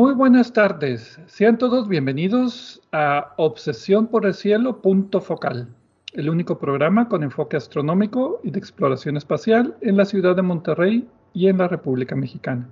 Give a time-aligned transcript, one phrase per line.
[0.00, 1.20] Muy buenas tardes.
[1.26, 5.68] Sean todos bienvenidos a Obsesión por el Cielo, punto focal,
[6.14, 11.06] el único programa con enfoque astronómico y de exploración espacial en la ciudad de Monterrey
[11.34, 12.66] y en la República Mexicana.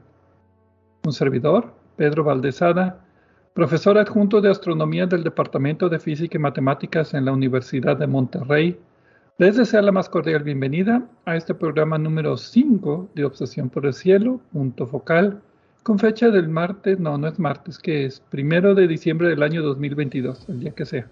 [1.05, 3.05] Un servidor, Pedro Valdezada,
[3.53, 8.81] profesor adjunto de astronomía del Departamento de Física y Matemáticas en la Universidad de Monterrey,
[9.37, 13.93] les desea la más cordial bienvenida a este programa número 5 de Obsesión por el
[13.93, 15.43] Cielo, punto focal
[15.89, 19.63] con fecha del martes, no, no es martes, que es primero de diciembre del año
[19.63, 21.09] 2022, el día que sea.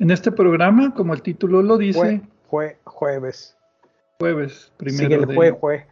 [0.00, 2.22] En este programa, como el título lo dice.
[2.50, 3.56] Fue, jueves.
[4.18, 5.32] Jueves, primero de.
[5.32, 5.86] Fue, fue.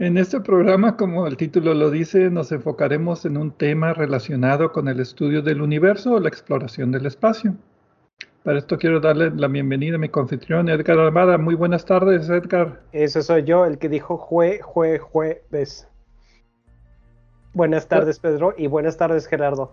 [0.00, 4.88] En este programa, como el título lo dice, nos enfocaremos en un tema relacionado con
[4.88, 7.54] el estudio del universo o la exploración del espacio.
[8.44, 11.38] Para esto quiero darle la bienvenida a mi confitrión Edgar Armada.
[11.38, 12.82] Muy buenas tardes, Edgar.
[12.92, 15.88] Ese soy yo, el que dijo jue, jue, jueves.
[17.54, 19.72] Buenas tardes, Pedro, y buenas tardes, Gerardo.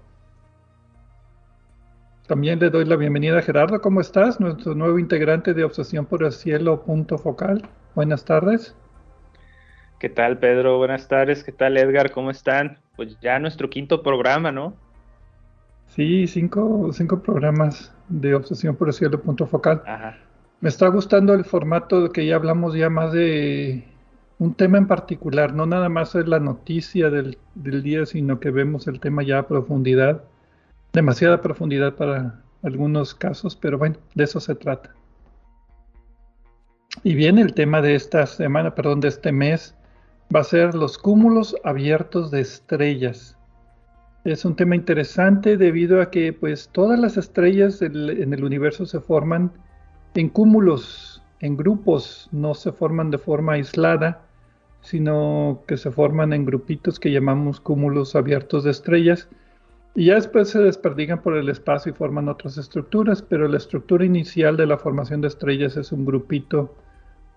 [2.28, 3.82] También le doy la bienvenida a Gerardo.
[3.82, 4.40] ¿Cómo estás?
[4.40, 7.68] Nuestro nuevo integrante de Obsesión por el Cielo, punto focal.
[7.94, 8.74] Buenas tardes.
[10.00, 10.78] ¿Qué tal, Pedro?
[10.78, 11.44] Buenas tardes.
[11.44, 12.12] ¿Qué tal, Edgar?
[12.12, 12.78] ¿Cómo están?
[12.96, 14.78] Pues ya nuestro quinto programa, ¿no?
[15.88, 19.82] Sí, cinco, cinco programas de Obsesión por el Cielo, punto focal.
[20.60, 23.84] Me está gustando el formato que ya hablamos ya más de
[24.38, 28.52] un tema en particular, no nada más es la noticia del, del día, sino que
[28.52, 30.24] vemos el tema ya a profundidad,
[30.94, 34.94] demasiada profundidad para algunos casos, pero bueno, de eso se trata.
[37.04, 39.76] Y bien, el tema de esta semana, perdón, de este mes,
[40.36, 43.38] va a ser los cúmulos abiertos de estrellas.
[44.24, 49.00] Es un tema interesante debido a que pues todas las estrellas en el universo se
[49.00, 49.52] forman
[50.14, 54.22] en cúmulos, en grupos, no se forman de forma aislada,
[54.82, 59.28] sino que se forman en grupitos que llamamos cúmulos abiertos de estrellas.
[59.96, 64.06] Y ya después se desperdigan por el espacio y forman otras estructuras, pero la estructura
[64.06, 66.76] inicial de la formación de estrellas es un grupito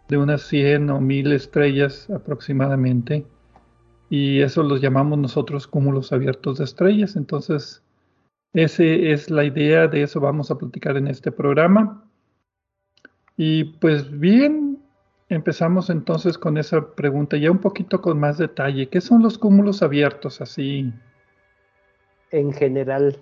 [0.08, 3.24] de unas 100 o 1000 estrellas aproximadamente
[4.10, 7.16] y eso los llamamos nosotros cúmulos abiertos de estrellas.
[7.16, 7.82] Entonces,
[8.52, 12.04] esa es la idea, de eso vamos a platicar en este programa.
[13.36, 14.78] Y pues bien,
[15.28, 18.88] empezamos entonces con esa pregunta ya un poquito con más detalle.
[18.88, 20.92] ¿Qué son los cúmulos abiertos así?
[22.30, 23.16] En general.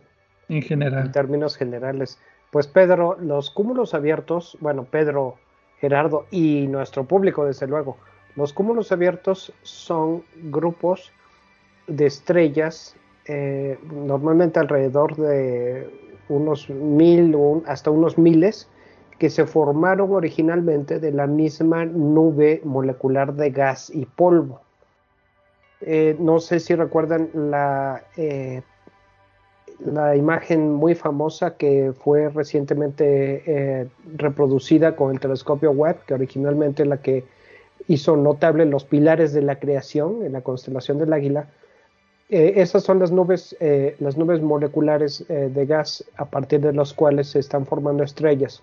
[0.48, 1.06] En general.
[1.06, 2.18] En términos generales.
[2.50, 5.36] Pues Pedro, los cúmulos abiertos, bueno, Pedro,
[5.80, 7.96] Gerardo y nuestro público, desde luego,
[8.36, 11.12] los cúmulos abiertos son grupos
[11.86, 15.88] de estrellas, eh, normalmente alrededor de
[16.28, 18.68] unos mil o hasta unos miles,
[19.18, 24.60] que se formaron originalmente de la misma nube molecular de gas y polvo.
[25.82, 28.62] Eh, no sé si recuerdan la, eh,
[29.84, 36.96] la imagen muy famosa que fue recientemente reproducida con el telescopio Webb, que originalmente la
[36.96, 37.24] que
[37.88, 41.48] hizo notable los pilares de la creación en la constelación del águila.
[42.28, 46.72] Eh, esas son las nubes, eh, las nubes moleculares eh, de gas a partir de
[46.72, 48.62] las cuales se están formando estrellas.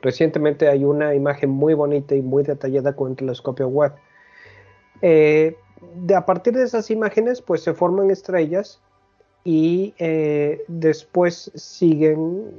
[0.00, 3.94] Recientemente hay una imagen muy bonita y muy detallada con el telescopio Webb.
[5.00, 5.56] de,
[6.14, 8.80] a partir de esas imágenes, pues se forman estrellas
[9.44, 9.94] y
[10.68, 12.50] después siguen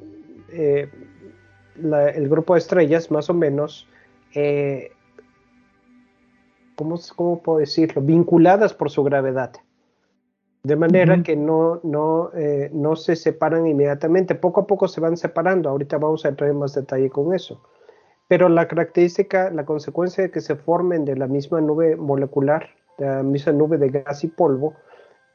[0.51, 3.88] el grupo de estrellas, más o menos,
[6.75, 8.01] ¿cómo, puedo decirlo?
[8.01, 9.51] Vinculadas por su gravedad.
[10.63, 14.33] De manera que no, no, eh, no se separan inmediatamente.
[14.33, 15.69] Poco a poco se van separando.
[15.69, 17.62] Ahorita vamos a entrar en más detalle con eso.
[18.27, 23.06] Pero la característica, la consecuencia de que se formen de la misma nube molecular, de
[23.06, 24.74] la misma nube de gas y polvo,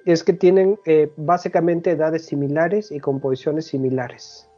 [0.05, 4.50] es que tienen eh, básicamente edades similares y composiciones similares.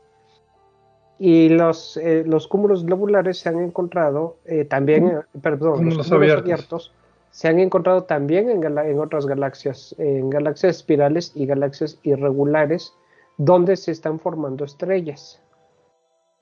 [1.24, 6.12] Y los, eh, los cúmulos globulares se han encontrado eh, también, eh, perdón, los cúmulos
[6.12, 6.92] abiertos.
[7.30, 12.92] se han encontrado también en, en, otras galaxias, en galaxias espirales y galaxias irregulares,
[13.36, 15.40] donde se están formando estrellas.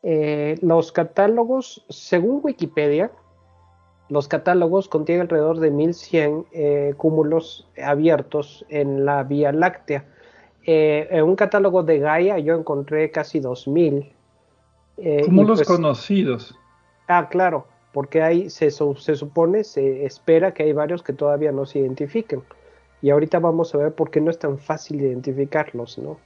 [0.02, 3.10] Eh, los catálogos, según Wikipedia,
[4.08, 10.04] los catálogos contienen alrededor de 1100 eh, cúmulos abiertos en la Vía Láctea.
[10.66, 14.12] Eh, en un catálogo de Gaia yo encontré casi 2000.
[15.24, 16.54] Cúmulos pues conocidos.
[17.08, 21.66] Ah, claro, porque hay, se, se supone, se espera que hay varios que todavía no
[21.66, 22.42] se identifiquen.
[23.02, 26.18] Y ahorita vamos a ver por qué no es tan fácil identificarlos, ¿no?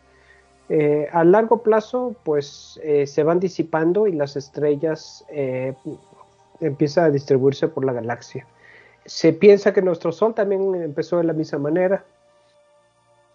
[0.68, 5.74] Eh, a largo plazo, pues eh, se van disipando y las estrellas eh,
[6.60, 8.46] empiezan a distribuirse por la galaxia.
[9.04, 12.04] Se piensa que nuestro Sol también empezó de la misma manera.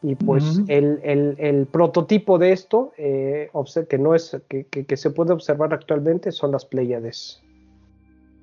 [0.01, 6.51] Y pues el, prototipo de esto, que, no es, que, se puede observar actualmente, son
[6.51, 7.42] las Pléyades.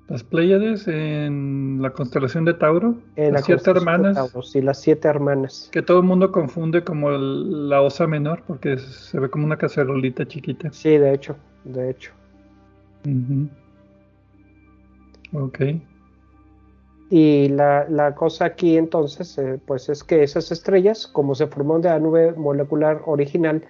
[0.07, 2.95] Las Pléyades en la constelación de Tauro.
[3.15, 4.31] En las siete hermanas.
[4.43, 5.69] sí, las siete hermanas.
[5.71, 10.25] Que todo el mundo confunde como la osa menor porque se ve como una cacerolita
[10.25, 10.71] chiquita.
[10.71, 12.11] Sí, de hecho, de hecho.
[15.33, 15.59] Ok.
[17.09, 21.89] Y la, cosa aquí entonces, eh, pues es que esas estrellas, como se formó de
[21.89, 23.63] la nube molecular original,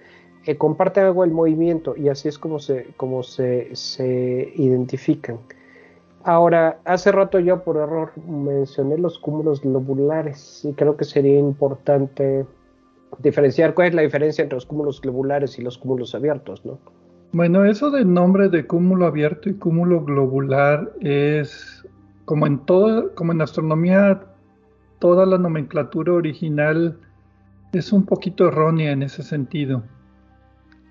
[0.44, 5.38] eh, comparten algo el movimiento y así es como se, como se, se identifican.
[6.24, 12.44] Ahora, hace rato yo por error mencioné los cúmulos globulares y creo que sería importante
[13.18, 16.78] diferenciar cuál es la diferencia entre los cúmulos globulares y los cúmulos abiertos, ¿no?
[17.32, 21.77] Bueno, eso del nombre de cúmulo abierto y cúmulo globular es
[22.28, 24.20] como en todo, como en astronomía,
[24.98, 26.98] toda la nomenclatura original
[27.72, 29.82] es un poquito errónea en ese sentido.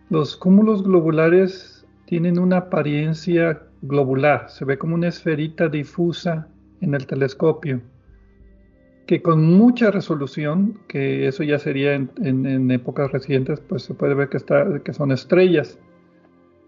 [0.10, 6.48] Los cúmulos globulares tienen una apariencia globular, se ve como una esferita difusa
[6.82, 7.82] en el telescopio,
[9.06, 14.30] que con mucha resolución, que eso ya sería en, épocas recientes, pues se puede ver
[14.30, 15.78] que, está, que son estrellas.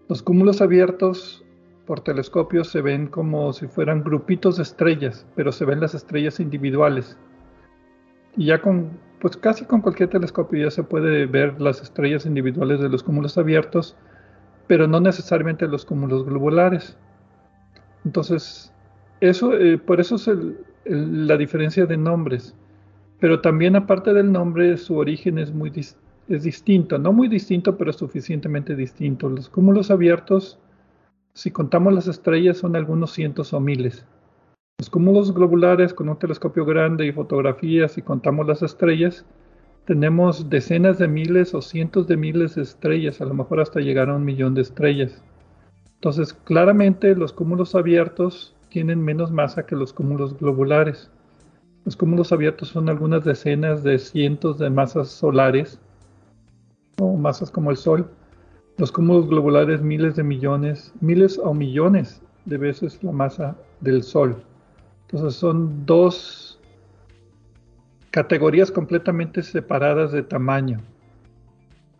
[0.08, 1.44] Los cúmulos abiertos
[1.90, 6.38] por telescopio se ven como si fueran grupitos de estrellas, pero se ven las estrellas
[6.38, 7.18] individuales.
[8.36, 8.90] Y ya con,
[9.20, 13.36] pues casi con cualquier telescopio ya se puede ver las estrellas individuales de los cúmulos
[13.38, 13.96] abiertos,
[14.68, 16.96] pero no necesariamente los cúmulos globulares.
[18.04, 18.72] Entonces,
[19.20, 20.30] eso, eh, por eso es
[20.84, 22.54] la diferencia de nombres.
[23.18, 25.72] Pero también aparte del nombre, su origen es muy
[26.28, 29.28] es distinto, no muy distinto, pero suficientemente distinto.
[29.28, 30.60] Los cúmulos abiertos,
[31.34, 34.06] si contamos las estrellas, son algunos cientos o miles.
[34.78, 39.24] Los cúmulos globulares con un telescopio grande y fotografías, si contamos las estrellas,
[39.84, 44.08] tenemos decenas de miles o cientos de miles de estrellas, a lo mejor hasta llegar
[44.08, 45.22] a un millón de estrellas.
[45.94, 51.10] Entonces, claramente los cúmulos abiertos tienen menos masa que los cúmulos globulares.
[51.84, 55.80] Los cúmulos abiertos son algunas decenas de cientos de masas solares
[56.98, 58.08] o masas como el Sol.
[58.80, 64.42] Los cúmulos globulares miles de millones, miles o millones de veces la masa del Sol.
[65.02, 66.58] Entonces son dos
[68.10, 70.78] categorías completamente separadas de tamaño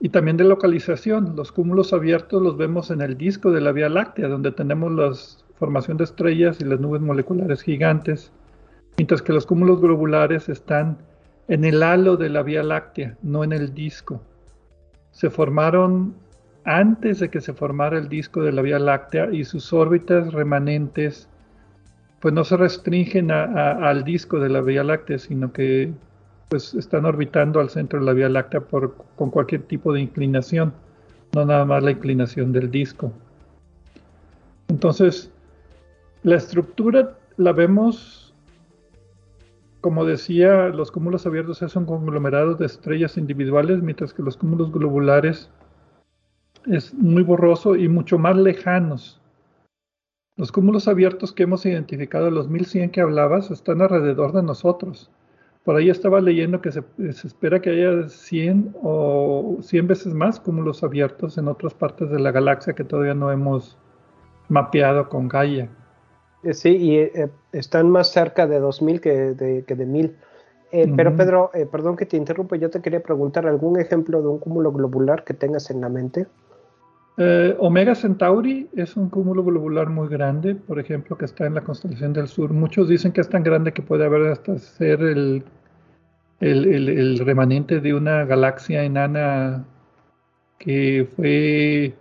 [0.01, 1.37] y también de localización.
[1.37, 5.13] Los cúmulos abiertos los vemos en el disco de la Vía Láctea, donde tenemos la
[5.59, 8.33] formación de estrellas y las nubes moleculares gigantes,
[8.97, 10.97] mientras que los cúmulos globulares están
[11.47, 14.23] en el halo de la Vía Láctea, no en el disco.
[15.11, 16.15] Se formaron
[16.79, 21.29] antes de que se formara el disco de la Vía Láctea y sus órbitas remanentes
[22.21, 25.93] pues no se restringen al disco de la Vía Láctea, sino que
[26.49, 28.63] pues están orbitando al centro de la Vía Láctea
[29.17, 30.73] con cualquier tipo de inclinación,
[31.35, 33.11] no nada más la inclinación del disco.
[34.69, 35.33] Entonces,
[36.23, 38.35] la estructura la vemos,
[39.81, 45.51] como decía, los cúmulos abiertos son conglomerados de estrellas individuales, mientras que los cúmulos globulares
[46.67, 49.21] es muy borroso y mucho más lejanos
[50.41, 55.11] los cúmulos abiertos que hemos identificado, los 1100 que hablabas, están alrededor de nosotros.
[55.65, 60.83] Por ahí estaba leyendo que se, espera que haya 100 o 100 veces más cúmulos
[60.83, 63.77] abiertos en otras partes de la galaxia que todavía no hemos
[64.49, 65.69] mapeado con Gaia.
[66.43, 70.17] Eh, sí, y eh, están más cerca de 2000 que de, que de 1000.
[70.73, 74.39] Eh, pero Pedro, perdón que te interrumpa, yo te quería preguntar algún ejemplo de un
[74.39, 76.29] cúmulo globular que tengas en la mente.
[77.23, 81.61] Eh, Omega Centauri es un cúmulo globular muy grande, por ejemplo, que está en la
[81.61, 82.51] constelación del sur.
[82.51, 85.45] Muchos dicen que es tan grande que puede haber hasta ser el,
[86.41, 89.67] el, remanente de una galaxia enana
[90.59, 91.95] que fue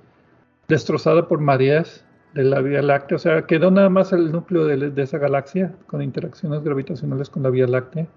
[0.70, 3.18] destrozada por mareas de la Vía Láctea.
[3.18, 7.44] O sea, quedó nada más el núcleo de, de esa galaxia con interacciones gravitacionales con
[7.44, 8.08] la Vía Láctea.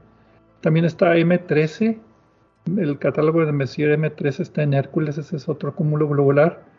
[0.61, 1.99] También está M13,
[2.79, 6.71] el catálogo de Messier M3 está en Hércules, ese es otro cúmulo globular.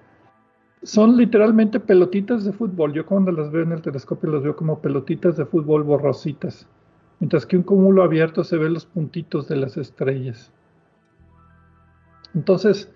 [0.84, 2.94] Son literalmente pelotitas de fútbol.
[2.94, 6.68] Yo cuando las veo en el telescopio las veo como pelotitas de fútbol borrositas.
[7.20, 10.52] Mientras que un cúmulo abierto se ven los puntitos de las estrellas.
[12.36, 12.92] Entonces,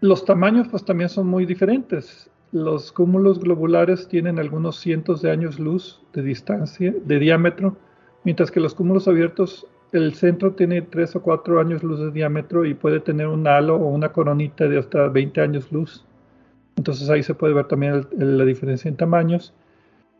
[0.00, 2.28] los tamaños pues también son muy diferentes.
[2.50, 7.76] Los cúmulos globulares tienen algunos cientos de años luz de distancia, de diámetro,
[8.24, 12.64] mientras que los cúmulos abiertos, el centro tiene 3 o 4 años luz de diámetro
[12.64, 16.04] y puede tener un halo o una coronita de hasta 20 años luz.
[16.76, 19.54] Entonces ahí se puede ver también la diferencia en tamaños.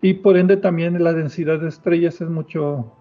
[0.03, 2.93] Y por ende también la densidad de estrellas es mucho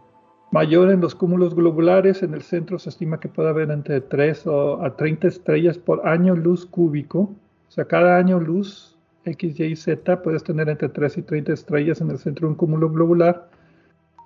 [0.52, 2.24] mayor en los cúmulos globulares.
[2.24, 6.08] En el centro se estima que puede haber entre 3 o a 30 estrellas por
[6.08, 7.20] año luz cúbico.
[7.20, 12.02] O sea, cada año luz X, Y, Z puedes tener entre 3 y 30 estrellas
[12.02, 13.50] en el centro de un cúmulo globular.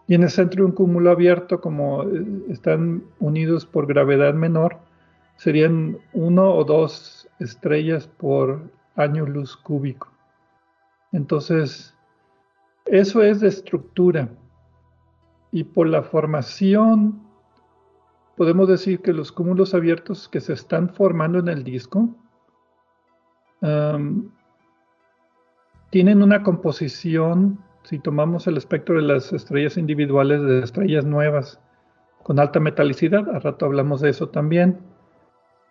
[0.07, 4.77] Y en el centro de un cúmulo abierto, como eh, están unidos por gravedad menor,
[5.37, 8.61] serían uno o dos estrellas por
[8.95, 10.09] año luz cúbico.
[11.11, 11.95] Entonces,
[12.85, 14.29] eso es de estructura.
[15.51, 17.21] Y por la formación,
[18.35, 22.09] podemos decir que los cúmulos abiertos que se están formando en el disco
[25.89, 31.61] tienen una composición, si tomamos el espectro de las estrellas individuales, de estrellas nuevas
[32.23, 34.79] con alta metalicidad, a rato hablamos de eso también,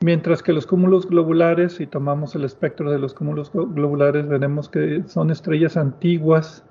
[0.02, 5.02] mientras que los cúmulos globulares, si tomamos el espectro de los cúmulos globulares, veremos que
[5.06, 6.64] son estrellas antiguas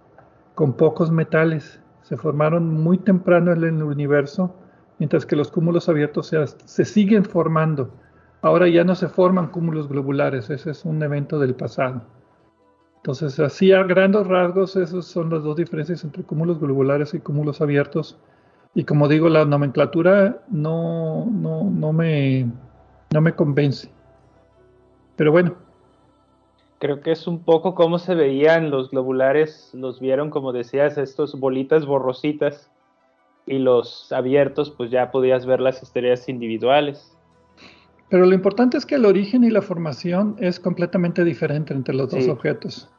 [0.55, 4.53] con pocos metales, se formaron muy temprano en el universo,
[4.99, 6.31] mientras que los cúmulos abiertos
[6.65, 7.89] se, siguen formando.
[8.41, 12.01] Ahora ya no se forman cúmulos globulares, ese es un evento del pasado.
[12.97, 17.61] Entonces, así a grandes rasgos, esas son las dos diferencias entre cúmulos globulares y cúmulos
[17.61, 18.19] abiertos.
[18.75, 22.47] Y como digo, la nomenclatura no, no, no, me,
[23.11, 23.89] no me convence.
[25.15, 25.55] Pero bueno.
[26.79, 31.39] Creo que es un poco como se veían los globulares, los vieron, como decías, estos
[31.39, 32.71] bolitas borrositas.
[33.45, 37.17] Y los abiertos, pues ya podías ver las estrellas individuales.
[38.09, 42.09] Pero lo importante es que el origen y la formación es completamente diferente entre los
[42.11, 42.89] dos objetos.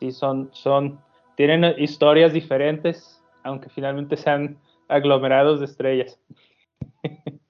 [0.00, 0.98] Sí, son, son,
[1.36, 6.18] tienen historias diferentes, aunque finalmente sean aglomerados de estrellas.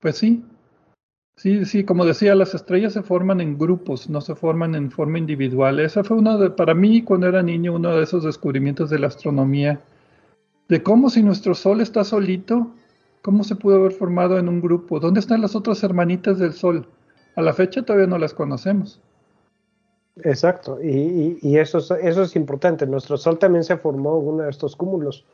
[0.00, 0.42] Pues sí,
[1.40, 5.18] sí, sí, como decía, las estrellas se forman en grupos, no se forman en forma
[5.18, 5.80] individual.
[5.80, 9.08] Esa fue uno de, para mí cuando era niño, uno de esos descubrimientos de la
[9.08, 9.80] astronomía,
[10.68, 12.72] de cómo si nuestro Sol está solito,
[13.22, 14.98] ¿Cómo se pudo haber formado en un grupo?
[14.98, 16.86] ¿Dónde están las otras hermanitas del Sol?
[17.36, 19.00] A la fecha todavía no las conocemos.
[20.22, 22.86] Exacto, y, eso, es, eso es importante.
[22.86, 25.26] Nuestro Sol también se formó en uno de estos cúmulos.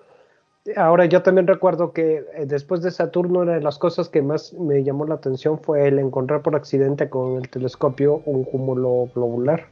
[0.74, 4.52] Ahora yo también recuerdo que eh, después de Saturno una de las cosas que más
[4.54, 9.68] me llamó la atención fue el encontrar por accidente con el telescopio un cúmulo globular.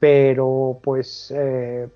[0.00, 1.88] Pero pues eh,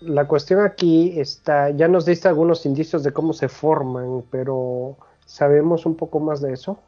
[0.00, 5.86] la cuestión aquí está, ya nos diste algunos indicios de cómo se forman, pero ¿sabemos
[5.86, 6.78] un poco más de eso?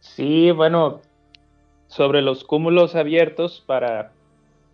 [0.00, 1.00] Sí, bueno,
[1.88, 4.12] sobre los cúmulos abiertos, para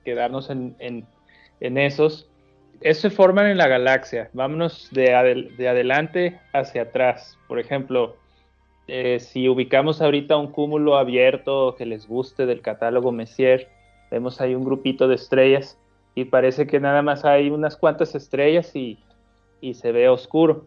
[0.05, 1.07] quedarnos en,
[1.61, 2.34] esos, esos
[2.93, 4.31] se forman en la galaxia.
[4.33, 7.39] Vámonos de, adelante hacia atrás.
[7.49, 8.17] Por ejemplo,
[8.87, 13.69] eh, si ubicamos ahorita un cúmulo abierto que les guste del catálogo Messier,
[14.11, 15.79] vemos ahí un grupito de estrellas
[16.15, 18.99] y parece que nada más hay unas cuantas estrellas y,
[19.73, 20.67] se ve oscuro.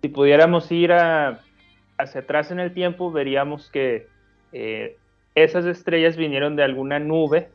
[0.00, 4.08] Si pudiéramos ir hacia atrás en el tiempo, veríamos que
[4.52, 4.96] eh,
[5.34, 7.50] esas estrellas vinieron de alguna nube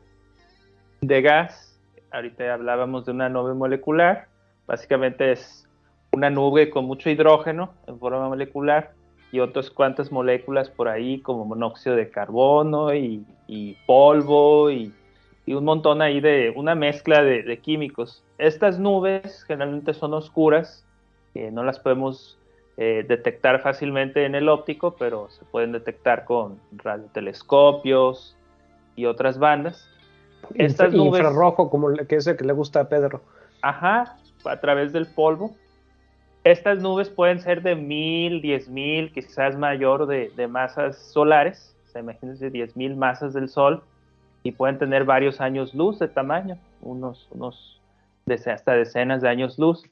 [1.00, 1.75] de gas.
[2.12, 4.28] Ahorita hablábamos de una nube molecular.
[4.66, 5.68] Básicamente es
[6.12, 8.92] una nube con mucho hidrógeno en forma molecular
[9.32, 13.24] y otras cuantas moléculas por ahí como monóxido de carbono y,
[13.86, 14.92] polvo y
[15.46, 18.24] y un montón ahí de una mezcla de, químicos.
[18.36, 20.84] Estas nubes generalmente son oscuras,
[21.34, 22.36] no las podemos
[22.76, 28.36] eh, detectar fácilmente en el óptico, pero se pueden detectar con radiotelescopios
[28.96, 29.88] y otras bandas.
[30.54, 33.22] Estas nubes, infrarrojo, como que es el que le gusta a Pedro.
[33.62, 35.54] Ajá, a través del polvo.
[36.44, 41.76] Estas nubes pueden ser de mil, diez mil, quizás mayor de, de masas solares.
[41.86, 43.82] O sea, imagínense diez mil masas del Sol
[44.42, 47.80] y pueden tener varios años luz de tamaño, unos, unos
[48.46, 49.84] hasta decenas de años luz.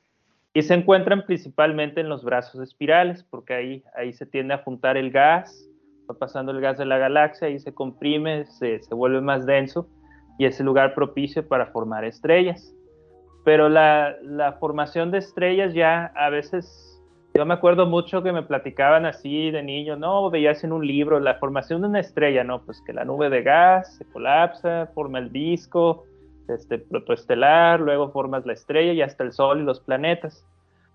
[0.53, 4.97] Y se encuentran principalmente en los brazos espirales, porque ahí, ahí se tiende a juntar
[4.97, 5.69] el gas,
[6.09, 9.89] va pasando el gas de la galaxia y se comprime, se, se vuelve más denso
[10.39, 12.75] y es el lugar propicio para formar estrellas.
[13.45, 16.91] Pero la, la, formación de estrellas ya a veces
[17.35, 21.21] Yo me acuerdo mucho que me platicaban así de niño, no, veías en un libro
[21.21, 25.19] la formación de una estrella, no, pues que la nube de gas se colapsa, forma
[25.19, 26.05] el disco,
[26.49, 30.47] este protoestelar, luego formas la estrella y hasta el sol y los planetas.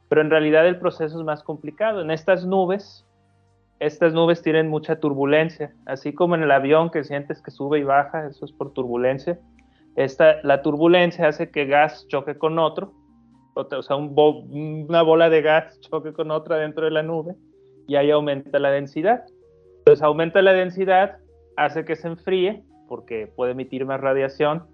[0.07, 2.01] Pero en realidad el proceso es más complicado.
[2.01, 3.05] En estas nubes,
[3.79, 7.83] estas nubes tienen mucha turbulencia, así como en el avión que sientes que sube y
[7.83, 9.39] baja, eso es por turbulencia.
[9.95, 12.93] Esta, la turbulencia hace que gas choque con otro
[13.55, 17.35] o sea, una bola de gas choque con otra dentro de la nube
[17.87, 19.23] y ahí aumenta la densidad.
[19.79, 21.17] Entonces aumenta la densidad,
[21.57, 24.65] hace que se enfríe porque puede emitir más radiación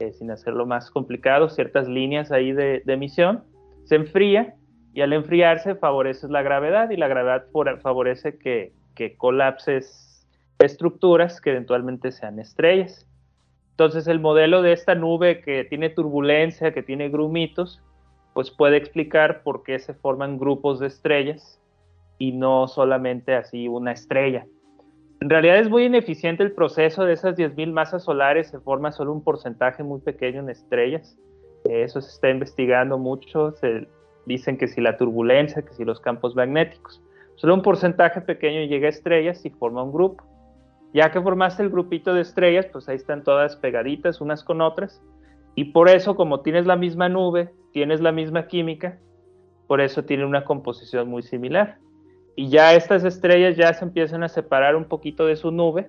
[0.00, 3.44] eh, sin hacerlo más complicado, ciertas líneas ahí de, emisión,
[3.84, 4.54] se enfría
[4.94, 7.46] y al enfriarse favorece la gravedad y la gravedad
[7.82, 10.26] favorece que, que colapses
[10.60, 13.06] estructuras que eventualmente sean estrellas.
[13.70, 17.82] Entonces el modelo de esta nube que tiene turbulencia, que tiene grumitos,
[18.34, 21.60] pues puede explicar por qué se forman grupos de estrellas
[22.18, 24.46] y no solamente así una estrella.
[25.20, 29.12] En realidad es muy ineficiente el proceso de esas 10.000 masas solares, se forma solo
[29.12, 31.16] un porcentaje muy pequeño en estrellas.
[31.64, 33.54] Eso se está investigando mucho,
[34.26, 37.02] dicen que si la turbulencia, que si los campos magnéticos.
[37.36, 40.24] Solo un porcentaje pequeño llega a estrellas y forma un grupo.
[40.92, 45.02] Ya que formaste el grupito de estrellas, pues ahí están todas pegaditas unas con otras.
[45.56, 48.98] Y por eso, como tienes la misma nube, tienes la misma química,
[49.66, 51.78] por eso tiene una composición muy similar.
[52.36, 55.88] Y ya estas estrellas ya se empiezan a separar un poquito de su nube,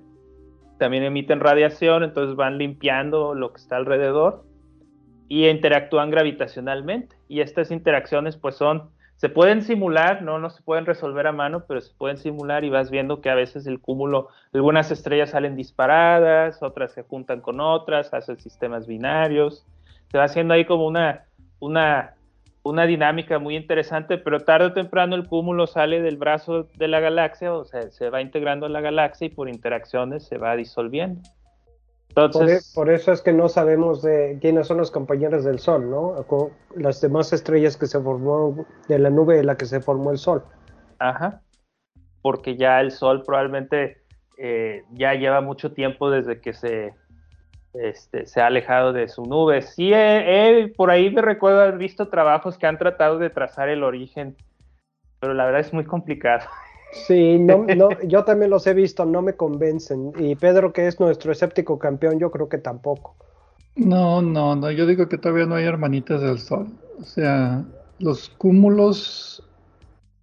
[0.77, 4.43] también emiten radiación, entonces van limpiando lo que está alrededor
[5.27, 7.14] y interactúan gravitacionalmente.
[7.27, 11.63] Y estas interacciones pues son, se pueden simular, no, no se pueden resolver a mano,
[11.67, 15.55] pero se pueden simular y vas viendo que a veces el cúmulo, algunas estrellas salen
[15.55, 19.65] disparadas, otras se juntan con otras, hacen sistemas binarios,
[20.11, 21.25] se va haciendo ahí como una,
[21.59, 22.15] una,
[22.63, 26.99] una dinámica muy interesante, pero tarde o temprano el cúmulo sale del brazo de la
[26.99, 31.21] galaxia, o sea, se va integrando en la galaxia y por interacciones se va disolviendo.
[32.15, 35.89] Entonces, por, e, eso es que no sabemos de quiénes son los compañeros del Sol,
[35.89, 36.15] ¿no?
[36.75, 40.17] las demás estrellas que se formó de la nube de la que se formó el
[40.17, 40.43] Sol.
[40.99, 41.41] Ajá,
[42.21, 44.03] porque ya el Sol probablemente
[44.37, 46.93] eh, ya lleva mucho tiempo desde que se
[47.79, 49.61] este, se ha alejado de su nube.
[49.61, 49.91] Sí,
[50.75, 54.35] por ahí me recuerdo haber visto trabajos que han tratado de trazar el origen,
[55.19, 56.47] pero la verdad es muy complicado.
[57.07, 57.65] Sí, no,
[58.03, 60.13] yo también los he visto, no me convencen.
[60.17, 63.15] Y Pedro, que es nuestro escéptico campeón, yo creo que tampoco.
[63.75, 66.67] No, no, no, yo digo que todavía no hay hermanitas del Sol.
[66.99, 67.63] O sea,
[67.99, 69.43] los cúmulos,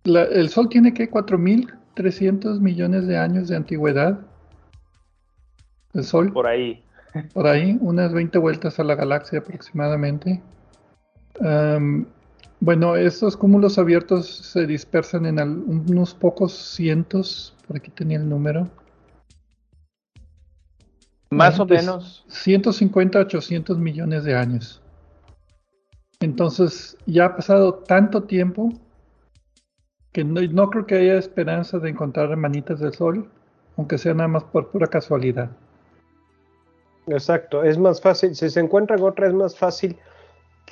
[0.05, 4.19] el Sol tiene que 4.300 millones de años de antigüedad.
[5.95, 6.33] El Sol.
[6.33, 6.83] Por ahí
[7.33, 10.41] por ahí, unas 20 vueltas a la galaxia aproximadamente.
[12.63, 18.69] Bueno, estos cúmulos abiertos se dispersan en unos pocos cientos, por aquí tenía el número.
[21.29, 22.25] Más o menos.
[22.29, 24.81] 150 a 800 millones de años.
[26.21, 28.73] Entonces, ya ha pasado tanto tiempo
[30.13, 33.29] que no, no creo que haya esperanza de encontrar hermanitas del Sol,
[33.77, 35.51] aunque sea nada más por pura casualidad.
[37.09, 39.99] Exacto, es más fácil, si se encuentran otra es más fácil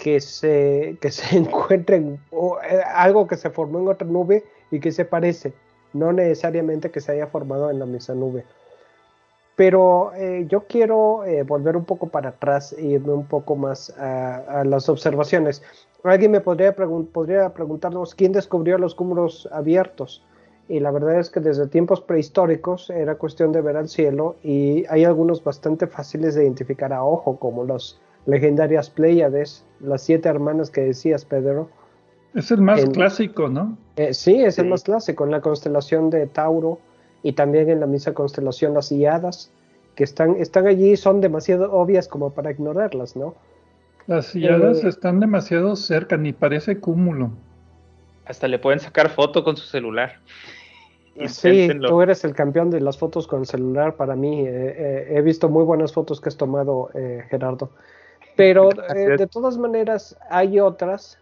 [0.01, 4.91] que se, que se encuentren eh, algo que se formó en otra nube y que
[4.91, 5.53] se parece,
[5.93, 8.45] no necesariamente que se haya formado en la misma nube.
[9.57, 13.91] Pero eh, yo quiero eh, volver un poco para atrás e irme un poco más
[13.99, 15.63] a, las observaciones.
[16.03, 20.25] Alguien me podría, podría preguntarnos quién descubrió los cúmulos abiertos
[20.67, 24.87] y la verdad es que desde tiempos prehistóricos era cuestión de ver al cielo y
[24.89, 30.71] hay algunos bastante fáciles de identificar a ojo, como los legendarias Pleiades, las siete hermanas
[30.71, 31.69] que decías, Pedro.
[32.35, 33.77] Es el más clásico, ¿no?
[33.97, 36.79] Eh, sí, es el más clásico, en la constelación de Tauro
[37.23, 39.51] y también en la misma constelación las Iyadas,
[39.97, 43.35] que están, están allí, son demasiado obvias como para ignorarlas, ¿no?
[44.07, 47.31] Las Iyadas eh, están demasiado cerca, ni parece cúmulo.
[48.27, 50.21] Hasta le pueden sacar foto con su celular.
[51.27, 54.41] Sí, tú eres el campeón de las fotos con celular para mí.
[54.41, 57.71] Eh, eh, he visto muy buenas fotos que has tomado, eh, Gerardo.
[58.41, 61.19] Pero de todas maneras hay otras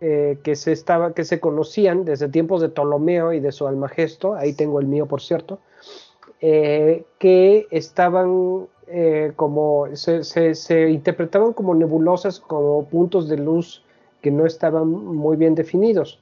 [0.00, 4.34] que se estaba, que se conocían desde tiempos de Ptolomeo y de su Almagesto.
[4.34, 5.60] Ahí tengo el mío, por cierto.
[6.40, 8.66] que estaban
[9.36, 13.84] como se, se interpretaban como nebulosas, como puntos de luz
[14.22, 16.20] que no estaban muy bien definidos.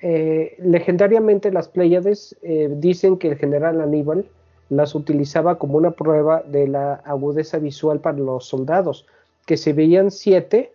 [0.00, 4.26] Eh, legendariamente las Pléyades eh, dicen que el general Aníbal
[4.70, 9.06] las utilizaba como una prueba de la agudeza visual para los soldados,
[9.48, 10.74] que si veían siete,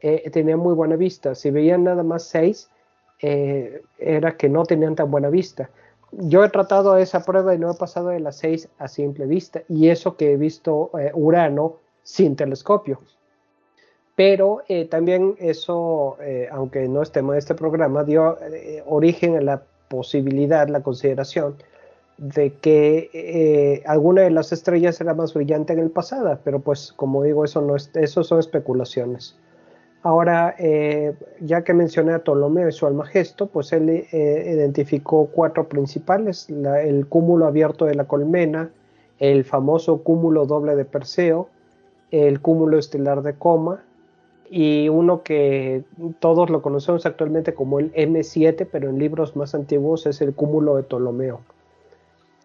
[0.00, 2.70] eh, tenían muy buena vista, si veían nada más seis,
[3.20, 5.68] eh, era que no tenían tan buena vista.
[6.10, 9.62] Yo he tratado esa prueba y no he pasado de las 6 a simple vista,
[9.68, 12.98] y eso que he visto eh, Urano sin telescopio.
[14.16, 16.16] Pero también eso,
[16.52, 18.38] aunque no es tema de este programa, dio
[18.86, 21.56] origen a la posibilidad, la consideración
[22.18, 27.22] de que alguna de las estrellas era más brillante en el pasado, pero pues como
[27.22, 29.36] digo, eso, no es, eso son especulaciones.
[30.04, 35.66] Ahora, eh, ya que mencioné a Ptolomeo y su Almagesto, pues él eh, identificó cuatro
[35.66, 38.70] principales, el cúmulo abierto de la colmena,
[39.18, 41.48] el famoso cúmulo doble de Perseo,
[42.10, 43.82] el cúmulo estelar de Coma
[44.50, 45.84] y uno que
[46.18, 50.76] todos lo conocemos actualmente como el M7, pero en libros más antiguos es el cúmulo
[50.76, 51.40] de Ptolomeo.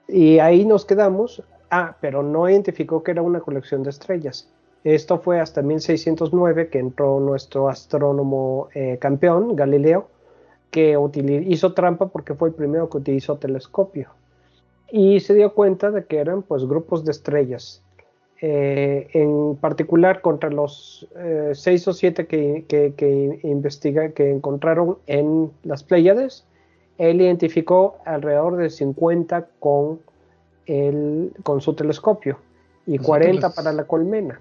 [0.09, 1.43] Y ahí nos quedamos.
[1.71, 4.49] Ah, pero no identificó que era una colección de estrellas.
[4.83, 10.07] Esto fue hasta 1609 que entró nuestro astrónomo eh, campeón, Galileo,
[10.71, 10.97] que
[11.47, 14.09] hizo trampa porque fue el primero que utilizó telescopio.
[14.91, 17.83] Y se dio cuenta de que eran pues grupos de estrellas.
[18.41, 25.51] Eh, en particular contra los eh, seis o siete que, que, investiga, que encontraron en
[25.63, 26.45] las Pléyades,
[26.99, 30.01] él identificó alrededor de 50 con,
[30.67, 32.37] el, con su telescopio
[32.85, 34.39] y 40 para la colmena.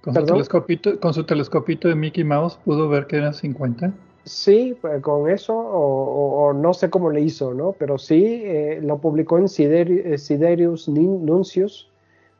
[0.00, 3.92] Con su, telescopito, con su telescopito de Mickey Mouse pudo ver que eran 50.
[4.24, 7.72] Sí, pues, con eso, o, no sé cómo le hizo, ¿no?
[7.72, 11.90] Pero sí, eh, lo publicó en eh, Siderius Nuncius,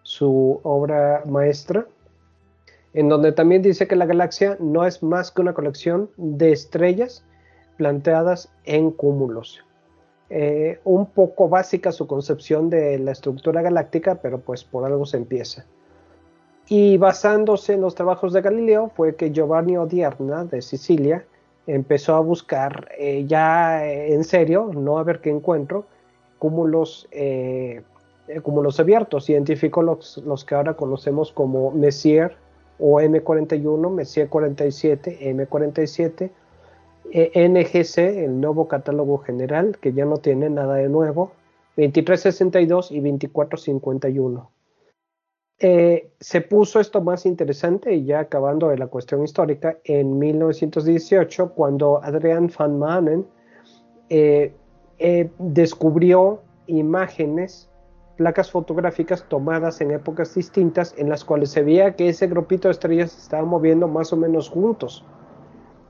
[0.03, 1.87] su obra maestra,
[2.95, 7.26] en donde también dice que la galaxia no es más que una colección de estrellas
[7.77, 9.65] planteadas en cúmulos.
[10.29, 15.19] Eh, un poco básica su concepción de la estructura galáctica, pero pues por algo se
[15.19, 15.65] empieza.
[16.69, 21.25] Y basándose en los trabajos de Galileo fue que Giovanni Odierna de Sicilia
[21.69, 25.87] empezó a buscar eh, ya eh, en serio, no a ver qué encuentro,
[26.39, 27.09] cúmulos,
[28.43, 29.31] cúmulos abiertos.
[29.31, 32.37] Identificó los, los, que ahora conocemos como Messier
[32.81, 36.31] o M41, Messier 47, M47,
[37.13, 41.33] NGC, el nuevo catálogo general, que ya no tiene nada de nuevo,
[41.77, 44.51] 2362 y 2451.
[45.59, 51.53] Eh, se puso esto más interesante y ya acabando de la cuestión histórica en 1918
[51.55, 53.27] cuando Adrian van Manen
[54.11, 54.53] eh,
[54.99, 57.71] eh, descubrió imágenes,
[58.17, 62.73] placas fotográficas tomadas en épocas distintas en las cuales se veía que ese grupito de
[62.73, 65.05] estrellas estaba moviendo más o menos juntos.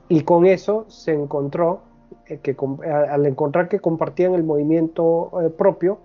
[0.09, 1.81] Y con eso se encontró
[2.25, 5.99] que al encontrar que compartían el movimiento propio,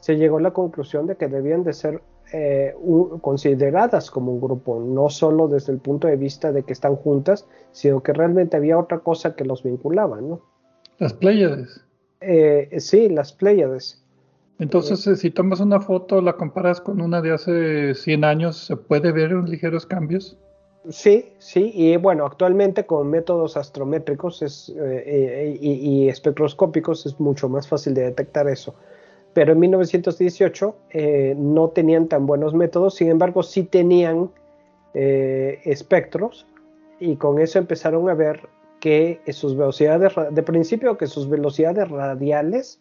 [0.00, 2.74] se llegó a la conclusión de que debían de ser eh,
[3.20, 7.46] consideradas como un grupo, no solo desde el punto de vista de que están juntas,
[7.70, 10.40] sino que realmente había otra cosa que los vinculaba, ¿no?
[10.98, 11.84] Las Pléyades.
[12.20, 14.02] Eh, sí, las Pléyades.
[14.58, 18.76] Entonces, eh, si tomas una foto, la comparas con una de hace 100 años, ¿se
[18.76, 20.36] puede ver ligeros cambios?
[20.90, 24.72] Sí, sí, y bueno, actualmente con métodos astrométricos es,
[25.60, 28.74] y, espectroscópicos es mucho más fácil de detectar eso.
[29.32, 34.30] Pero en 1918 eh, no tenían tan buenos métodos, sin embargo sí tenían
[34.94, 36.46] eh, espectros
[37.00, 42.80] y con eso empezaron a ver que sus velocidades, de principio que sus velocidades radiales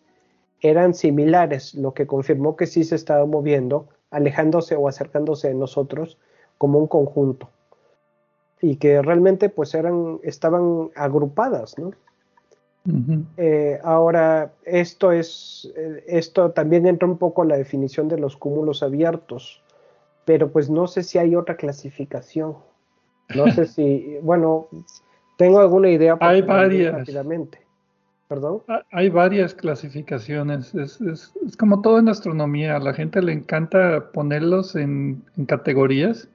[0.61, 6.19] eran similares, lo que confirmó que sí se estaba moviendo, alejándose o acercándose de nosotros
[6.57, 7.49] como un conjunto
[8.65, 11.91] y que realmente pues eran, estaban agrupadas, ¿no?
[13.37, 18.37] Eh, ahora, esto es, eh, esto también entra un poco en la definición de los
[18.37, 19.61] cúmulos abiertos,
[20.23, 22.55] pero pues no sé si hay otra clasificación.
[23.35, 24.67] No sé si, bueno,
[25.37, 26.17] tengo alguna idea.
[26.19, 26.93] Hay varias.
[26.93, 27.59] Rápidamente.
[28.27, 28.63] ¿Perdón?
[28.91, 30.73] Hay varias clasificaciones.
[30.73, 32.75] Es, es, como todo en astronomía.
[32.75, 36.27] A la gente le encanta ponerlos en, en categorías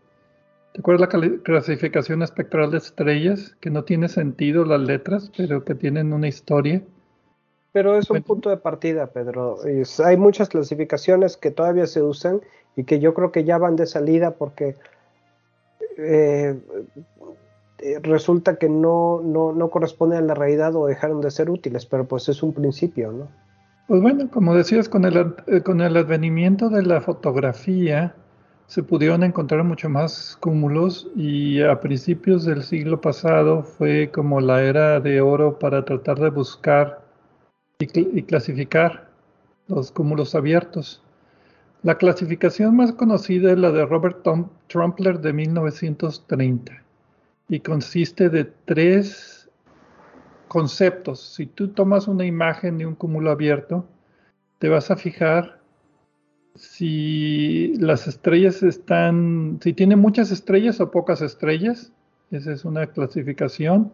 [0.72, 3.56] ¿Te acuerdas la clasificación espectral de estrellas?
[3.60, 6.82] Que no tiene sentido las letras, pero que tienen una historia.
[7.72, 9.58] Pero es un punto de partida, Pedro.
[10.04, 12.40] hay muchas clasificaciones que todavía se usan
[12.76, 14.76] y que yo creo que ya van de salida porque
[15.98, 16.58] eh,
[18.02, 22.06] resulta que no, no, no corresponden a la realidad o dejaron de ser útiles, pero
[22.06, 23.28] pues es un principio, ¿no?
[23.86, 28.14] Pues bueno, como decías, con el, eh, con el advenimiento de la fotografía,
[28.70, 34.62] se pudieron encontrar mucho más cúmulos y a principios del siglo pasado fue como la
[34.62, 37.04] era de oro para tratar de buscar
[37.80, 39.08] y, clasificar
[39.66, 41.02] los cúmulos abiertos.
[41.82, 46.72] La clasificación más conocida es la de Robert Tom Trumpler de 1930
[47.48, 49.50] y consiste de tres
[50.46, 51.34] conceptos.
[51.34, 53.84] Si tú tomas una imagen de un cúmulo abierto,
[54.60, 55.59] te vas a fijar
[56.60, 61.90] si las estrellas están, si tiene muchas estrellas o pocas estrellas.
[62.30, 63.90] Esa es una clasificación.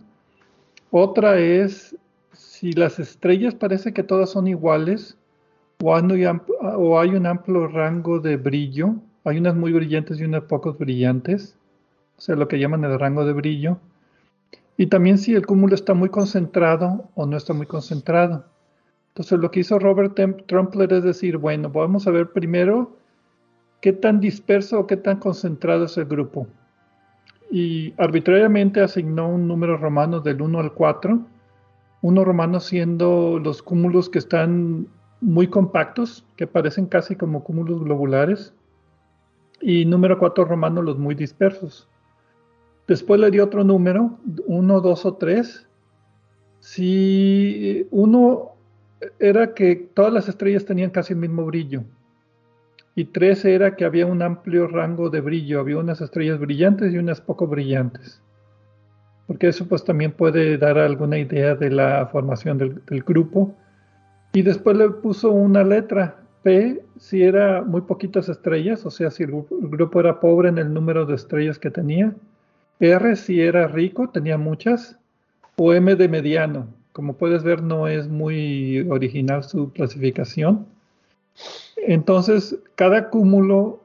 [0.90, 1.96] Otra es
[2.32, 5.16] si las estrellas parece que todas son iguales
[5.80, 8.96] o hay, un amplio rango de brillo.
[9.24, 11.56] Hay unas muy brillantes y unas pocos brillantes.
[12.18, 13.78] O sea, lo que llaman el rango de brillo.
[14.76, 18.44] Y también si el cúmulo está muy concentrado o no está muy concentrado.
[19.16, 20.14] Entonces lo que hizo Robert
[20.46, 22.98] Trumpler es decir, bueno, vamos a ver primero
[23.80, 26.46] qué tan disperso o qué tan concentrado es el grupo.
[27.50, 31.18] Y arbitrariamente asignó un número romano del 1 al 4,
[32.02, 34.86] uno romano siendo los cúmulos que están
[35.22, 38.52] muy compactos, que parecen casi como cúmulos globulares,
[39.62, 41.88] y número 4 romano los muy dispersos.
[42.86, 45.66] Después le dio otro número, 1, 2 o 3.
[46.60, 48.55] Si uno
[49.18, 51.84] era que todas las estrellas tenían casi el mismo brillo.
[52.94, 56.98] Y tres era que había un amplio rango de brillo, había unas estrellas brillantes y
[56.98, 58.22] unas poco brillantes.
[59.26, 63.54] Porque eso pues también puede dar alguna idea de la formación del, grupo.
[64.32, 69.24] Y después le puso una letra, P, si era muy poquitas estrellas, o sea, si
[69.24, 72.14] el grupo era pobre en el número de estrellas que tenía.
[72.80, 74.98] R, si era rico, tenía muchas.
[75.56, 80.66] O M de mediano, como puedes ver, no es muy original su clasificación.
[81.76, 83.82] Entonces, cada cúmulo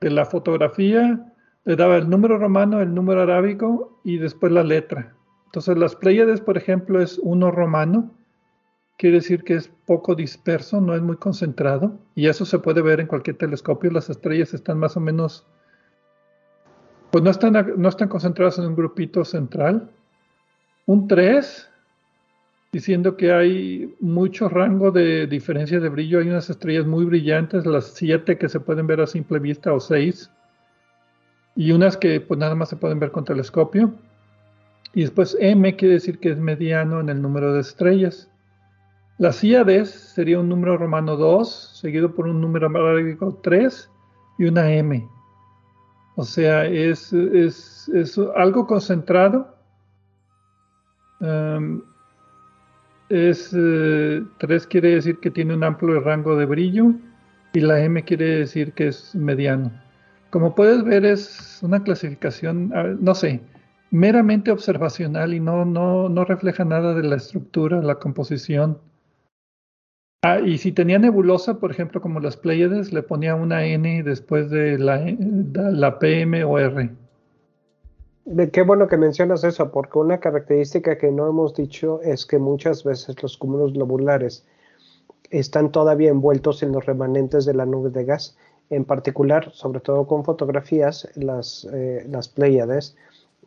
[0.00, 1.32] de la fotografía
[1.64, 5.16] le daba el número romano, el número arábico y después la letra.
[5.46, 8.14] Entonces, las Pléyades, por ejemplo, es uno romano,
[8.96, 13.00] quiere decir que es poco disperso, no es muy concentrado, y eso se puede ver
[13.00, 13.90] en cualquier telescopio.
[13.90, 15.44] Las estrellas están más o menos,
[17.10, 19.90] pues no están, no están concentradas en un grupito central.
[20.86, 21.69] Un 3
[22.72, 26.20] diciendo que hay mucho rango de diferencia de brillo.
[26.20, 29.80] Hay unas estrellas muy brillantes, las siete que se pueden ver a simple vista o
[29.80, 30.30] seis,
[31.56, 33.92] y unas que pues nada más se pueden ver con telescopio.
[34.94, 38.30] Y después M quiere decir que es mediano en el número de estrellas.
[39.18, 43.90] Las Iades sería un número romano 2, seguido por un número arábico 3
[44.38, 45.06] y una M.
[46.16, 47.12] O sea, es,
[48.34, 49.54] algo concentrado.
[51.20, 51.82] Um,
[53.10, 56.94] es 3 eh, quiere decir que tiene un amplio rango de brillo
[57.52, 59.72] y la M quiere decir que es mediano.
[60.30, 63.40] Como puedes ver es una clasificación, no sé,
[63.90, 68.78] meramente observacional y no, no, no refleja nada de la estructura, la composición.
[70.22, 74.50] Ah, y si tenía nebulosa, por ejemplo, como las Pleiades, le ponía una N después
[74.50, 75.04] de la,
[75.54, 76.90] la PM o R.
[78.24, 82.38] De qué bueno que mencionas eso, porque una característica que no hemos dicho es que
[82.38, 84.44] muchas veces los cúmulos globulares
[85.30, 88.36] están todavía envueltos en los remanentes de la nube de gas.
[88.68, 92.96] En particular, sobre todo con fotografías, las, eh, las Pleiades,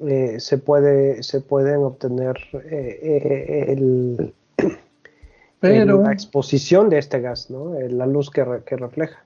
[0.05, 3.75] eh, se, puede, se pueden obtener eh,
[5.61, 7.73] la exposición de este gas, ¿no?
[7.79, 9.23] la luz que, que refleja.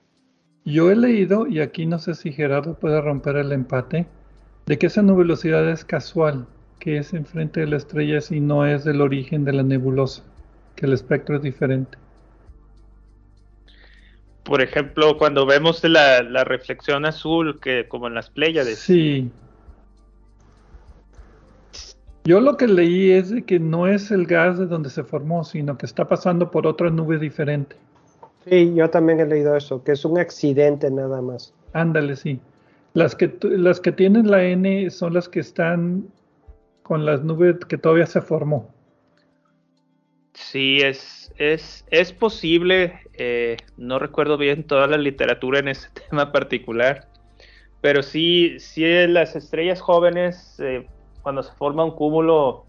[0.64, 4.06] Yo he leído, y aquí no sé si Gerardo puede romper el empate,
[4.68, 6.46] de que esa nubulosidad es casual,
[6.78, 10.22] que es enfrente de la estrella y no es del origen de la nebulosa,
[10.76, 11.96] que el espectro es diferente.
[14.44, 18.78] Por ejemplo, cuando vemos la, la reflexión azul, que como en las Pléyades.
[18.78, 19.30] Sí.
[22.24, 25.44] Yo lo que leí es de que no es el gas de donde se formó,
[25.44, 27.74] sino que está pasando por otra nube diferente.
[28.46, 31.54] Sí, yo también he leído eso, que es un accidente nada más.
[31.72, 32.38] Ándale, sí.
[32.94, 36.08] Las que, las que tienen la N son las que están
[36.82, 38.72] con las nubes que todavía se formó.
[40.32, 46.32] Sí, es, es, es posible, eh, no recuerdo bien toda la literatura en ese tema
[46.32, 47.08] particular,
[47.80, 50.86] pero sí, sí las estrellas jóvenes, eh,
[51.22, 52.64] cuando se forma un cúmulo,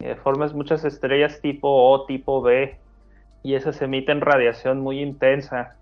[0.00, 2.76] eh, formas muchas estrellas tipo O, tipo B,
[3.42, 5.76] y esas emiten radiación muy intensa.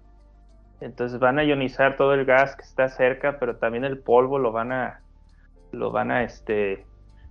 [0.81, 4.53] Entonces van a ionizar todo el gas que está cerca, pero también el polvo lo
[4.53, 5.01] van a,
[5.73, 6.85] lo van a, este,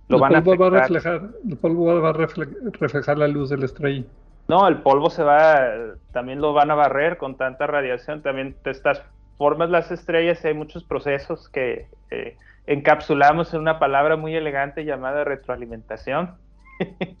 [0.08, 3.50] lo el van polvo a, va a reflejar, el polvo va a reflejar la luz
[3.50, 4.04] de la estrella.
[4.48, 5.60] No, el polvo se va,
[6.12, 8.20] también lo van a barrer con tanta radiación.
[8.22, 9.00] También te estás
[9.38, 12.36] formas las estrellas y hay muchos procesos que eh,
[12.66, 16.34] encapsulamos en una palabra muy elegante llamada retroalimentación.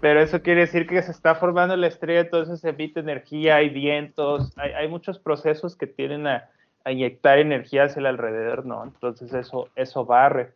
[0.00, 3.70] Pero eso quiere decir que se está formando la estrella, entonces se emite energía, hay
[3.70, 6.50] vientos, hay, muchos procesos que tienen a,
[6.88, 8.84] inyectar energía hacia el alrededor, ¿no?
[8.84, 10.52] Entonces eso, eso barre.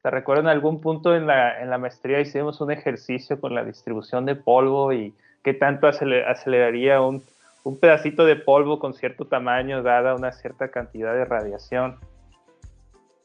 [0.00, 3.64] ¿Te recuerdo en algún punto en la, en la maestría hicimos un ejercicio con la
[3.64, 5.12] distribución de polvo y
[5.42, 7.22] qué tanto aceleraría un,
[7.64, 11.98] un pedacito de polvo con cierto tamaño dada una cierta cantidad de radiación?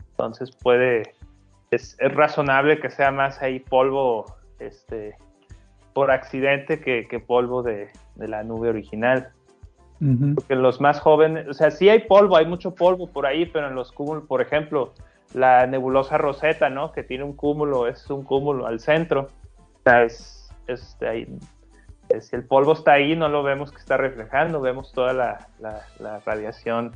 [0.09, 1.13] Entonces puede,
[1.71, 4.25] es, es razonable que sea más ahí polvo
[4.59, 5.15] este,
[5.93, 9.29] por accidente que, que polvo de, de, la nube original.
[10.35, 13.69] Porque los más jóvenes, o sea, sí hay polvo, hay mucho polvo por ahí, pero
[13.69, 14.91] en los cúmulos, por ejemplo,
[15.33, 16.91] la nebulosa Rosetta, ¿no?
[16.91, 19.29] Que tiene un cúmulo, es un cúmulo al centro.
[19.79, 21.25] O sea, es, es ahí,
[22.19, 25.85] si el polvo está ahí, no lo vemos que está reflejando, vemos toda la, la,
[25.99, 26.95] la radiación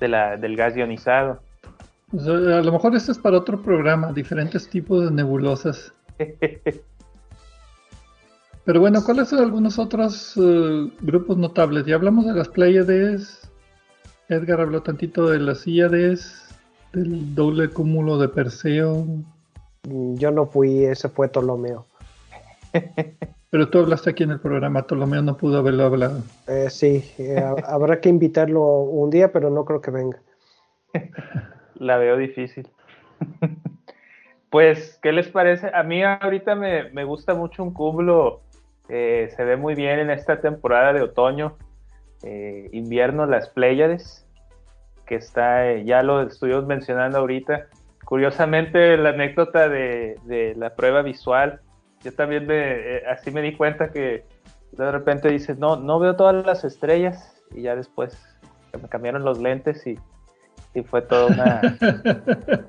[0.00, 1.40] de la, del gas ionizado.
[2.12, 5.92] a lo mejor esto es para otro programa, diferentes tipos de nebulosas.
[8.64, 11.84] Pero bueno, ¿cuáles son algunos otros uh, grupos notables?
[11.84, 13.50] Ya hablamos de las Pleiades.
[14.28, 16.48] Edgar habló tantito de las Íades,
[16.94, 19.04] del doble cúmulo de Perseo.
[19.86, 21.84] Mm, yo no fui, ese fue Ptolomeo.
[23.50, 26.22] Pero tú hablaste aquí en el programa, Ptolomeo no pudo haberlo hablado.
[26.48, 30.20] Eh, sí, eh, habrá que invitarlo un día, pero no creo que venga.
[31.76, 32.68] La veo difícil.
[34.50, 35.68] Pues, ¿qué les parece?
[35.74, 38.43] A mí ahorita me, me gusta mucho un cúmulo,
[38.88, 41.56] eh, se ve muy bien en esta temporada de otoño,
[42.22, 44.26] eh, invierno, las Pléyades,
[45.06, 47.66] que está, eh, ya lo estuvimos mencionando ahorita.
[48.04, 51.60] Curiosamente, la anécdota de, de la prueba visual,
[52.02, 54.24] yo también me, así me di cuenta que
[54.72, 58.18] de repente dices, no, no veo todas las estrellas, y ya después
[58.80, 59.98] me cambiaron los lentes y,
[60.74, 61.60] y fue toda una,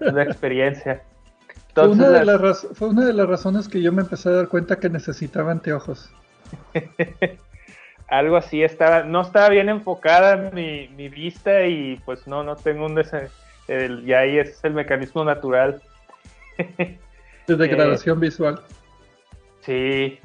[0.11, 1.01] una experiencia
[1.75, 2.67] fue, una de las...
[2.73, 6.09] fue una de las razones que yo me empecé a dar cuenta que necesitaba anteojos.
[8.07, 12.85] Algo así, estaba, no estaba bien enfocada mi, mi vista y pues no, no tengo
[12.85, 12.95] un
[13.67, 15.81] el, y ahí es el mecanismo natural.
[17.47, 18.61] De degradación eh, visual.
[19.61, 20.19] Sí,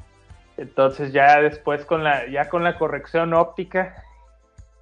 [0.57, 4.03] entonces ya después con la, ya con la corrección óptica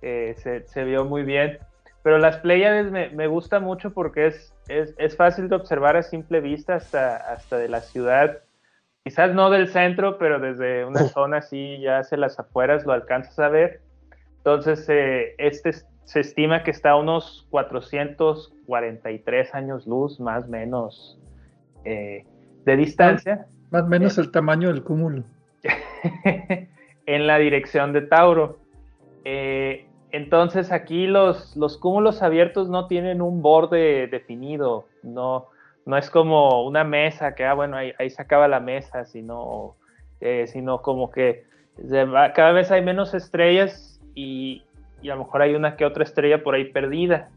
[0.02, 1.58] eh, se, se, vio muy bien.
[2.04, 6.04] Pero las Pleiades me, me gusta mucho porque es, es, es, fácil de observar a
[6.04, 8.40] simple vista hasta, hasta de la ciudad.
[9.04, 13.38] Quizás no del centro, pero desde una zona así, ya hacia las afueras, lo alcanzas
[13.40, 13.82] a ver.
[14.38, 15.74] Entonces, eh, este
[16.10, 21.20] se estima que está a unos 443 años luz, más o menos,
[21.86, 22.26] eh,
[22.66, 23.46] de distancia.
[23.70, 25.24] Más o menos eh, el tamaño del cúmulo.
[27.06, 28.58] en la dirección de Tauro.
[29.24, 35.48] Eh, entonces aquí los, los cúmulos abiertos no tienen un borde definido, no,
[35.86, 39.76] no es como una mesa que, ah, bueno, ahí, se acaba la mesa, sino,
[40.22, 41.45] eh, sino como que
[42.36, 44.63] cada vez hay menos estrellas y,
[45.02, 47.30] y, a lo mejor hay una que otra estrella por ahí perdida.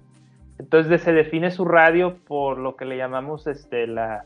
[0.58, 4.24] Entonces se define su radio por lo que le llamamos este, la,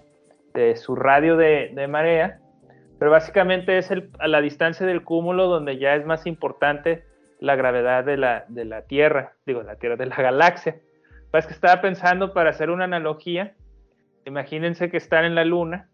[0.57, 2.41] de su radio de, marea,
[2.99, 7.05] pero básicamente es a la distancia del cúmulo donde ya es más importante
[7.41, 10.77] la gravedad de la, de la Tierra, digo, la Tierra de la galaxia.
[11.31, 13.55] Pues que estaba pensando para hacer una analogía,
[14.25, 15.89] imagínense que están en la Luna,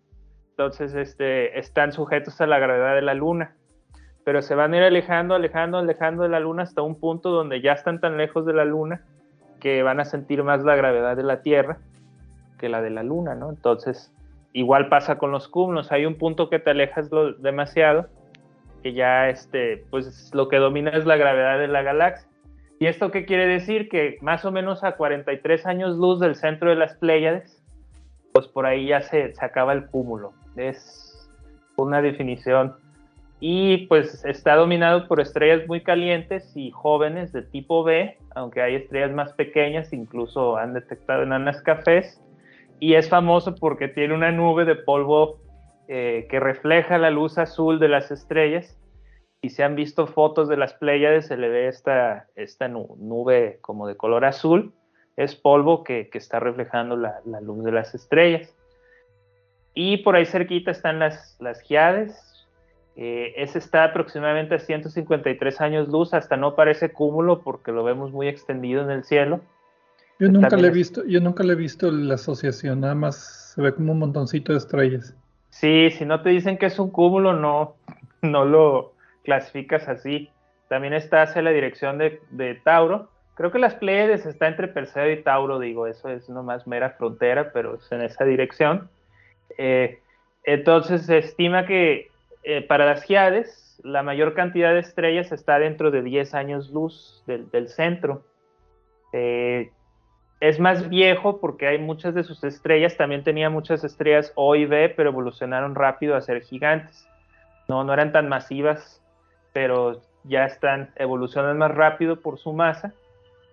[0.50, 3.56] entonces este, están sujetos a la gravedad de la Luna,
[4.24, 7.60] pero se van a ir alejando, alejando, alejando de la Luna hasta un punto donde
[7.60, 9.02] ya están tan lejos de la Luna
[9.60, 11.78] que van a sentir más la gravedad de la Tierra
[12.58, 13.50] que la de la Luna, ¿no?
[13.50, 14.14] Entonces,
[14.52, 18.06] igual pasa con los cúmulos, hay un punto que te alejas demasiado
[18.82, 22.28] que ya este, pues lo que domina es la gravedad de la galaxia.
[22.78, 23.88] ¿Y esto qué quiere decir?
[23.88, 27.62] Que más o menos a 43 años luz del centro de las Pléyades,
[28.32, 30.32] pues por ahí ya se, se acaba el cúmulo.
[30.56, 31.30] Es
[31.76, 32.74] una definición.
[33.38, 38.76] Y pues está dominado por estrellas muy calientes y jóvenes de tipo B, aunque hay
[38.76, 42.20] estrellas más pequeñas, incluso han detectado enanas cafés.
[42.78, 45.38] Y es famoso porque tiene una nube de polvo
[45.94, 48.78] eh, que refleja la luz azul de las estrellas.
[49.42, 53.86] Y se han visto fotos de las Pléyades, se le ve esta, esta nube como
[53.86, 54.72] de color azul.
[55.18, 58.56] Es polvo que, que está reflejando la, la, luz de las estrellas.
[59.74, 62.46] Y por ahí cerquita están las, las Giades.
[62.96, 68.12] Eh, ese está aproximadamente a 153 años luz, hasta no parece cúmulo porque lo vemos
[68.12, 69.42] muy extendido en el cielo.
[70.18, 73.60] Yo nunca le he visto, yo nunca le he visto la asociación, nada más se
[73.60, 75.14] ve como un montoncito de estrellas.
[75.52, 77.76] Sí, si no te dicen que es un cúmulo, no,
[78.22, 80.30] no lo clasificas así.
[80.68, 83.10] También está hacia la dirección de, Tauro.
[83.34, 87.52] Creo que las Pleiades está entre Perseo y Tauro, digo, eso es nomás mera frontera,
[87.52, 88.88] pero es en esa dirección.
[89.58, 90.00] Eh,
[90.44, 92.10] entonces se estima que
[92.44, 97.22] eh, para las Giades la mayor cantidad de estrellas está dentro de 10 años luz
[97.26, 98.24] del, del centro.
[99.12, 99.70] Eh,
[100.42, 104.66] es más viejo porque hay muchas de sus estrellas, también tenía muchas estrellas O y
[104.66, 107.06] B, pero evolucionaron rápido a ser gigantes.
[107.68, 109.00] No, no eran tan masivas,
[109.52, 112.92] pero ya están, evolucionan más rápido por su masa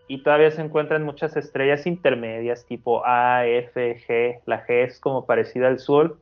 [0.08, 4.40] y todavía se encuentran muchas estrellas intermedias tipo A, F, G.
[4.48, 6.18] La G es como parecida al Sol.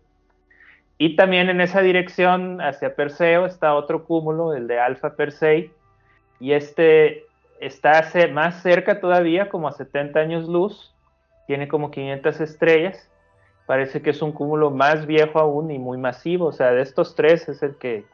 [0.97, 5.71] Y también en esa dirección hacia Perseo está otro cúmulo, el de Alfa Persei,
[6.41, 7.26] y este
[7.59, 10.93] está más cerca todavía, como a 70 años luz,
[11.47, 13.09] tiene como 500 estrellas,
[13.65, 17.15] parece que es un cúmulo más viejo aún y muy masivo, o sea, de estos
[17.15, 18.05] tres es el que,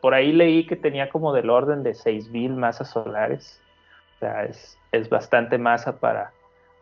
[0.00, 3.60] por ahí leí que tenía como del orden de 6.000 masas solares,
[4.16, 6.32] o sea, es, es bastante masa para,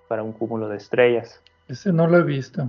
[0.08, 1.42] para un cúmulo de estrellas.
[1.68, 2.68] Ese no lo he visto.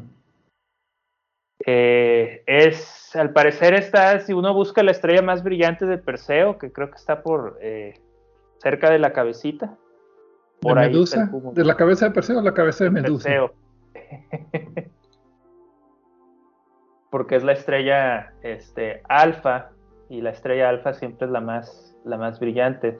[1.66, 6.72] Eh, es, al parecer está, si uno busca la estrella más brillante de Perseo, que
[6.72, 8.00] creo que está por eh,
[8.64, 9.78] cerca de la cabecita.
[10.62, 11.30] Por ¿De Medusa?
[11.54, 13.30] ¿De la cabeza de Perseo o la cabeza de Medusa?
[13.30, 13.54] Perseo.
[17.12, 19.70] Porque es la estrella este, alfa
[20.10, 23.00] y la estrella alfa siempre es la más, la más brillante.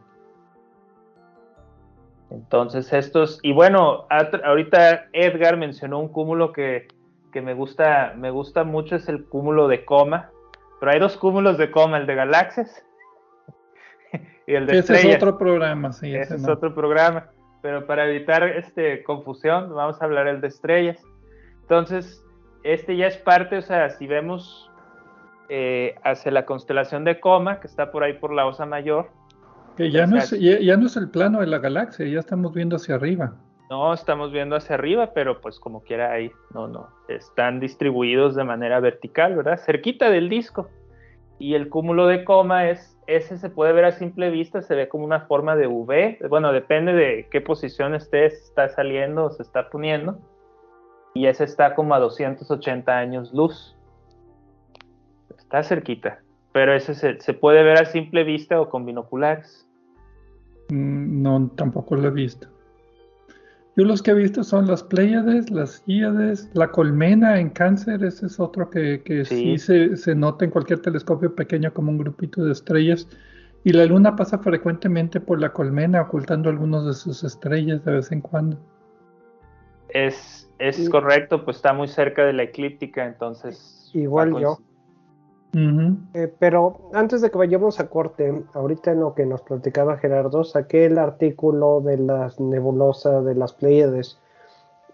[2.30, 4.06] Entonces estos, y bueno,
[4.44, 6.88] ahorita Edgar mencionó un cúmulo que,
[7.32, 10.32] que, me, gusta, me gusta mucho, es el cúmulo de coma,
[10.80, 12.84] pero hay dos cúmulos de coma, el de galaxias
[14.48, 16.16] ese es otro programa, sí.
[16.16, 17.28] Ese, es otro programa.
[17.62, 21.02] Pero para evitar este, confusión, vamos a hablar el de estrellas.
[21.62, 22.24] Entonces,
[22.64, 24.70] este ya es parte, o sea, si vemos
[25.50, 29.10] eh, hacia la constelación de Coma, que está por ahí por la Osa Mayor.
[29.78, 32.76] Que ya, no es, ya, no es el plano de la galaxia, ya estamos viendo
[32.76, 33.34] hacia arriba.
[33.70, 38.44] No, estamos viendo hacia arriba, pero pues como quiera ahí, no, no, están distribuidos de
[38.44, 39.58] manera vertical, ¿verdad?
[39.58, 40.70] Cerquita del disco.
[41.44, 44.88] Y el cúmulo de coma es, ese se puede ver a simple vista, se ve
[44.88, 46.20] como una forma de V.
[46.30, 50.18] Bueno, depende de qué posición estés, está saliendo o se está poniendo.
[51.14, 53.76] Y ese está como a 280 años luz.
[55.38, 56.22] Está cerquita.
[56.54, 59.68] Pero ese se, se puede ver a simple vista o con binoculares.
[60.70, 62.48] Mm, no, tampoco lo he visto.
[63.76, 68.28] Yo los que he visto son las Pleiades, las Híades, la colmena en cáncer, ese
[68.28, 73.08] es otro que, sí, se, nota en cualquier telescopio pequeño como un grupito de estrellas.
[73.64, 78.12] Y la luna pasa frecuentemente por la colmena ocultando algunos de sus estrellas de vez
[78.12, 78.60] en cuando.
[79.90, 83.90] Es, es correcto, pues está muy cerca de la eclíptica, entonces...
[83.94, 84.60] Igual yo.
[85.56, 90.44] Eh, pero antes de que vayamos a corte, ahorita en lo que nos platicaba Gerardo,
[90.44, 94.18] saqué el artículo de las nebulosas de las Pleiades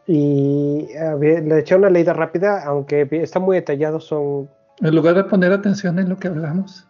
[0.06, 0.90] y
[1.20, 4.50] le eché una leída rápida, aunque está muy detallado, son...
[4.82, 6.88] En lugar de poner atención en lo que hablamos.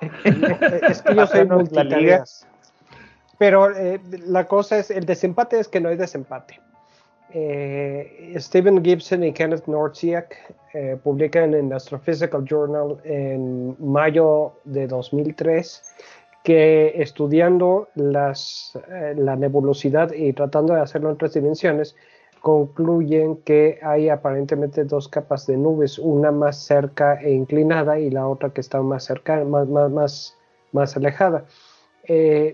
[0.88, 2.46] es que yo soy multitareas.
[3.38, 6.60] Pero eh, la cosa es, el desempate es que no hay desempate.
[7.36, 10.36] Eh, Stephen Gibson y Kenneth Nortziak
[10.72, 15.82] eh, publican en Astrophysical Journal en mayo de 2003
[16.44, 21.96] que estudiando eh, la nebulosidad y tratando de hacerlo en tres dimensiones,
[22.40, 28.28] concluyen que hay aparentemente dos capas de nubes, una más cerca e inclinada y la
[28.28, 29.10] otra que está más
[30.96, 31.44] alejada.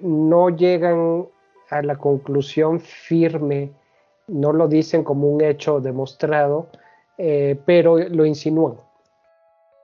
[0.03, 1.27] no llegan
[1.69, 3.73] a la conclusión firme
[4.31, 6.69] no lo dicen como un hecho demostrado,
[7.19, 8.77] eh, pero lo insinúan,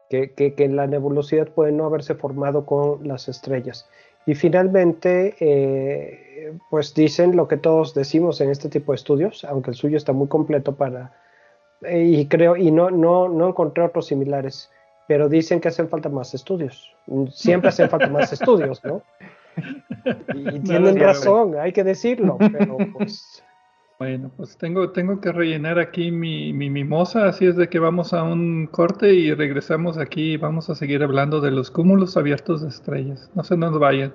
[0.09, 3.89] que, que, la nebulosidad puede no haberse formado con las estrellas.
[4.25, 9.71] Y finalmente, eh, pues dicen lo que todos decimos en este tipo de estudios, aunque
[9.71, 11.13] el suyo está muy completo para,
[11.83, 14.71] eh, y creo, y no, no, no encontré otros similares,
[15.07, 16.95] pero dicen que hacen falta más estudios.
[17.31, 19.03] Siempre hacen falta más estudios, ¿no?
[20.35, 23.43] Y, tienen razón, hay que decirlo, pero pues
[23.99, 28.13] bueno, pues tengo, tengo que rellenar aquí mi, mi, mimosa, así es de que vamos
[28.13, 32.63] a un corte y regresamos aquí y vamos a seguir hablando de los cúmulos abiertos
[32.63, 33.31] de estrellas.
[33.35, 34.15] No se nos vayan.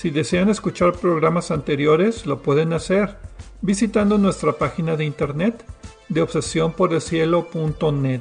[0.00, 3.16] Si desean escuchar programas anteriores, lo pueden hacer
[3.62, 5.64] visitando nuestra página de internet
[6.08, 8.20] de obsesiónporelcielo.net,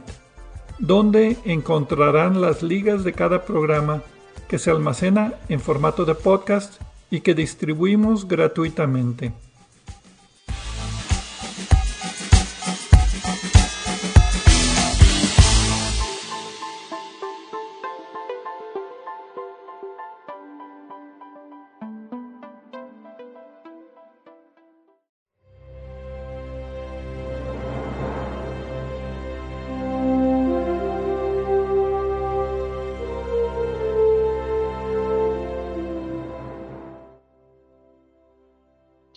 [0.79, 4.01] donde encontrarán las ligas de cada programa
[4.47, 9.33] que se almacena en formato de podcast y que distribuimos gratuitamente.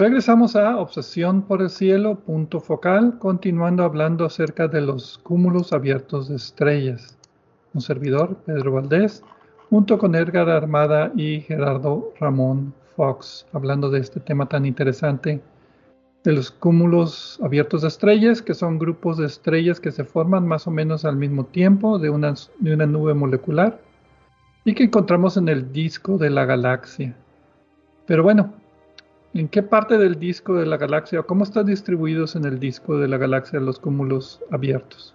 [0.01, 6.31] Regresamos a Obsesión por el Cielo, punto focal, continuando hablando acerca de los cúmulos abiertos
[6.31, 7.19] de estrellas.
[7.75, 9.23] Un servidor, Pedro Valdés,
[9.69, 15.43] junto con Edgar Armada y Gerardo Ramón Fox, hablando de este tema tan interesante
[16.25, 20.67] de los cúmulos abiertos de estrellas, que son grupos de estrellas que se forman más
[20.67, 23.79] o menos al mismo tiempo de una, de una nube molecular
[24.65, 27.15] y que encontramos en el disco de la galaxia.
[28.07, 28.55] Pero bueno,
[29.33, 33.07] ¿En qué parte del disco de la galaxia cómo están distribuidos en el disco de
[33.07, 35.15] la galaxia los cúmulos abiertos?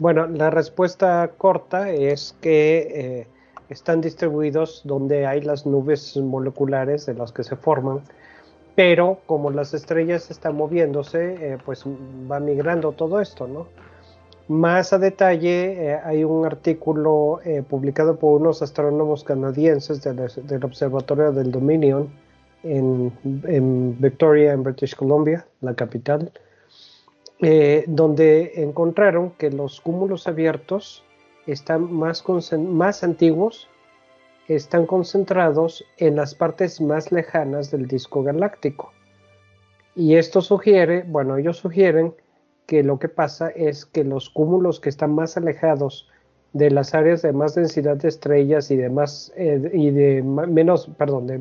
[0.00, 3.26] Bueno, la respuesta corta es que eh,
[3.68, 8.00] están distribuidos donde hay las nubes moleculares de las que se forman,
[8.74, 13.68] pero como las estrellas están moviéndose, eh, pues va migrando todo esto, ¿no?
[14.48, 21.52] Más a detalle, eh, hay un artículo publicado por unos astrónomos canadienses del Observatorio del
[21.52, 22.10] Dominion,
[22.62, 23.12] en,
[24.00, 26.32] Victoria, en British Columbia, la capital,
[27.40, 31.04] eh, donde encontraron que los cúmulos abiertos
[31.46, 32.24] están más,
[32.58, 33.68] más antiguos,
[34.48, 38.92] están concentrados en las partes más lejanas del disco galáctico.
[39.94, 42.14] Y esto sugiere, bueno, ellos sugieren
[42.66, 46.08] que lo que pasa es que los cúmulos que están más alejados
[46.52, 50.90] de las áreas de más densidad de estrellas y de más eh, y de menos,
[50.98, 51.40] perdón, de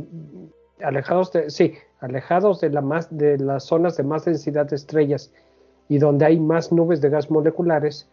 [0.84, 5.32] alejados de, sí, alejados de, la más, de las zonas de más densidad de estrellas
[5.89, 8.09] y donde hay más nubes de gas moleculares,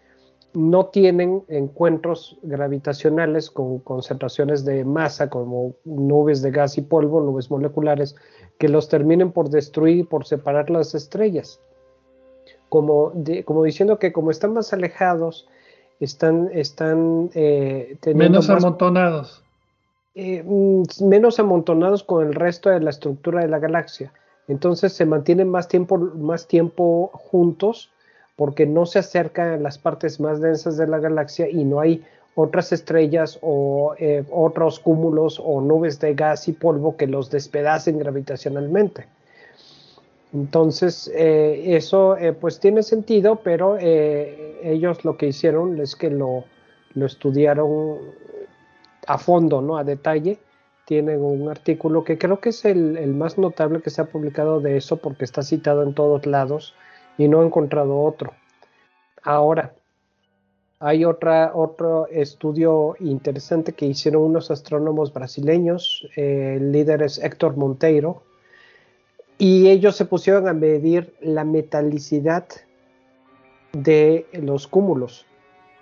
[0.54, 7.50] no tienen encuentros gravitacionales con concentraciones de masa como nubes de gas y polvo, nubes
[7.50, 8.16] moleculares,
[8.58, 11.60] que los terminen por destruir y por separar las estrellas.
[12.68, 13.12] Como,
[13.44, 15.48] como diciendo que como están más alejados,
[16.00, 19.44] están, están eh, menos amontonados.
[20.14, 24.12] Eh, mm, menos amontonados con el resto de la estructura de la galaxia.
[24.48, 27.90] Entonces se mantienen más tiempo, más tiempo juntos
[28.34, 32.04] porque no se acercan a las partes más densas de la galaxia y no hay
[32.34, 37.98] otras estrellas o eh, otros cúmulos o nubes de gas y polvo que los despedacen
[37.98, 39.06] gravitacionalmente.
[40.32, 46.44] Entonces, eh, eso pues tiene sentido, pero ellos lo que hicieron es que lo,
[46.94, 47.98] lo estudiaron
[49.08, 49.78] a fondo, ¿no?
[49.78, 50.38] A detalle.
[50.84, 54.76] Tienen un artículo que creo que es el, más notable que se ha publicado de
[54.76, 56.74] eso porque está citado en todos lados
[57.16, 58.32] y no he encontrado otro.
[59.22, 59.74] Ahora,
[60.78, 68.22] hay otra, otro estudio interesante que hicieron unos astrónomos brasileños, el líder es Héctor Monteiro,
[69.38, 72.46] y ellos se pusieron a medir la metalicidad
[73.72, 75.27] de los cúmulos.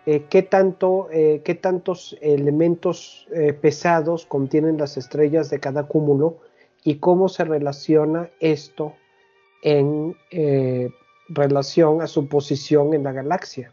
[0.09, 6.39] Eh, qué, tanto, eh, qué tantos elementos eh, pesados contienen las estrellas de cada cúmulo
[6.85, 8.95] y cómo se relaciona esto
[9.63, 10.15] en
[11.29, 13.73] relación a su posición en la galaxia.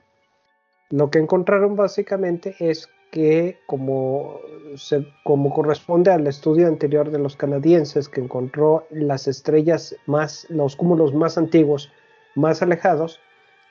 [0.89, 4.39] Lo que encontraron básicamente es que como,
[5.23, 11.13] como corresponde al estudio anterior de los canadienses que encontró las estrellas más, los cúmulos
[11.13, 11.91] más antiguos,
[12.33, 13.19] más alejados,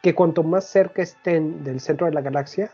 [0.02, 2.72] que cuanto más cerca estén del centro de la galaxia,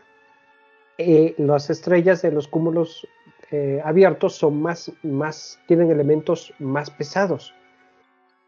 [0.97, 3.07] eh, las estrellas de los cúmulos
[3.51, 7.53] eh, abiertos son más, más, tienen elementos más pesados.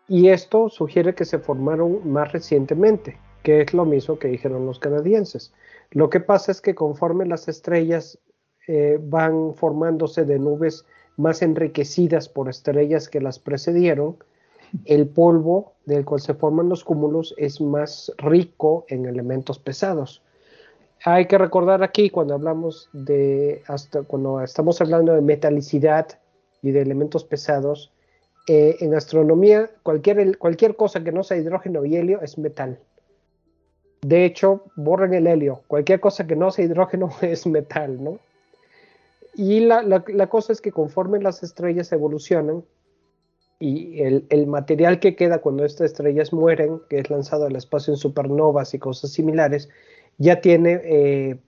[0.07, 4.79] Y esto sugiere que se formaron más recientemente, que es lo mismo que dijeron los
[4.79, 5.53] canadienses.
[5.91, 8.19] Lo que pasa es que conforme las estrellas
[8.67, 10.85] eh, van formándose de nubes
[11.17, 14.17] más enriquecidas por estrellas que las precedieron,
[14.85, 20.21] el polvo del cual se forman los cúmulos es más rico en elementos pesados.
[21.03, 26.07] Hay que recordar aquí cuando hablamos de, hasta cuando estamos hablando de metalicidad
[26.61, 27.91] y de elementos pesados,
[28.47, 32.79] Eh, en astronomía, cualquier, cualquier cosa que no sea hidrógeno y helio es metal.
[34.01, 35.61] De hecho, borren el helio.
[35.67, 38.17] Cualquier cosa que no sea hidrógeno es metal, ¿no?
[39.35, 42.63] Y la, la cosa es que conforme las estrellas evolucionan,
[43.61, 47.97] y el, material que queda cuando estas estrellas mueren, que es lanzado al espacio en
[47.97, 49.69] supernovas y cosas similares,
[50.17, 51.39] ya tiene eh,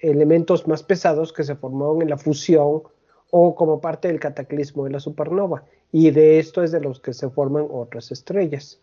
[0.00, 2.82] elementos más pesados que se formaron en la fusión
[3.30, 5.64] o como parte del cataclismo de la supernova.
[5.90, 8.82] Y de esto es de los que se forman otras estrellas.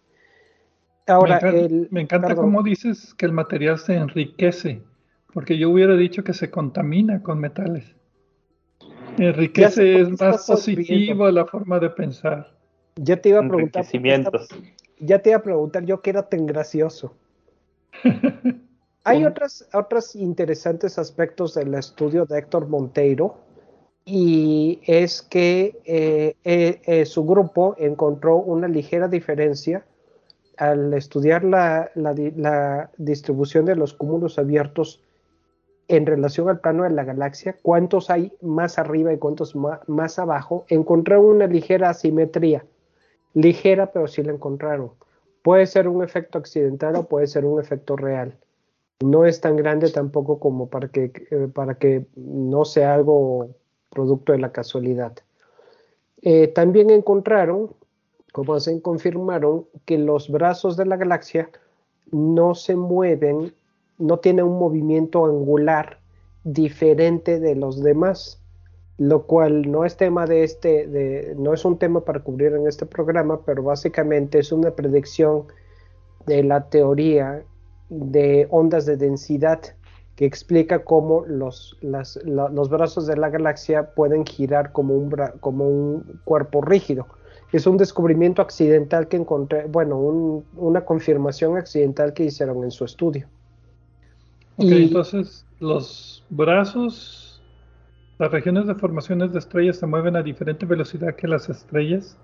[1.05, 1.39] Ahora,
[1.91, 4.81] me encanta, cómo dices que el material se enriquece,
[5.35, 7.95] porque yo hubiera dicho que se contamina con metales.
[9.19, 12.54] Enriquece es más positivo la forma de pensar.
[12.95, 13.85] Ya te iba a preguntar.
[14.99, 17.13] Ya te iba a preguntar yo qué era tan gracioso.
[19.03, 23.37] Hay otras, otros interesantes aspectos del estudio de Héctor Monteiro
[24.03, 29.85] y es que eh, eh, eh, su grupo encontró una ligera diferencia
[30.57, 35.03] al estudiar la, distribución de los cúmulos abiertos
[35.87, 40.65] en relación al plano de la galaxia, cuántos hay más arriba y cuántos más abajo,
[40.69, 42.65] encontró una ligera asimetría
[43.35, 44.91] ligera, pero sí la encontraron.
[45.43, 48.35] Puede ser un efecto accidental o puede ser un efecto real.
[49.03, 53.49] No es tan grande tampoco como para que, eh, para que no sea algo
[53.91, 55.13] producto de la casualidad.
[56.21, 57.75] Eh, también encontraron,
[58.31, 61.49] como se confirmaron, que los brazos de la galaxia
[62.11, 63.53] no se mueven,
[63.97, 65.99] no tienen un movimiento angular
[66.43, 68.41] diferente de los demás
[68.97, 72.85] lo cual no es tema de este, no es un tema para cubrir en este
[72.85, 75.43] programa, pero básicamente es una predicción
[76.25, 77.43] de la teoría
[77.89, 79.61] de ondas de densidad
[80.15, 86.21] que explica cómo los, los brazos de la galaxia pueden girar como un, como un
[86.23, 87.05] cuerpo rígido.
[87.51, 89.97] Es un descubrimiento accidental que encontré, bueno,
[90.55, 93.27] una confirmación accidental que hicieron en su estudio.
[94.57, 97.34] y, entonces los brazos
[98.17, 102.15] ¿Las regiones de formaciones de estrellas se mueven a diferente velocidad que las estrellas?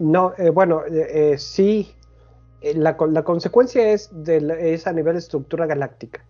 [0.00, 1.92] No, eh, bueno, eh, eh, sí.
[2.74, 6.24] La, consecuencia es, de a nivel de estructura galáctica.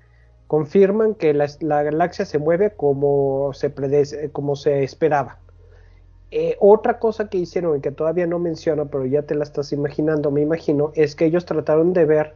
[0.48, 3.72] Confirman que la, galaxia se mueve como se,
[4.32, 5.38] como se esperaba.
[6.60, 10.30] otra cosa que hicieron y que todavía no menciono, pero ya te la estás imaginando,
[10.30, 12.34] me imagino, es que ellos trataron de ver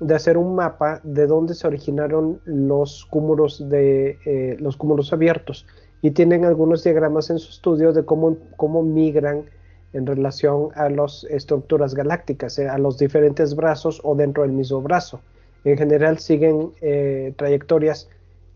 [0.00, 5.66] de hacer un mapa de dónde se originaron los cúmulos de eh, los cúmulos abiertos
[6.02, 9.46] y tienen algunos diagramas en su estudio de cómo, cómo migran
[9.92, 14.80] en relación a las estructuras galácticas, eh, a los diferentes brazos o dentro del mismo
[14.80, 15.20] brazo.
[15.64, 18.08] En general siguen eh, trayectorias,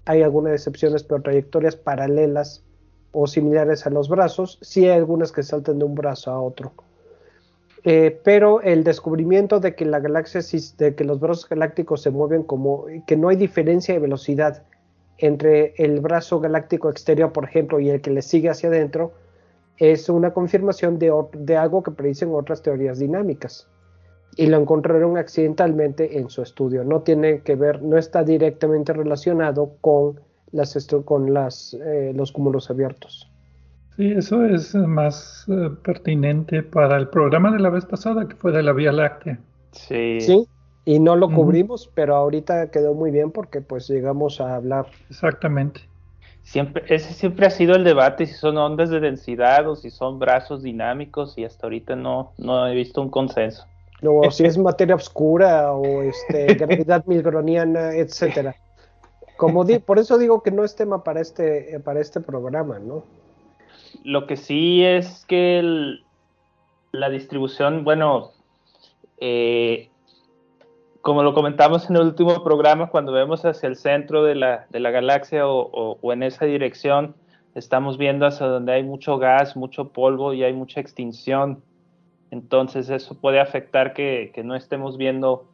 [0.04, 2.62] hay algunas excepciones, pero trayectorias paralelas
[3.12, 6.72] o similares a los brazos, sí hay algunas que saltan de un brazo a otro.
[7.84, 10.40] Eh, pero el descubrimiento de que la galaxia,
[10.78, 14.62] de que los brazos galácticos se mueven como, que no hay diferencia de velocidad
[15.18, 19.12] entre el brazo galáctico exterior, por ejemplo, y el que le sigue hacia adentro,
[19.78, 23.68] es una confirmación de, algo que predicen otras teorías dinámicas.
[24.36, 26.84] Y lo encontraron accidentalmente en su estudio.
[26.84, 30.20] No tiene que ver, no está directamente relacionado con,
[30.52, 33.31] las, con las, eh, los cúmulos abiertos.
[33.96, 38.52] Sí, eso es más eh, pertinente para el programa de la vez pasada, que fue
[38.52, 39.38] de la Vía Láctea.
[39.72, 40.20] Sí.
[40.20, 40.46] Sí,
[40.84, 44.86] y no lo cubrimos, pero ahorita quedó muy bien porque pues llegamos a hablar.
[45.10, 45.82] Exactamente.
[46.42, 50.18] Siempre, ese siempre ha sido el debate, si son ondas de densidad o si son
[50.18, 53.64] brazos dinámicos, y hasta ahorita no, no he visto un consenso.
[54.04, 58.56] O si es materia oscura o este, gravedad milgroniana, etcétera.
[59.36, 63.04] Como di, por eso digo que no es tema para este, para este programa, ¿no?
[64.04, 65.98] Lo que sí es que
[66.92, 68.32] la distribución, bueno,
[69.18, 69.88] eh,
[71.00, 75.46] como lo comentamos en el último programa, cuando vemos hacia el centro de la, galaxia
[75.46, 77.16] o, en esa dirección,
[77.54, 81.62] estamos viendo hacia donde hay mucho gas, mucho polvo y hay mucha extinción.
[82.30, 85.48] Entonces eso puede afectar que, no estemos viendo...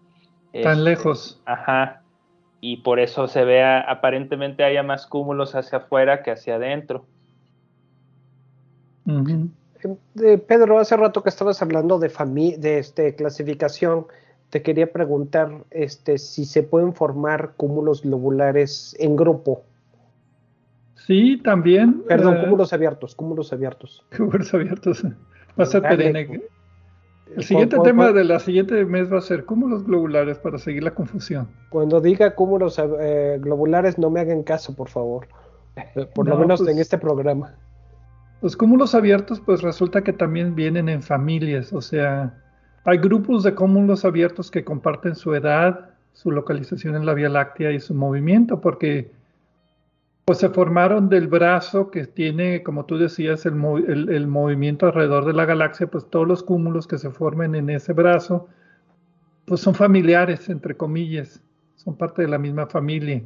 [0.53, 1.43] Tan este, lejos.
[1.45, 2.03] Ajá.
[2.61, 7.07] Y por eso se vea, aparentemente haya más cúmulos hacia afuera que hacia adentro.
[10.47, 12.09] Pedro, hace rato que estabas hablando de,
[12.59, 14.07] de este, clasificación,
[14.51, 19.63] te quería preguntar este, si se pueden formar cúmulos globulares en grupo.
[20.95, 22.03] Sí, también.
[22.07, 24.05] Perdón, eh, cúmulos abiertos, cúmulos abiertos.
[24.17, 25.05] Cúmulos abiertos.
[25.59, 30.39] Va a ser El siguiente tema de la siguiente mes va a ser cúmulos globulares
[30.39, 31.49] para seguir la confusión.
[31.71, 35.29] Cuando diga cúmulos eh, globulares, no me hagan caso, por favor.
[36.15, 37.55] Por lo menos en pues este programa.
[38.41, 42.35] Los cúmulos abiertos, pues resulta que también vienen en familias, o sea,
[42.85, 47.73] hay grupos de cúmulos abiertos que comparten su edad, su localización en la Vía Láctea
[47.73, 49.11] y su movimiento, porque
[50.25, 55.47] pues se formaron del brazo que tiene, como tú decías, el, movimiento alrededor de la
[55.47, 58.47] galaxia, pues todos los cúmulos que se formen en ese brazo,
[59.47, 61.43] pues son familiares, entre comillas,
[61.77, 63.23] son parte de la misma familia.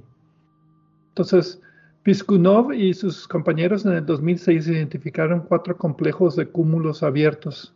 [1.09, 1.61] Entonces,
[2.03, 7.75] Piskunov y sus compañeros en el 2006 identificaron cuatro complejos de cúmulos abiertos.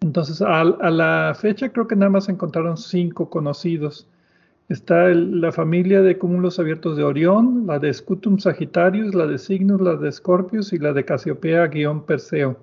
[0.00, 4.08] Entonces, a, la fecha creo que nada más encontraron cinco conocidos
[4.68, 9.80] Está la familia de cúmulos abiertos de Orión, la de Scutum Sagittarius, la de Cygnus,
[9.80, 12.58] la de Scorpius y la de Casiopea-Perseo.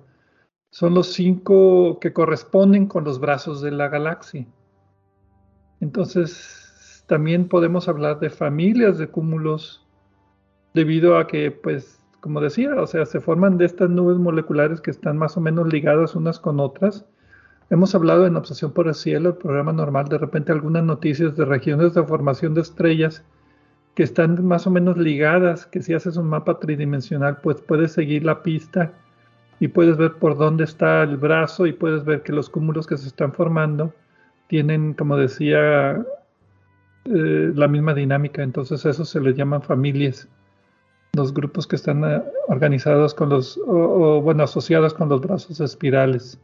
[0.70, 4.46] Son los cinco que corresponden con los brazos de la galaxia.
[5.80, 9.84] Entonces, también podemos hablar de familias de cúmulos
[10.76, 14.92] debido a que, pues, como decía, o sea, se forman de estas nubes moleculares que
[14.92, 17.04] están más o menos ligadas unas con otras
[17.68, 21.44] Hemos hablado en Obsesión por el Cielo, el programa normal, de repente algunas noticias de
[21.44, 23.24] regiones de formación de estrellas
[23.96, 28.24] que están más o menos ligadas, que si haces un mapa tridimensional, pues puedes seguir
[28.24, 28.92] la pista
[29.58, 32.98] y puedes ver por dónde está el brazo y puedes ver que los cúmulos que
[32.98, 33.92] se están formando
[34.46, 36.04] tienen, como decía,
[37.06, 38.44] eh, la misma dinámica.
[38.44, 40.28] Entonces eso se les llaman familias.
[41.16, 46.38] Los grupos que están eh, organizados con los, o, bueno, asociados con los brazos espirales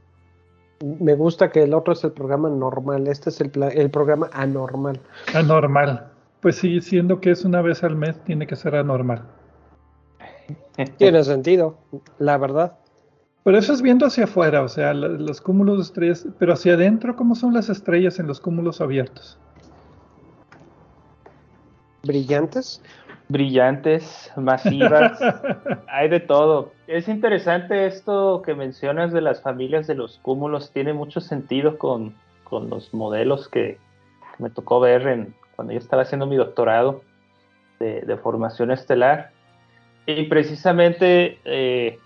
[0.83, 5.01] me gusta que el otro es el programa normal, este es el, el programa anormal.
[5.33, 6.09] Anormal.
[6.41, 9.23] Pues sí, siendo que es una vez al mes, tiene que ser anormal.
[10.99, 11.77] Tiene sentido,
[12.19, 12.73] la verdad.
[13.45, 17.17] Pero eso es viendo hacia afuera, o sea, los cúmulos de estrellas, pero hacia adentro,
[17.17, 19.39] ¿cómo son las estrellas en los cúmulos abiertos?
[22.05, 22.81] ¿Brillantes?
[23.29, 25.19] Brillantes, masivas,
[25.89, 26.73] hay de todo.
[26.87, 32.15] Es interesante esto que mencionas de las familias de los cúmulos, tiene mucho sentido con,
[32.51, 33.79] los modelos que,
[34.39, 37.03] me tocó ver en, cuando yo estaba haciendo mi doctorado
[37.79, 39.31] de, formación estelar.
[40.07, 41.99] Y precisamente eh,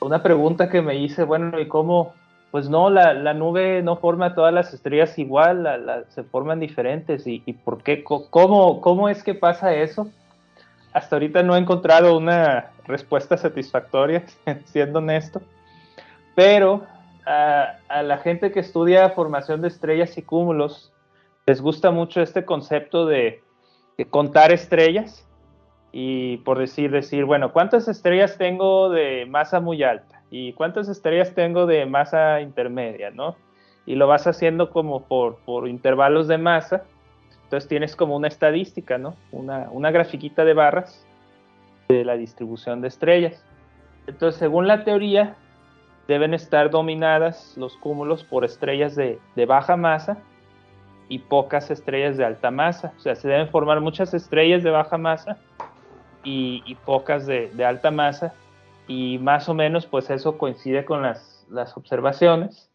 [0.00, 2.12] una pregunta que me hice, bueno, ¿y cómo?
[2.50, 7.26] Pues no, la, nube no forma todas las estrellas igual, se forman diferentes.
[7.26, 8.04] ¿Y, y por qué?
[8.04, 10.08] ¿Cómo, ¿Cómo es que pasa eso?
[10.94, 14.24] Hasta ahorita no he encontrado una respuesta satisfactoria,
[14.64, 15.42] siendo honesto.
[16.36, 16.86] Pero
[17.26, 20.92] a, la gente que estudia formación de estrellas y cúmulos,
[21.46, 23.42] les gusta mucho este concepto de,
[24.10, 25.28] contar estrellas
[25.92, 30.22] y por decir, decir, bueno, ¿cuántas estrellas tengo de masa muy alta?
[30.30, 33.10] ¿Y cuántas estrellas tengo de masa intermedia?
[33.10, 33.36] ¿no?
[33.84, 36.84] Y lo vas haciendo como por, por intervalos de masa
[37.54, 39.14] entonces tienes como una estadística, ¿no?
[39.30, 41.06] Una, una grafiquita de barras
[41.88, 43.44] de la distribución de estrellas.
[44.08, 45.36] Entonces, según la teoría,
[46.08, 50.18] deben estar dominadas los cúmulos por estrellas de, baja masa
[51.08, 52.92] y pocas estrellas de alta masa.
[52.96, 55.38] O sea, se deben formar muchas estrellas de baja masa
[56.24, 58.34] y, pocas de, alta masa.
[58.88, 62.68] Y más o menos, pues eso coincide con las, las observaciones.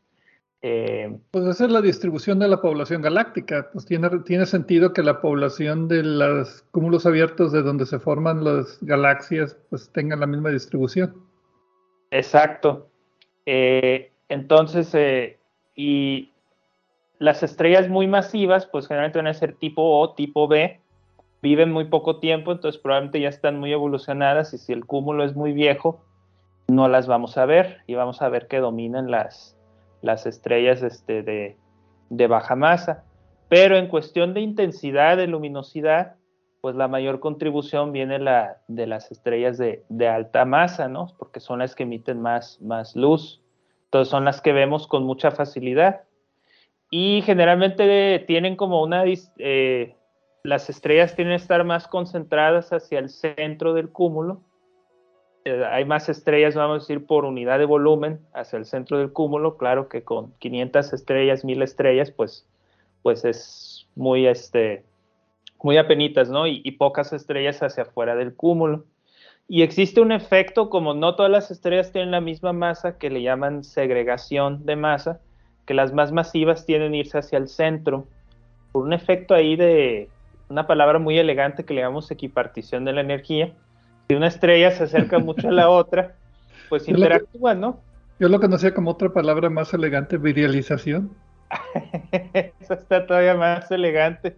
[0.62, 3.70] Eh, pues esa es la distribución de la población galáctica.
[3.72, 8.44] Pues tiene, tiene sentido que la población de los cúmulos abiertos de donde se forman
[8.44, 11.16] las galaxias pues tengan la misma distribución.
[12.12, 12.90] Exacto.
[13.46, 15.40] Eh, entonces, eh,
[15.76, 16.32] y
[17.20, 20.80] las estrellas muy masivas, pues generalmente van a ser tipo O, tipo B,
[21.42, 25.36] viven muy poco tiempo, entonces probablemente ya están muy evolucionadas y si el cúmulo es
[25.36, 26.04] muy viejo,
[26.68, 29.58] no las vamos a ver y vamos a ver que dominan las,
[30.02, 31.24] las estrellas este,
[32.10, 33.04] de, baja masa.
[33.48, 36.16] Pero en cuestión de intensidad, de luminosidad,
[36.62, 41.08] pues la mayor contribución viene la, de las estrellas de, alta masa, ¿no?
[41.18, 43.42] Porque son las que emiten más, más luz.
[43.86, 46.02] Entonces son las que vemos con mucha facilidad.
[46.92, 49.04] Y generalmente tienen como una...
[49.38, 49.96] Eh,
[50.44, 54.42] las estrellas tienen que estar más concentradas hacia el centro del cúmulo
[55.50, 59.12] eh, hay más estrellas, vamos a decir, por unidad de volumen hacia el centro del
[59.12, 59.58] cúmulo.
[59.58, 62.48] Claro que con 500 estrellas, 1000 estrellas, pues,
[63.02, 64.84] pues es muy, este,
[65.64, 66.48] muy apenitas, ¿no?
[66.48, 68.86] Y, pocas estrellas hacia afuera del cúmulo.
[69.48, 73.22] Y existe un efecto, como no todas las estrellas tienen la misma masa, que le
[73.22, 75.20] llaman segregación de masa,
[75.66, 78.06] que las más masivas tienen irse hacia el centro,
[78.72, 80.10] por un efecto ahí de
[80.50, 83.54] una palabra muy elegante que le llamamos equipartición de la energía
[84.10, 86.16] si una estrella se acerca mucho a la otra,
[86.68, 87.80] pues interactúa, ¿no?
[88.20, 91.12] Yo lo conocía como otra palabra más elegante, virialización.
[92.34, 94.36] Eso está todavía más elegante.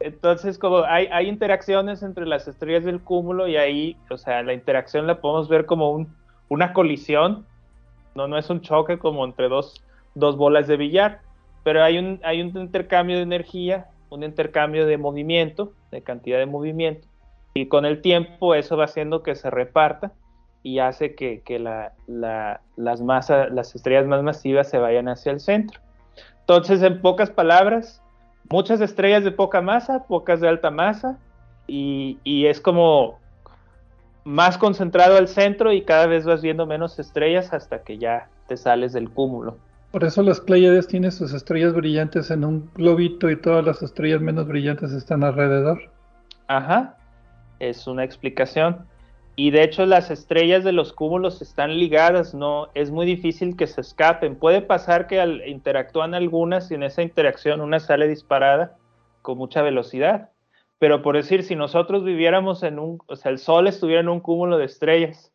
[0.00, 5.06] Entonces, como hay, interacciones entre las estrellas del cúmulo y ahí, o sea, la interacción
[5.06, 6.12] la podemos ver como un,
[6.48, 7.46] una colisión,
[8.16, 9.84] no, no es un choque como entre dos,
[10.16, 11.20] dos bolas de billar,
[11.62, 16.46] pero hay un, hay un intercambio de energía, un intercambio de movimiento, de cantidad de
[16.46, 17.06] movimiento,
[17.54, 20.12] y con el tiempo eso va haciendo que se reparta
[20.62, 25.80] y hace que, las, masas, las estrellas más masivas se vayan hacia el centro.
[26.40, 28.02] Entonces, en pocas palabras,
[28.50, 31.18] muchas estrellas de poca masa, pocas de alta masa,
[31.66, 33.18] y, y es como
[34.24, 38.56] más concentrado al centro y cada vez vas viendo menos estrellas hasta que ya te
[38.56, 39.56] sales del cúmulo.
[39.90, 44.20] Por eso las Pléyades tienen sus estrellas brillantes en un globito y todas las estrellas
[44.20, 45.90] menos brillantes están alrededor.
[46.48, 46.96] Ajá,
[47.68, 48.86] es una explicación.
[49.36, 53.66] Y de hecho las estrellas de los cúmulos están ligadas, no es muy difícil que
[53.66, 54.36] se escapen.
[54.36, 58.76] Puede pasar que al, interactúan algunas y en esa interacción una sale disparada
[59.22, 60.30] con mucha velocidad.
[60.78, 64.20] Pero por decir, si nosotros viviéramos en un, o sea, el Sol estuviera en un
[64.20, 65.32] cúmulo de estrellas,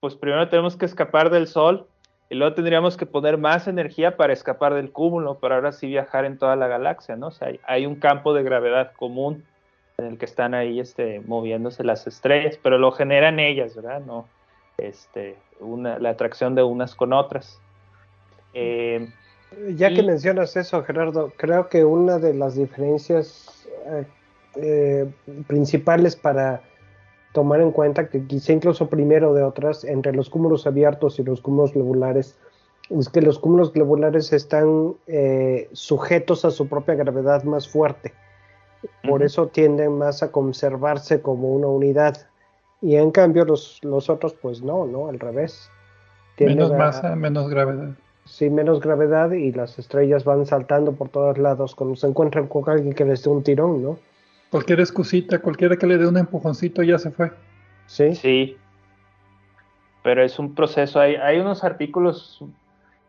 [0.00, 1.86] pues primero tenemos que escapar del Sol
[2.30, 6.24] y luego tendríamos que poner más energía para escapar del cúmulo, para ahora sí viajar
[6.24, 7.28] en toda la galaxia, ¿no?
[7.28, 9.44] O sea, hay, un campo de gravedad común
[9.98, 14.00] en el que están ahí este, moviéndose las estrellas, pero lo generan ellas, ¿verdad?
[14.06, 14.26] No,
[14.76, 17.60] este, una, la atracción de unas con otras.
[18.54, 19.08] Eh,
[19.74, 24.04] ya que mencionas eso, Gerardo, creo que una de las diferencias eh,
[24.56, 25.10] eh,
[25.48, 26.62] principales para
[27.32, 31.40] tomar en cuenta que quizá incluso primero de otras, entre los cúmulos abiertos y los
[31.40, 32.38] cúmulos globulares,
[32.90, 38.14] es que los cúmulos globulares están eh, sujetos a su propia gravedad más fuerte.
[39.02, 42.26] Por eso tienden más a conservarse como una unidad.
[42.80, 45.08] Y en cambio los, los otros, pues no, ¿no?
[45.08, 45.70] Al revés.
[46.38, 47.90] menos masa, menos gravedad.
[48.24, 52.68] Sí, menos gravedad y las estrellas van saltando por todos lados cuando se encuentran con
[52.68, 53.98] alguien que les dé un tirón, ¿no?
[54.50, 57.32] Cualquier excusita, cualquiera que le dé un empujoncito ya se fue.
[57.86, 58.14] Sí.
[58.14, 58.56] Sí.
[60.02, 61.00] Pero es un proceso.
[61.00, 62.44] Hay, hay unos artículos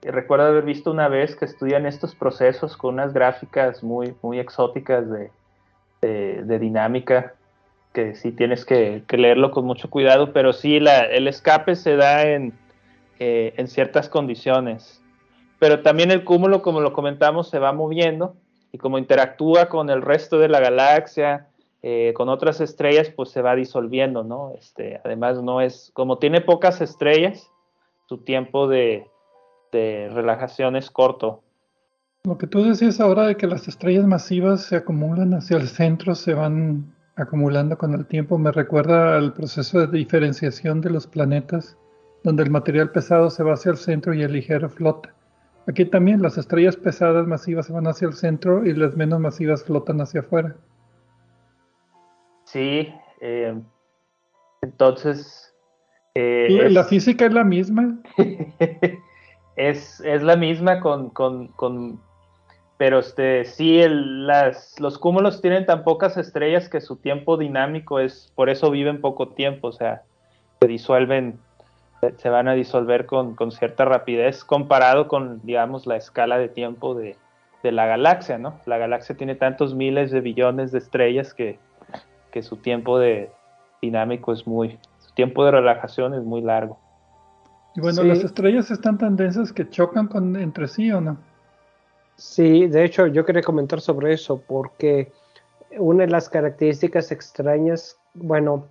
[0.02, 4.40] que recuerdo haber visto una vez que estudian estos procesos con unas gráficas muy, muy
[4.40, 5.32] exóticas de,
[6.02, 7.36] dinámica,
[7.94, 12.54] que sí tienes que, leerlo con mucho cuidado, pero sí el escape se da en,
[13.20, 15.02] eh, en ciertas condiciones.
[15.60, 18.36] Pero también el cúmulo, como lo comentamos, se va moviendo
[18.72, 21.48] y como interactúa con el resto de la galaxia,
[21.82, 24.54] eh, con otras estrellas, pues se va disolviendo, ¿no?
[24.58, 27.50] Este, además, no es, como tiene pocas estrellas,
[28.08, 29.06] su tiempo de,
[29.72, 31.44] relajación es corto.
[32.26, 36.16] Lo que tú decías ahora de que las estrellas masivas se acumulan hacia el centro,
[36.16, 41.78] se van acumulando con el tiempo, me recuerda al proceso de diferenciación de los planetas,
[42.24, 45.14] donde el material pesado se va hacia el centro y el ligero flota.
[45.68, 50.02] Aquí también las estrellas pesadas masivas van hacia el centro y las menos masivas flotan
[50.02, 50.56] hacia afuera.
[52.46, 52.92] Sí,
[53.22, 53.56] eh,
[54.62, 55.54] entonces...
[56.16, 58.00] Eh, ¿La física es la misma?
[59.56, 62.02] es, la misma con, con,
[62.80, 68.32] pero este, sí, las, los cúmulos tienen tan pocas estrellas que su tiempo dinámico es,
[68.36, 70.04] por eso viven poco tiempo, o sea,
[70.62, 71.38] se disuelven
[72.16, 77.18] se van a disolver con, cierta rapidez comparado con, digamos, la escala de tiempo de,
[77.64, 78.62] la galaxia, ¿no?
[78.66, 81.60] La galaxia tiene tantos miles de billones de estrellas que,
[82.42, 83.30] su tiempo de
[83.82, 86.80] dinámico es muy, su tiempo de relajación es muy largo.
[87.76, 91.18] Y bueno, las estrellas están tan densas que chocan con, entre sí o no.
[92.20, 95.10] Sí, de hecho yo quería comentar sobre eso porque
[95.78, 98.68] una de las características extrañas, bueno,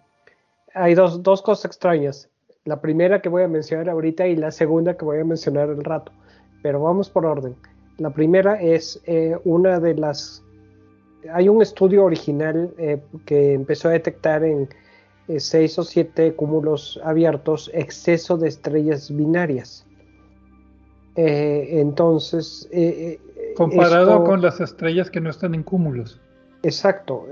[0.74, 2.28] hay dos, dos cosas extrañas.
[2.66, 5.82] La primera que voy a mencionar ahorita y la segunda que voy a mencionar al
[5.82, 6.12] rato.
[6.62, 7.56] Pero vamos por orden.
[7.96, 10.44] La primera es eh, una de las...
[11.32, 14.68] Hay un estudio original eh, que empezó a detectar en
[15.26, 19.86] eh, seis o siete cúmulos abiertos exceso de estrellas binarias.
[21.16, 22.68] entonces...
[23.56, 26.20] Comparado con las estrellas que no están en cúmulos.
[26.62, 27.26] Exacto.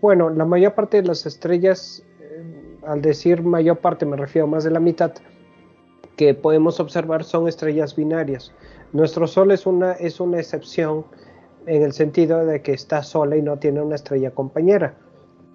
[0.00, 2.04] bueno, la mayor parte de las estrellas
[2.82, 5.12] al decir mayor parte me refiero a más de la mitad,
[6.16, 8.52] que podemos observar son estrellas binarias.
[8.92, 11.04] Nuestro Sol es una, es una excepción
[11.66, 14.94] en el sentido de que está sola y no tiene una estrella compañera.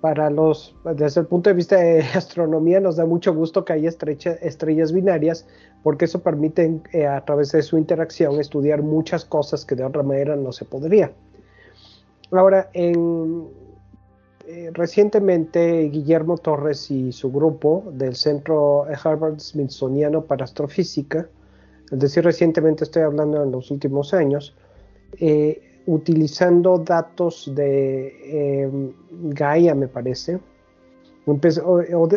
[0.02, 3.90] Para los, desde el punto de vista de astronomía, nos da mucho gusto que haya
[3.90, 5.48] estrellas binarias,
[5.84, 10.04] porque eso permite eh, a través de su interacción estudiar muchas cosas que de otra
[10.04, 11.12] manera no se podría.
[12.32, 13.48] Ahora, en,
[14.48, 21.28] eh, recientemente Guillermo Torres y su grupo del Centro Harvard Smithsoniano para Astrofísica,
[21.92, 24.56] es decir, recientemente estoy hablando en los últimos años,
[25.20, 28.94] eh, utilizando datos de em,
[29.34, 30.40] Gaia, me parece,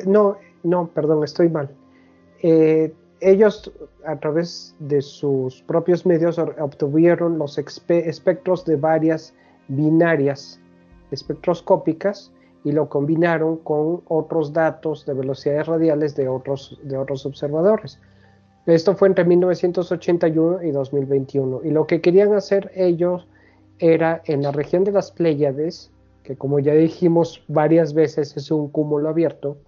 [0.07, 1.69] no, no, perdón, estoy mal.
[2.43, 3.73] eh, ellos
[4.07, 9.35] a través de sus propios medios obtuvieron los espectros de varias
[9.69, 10.61] binarias
[11.11, 12.33] espectroscópicas
[12.65, 17.99] y lo combinaron con otros datos de velocidades radiales de otros, de otros observadores.
[18.67, 21.63] Esto fue entre 1981 y 2021.
[21.65, 23.27] Y lo que querían hacer ellos
[23.79, 25.91] era en la región de las Pléyades,
[26.23, 29.59] que como ya dijimos varias veces es un cúmulo abierto,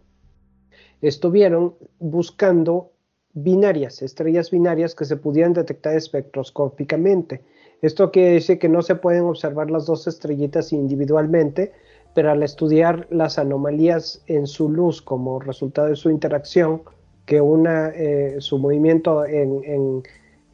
[1.01, 2.93] estuvieron buscando
[3.33, 7.43] binarias, estrellas binarias que se pudieran detectar espectroscópicamente.
[7.81, 11.73] Esto quiere decir que no se pueden observar las dos estrellitas individualmente,
[12.15, 16.83] pero al estudiar las anomalías en su luz como resultado de su interacción,
[17.25, 20.03] que una, eh, su movimiento en,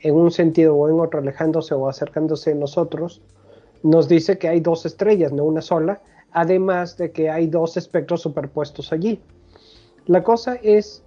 [0.04, 3.22] un sentido o en otro, alejándose o acercándose a nosotros,
[3.86, 8.20] nos dice que hay dos estrellas, no una sola, además de que hay dos espectros
[8.20, 9.20] superpuestos allí.
[10.06, 11.04] La cosa es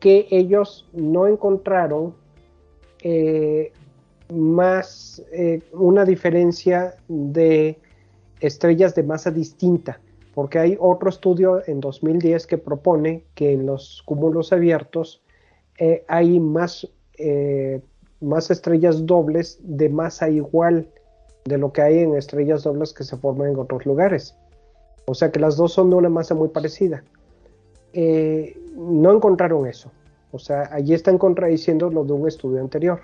[0.00, 2.14] que ellos no encontraron
[3.02, 3.72] eh,
[4.32, 7.78] más eh, una diferencia de
[8.40, 10.00] estrellas de masa distinta,
[10.34, 15.22] porque hay otro estudio en 2010 que propone que en los cúmulos abiertos
[15.78, 16.88] eh, hay más,
[18.20, 20.88] más estrellas dobles de masa igual
[21.44, 24.36] de lo que hay en estrellas dobles que se forman en otros lugares.
[25.06, 27.02] O sea que las dos son de una masa muy parecida.
[27.92, 29.90] Eh, no encontraron eso.
[30.30, 33.00] O sea, allí están contradiciendo lo de un estudio anterior.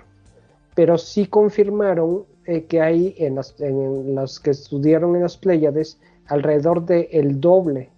[0.75, 7.07] Pero sí confirmaron eh, que hay en las, que estudiaron en las Pléyades alrededor del
[7.11, 7.89] el doble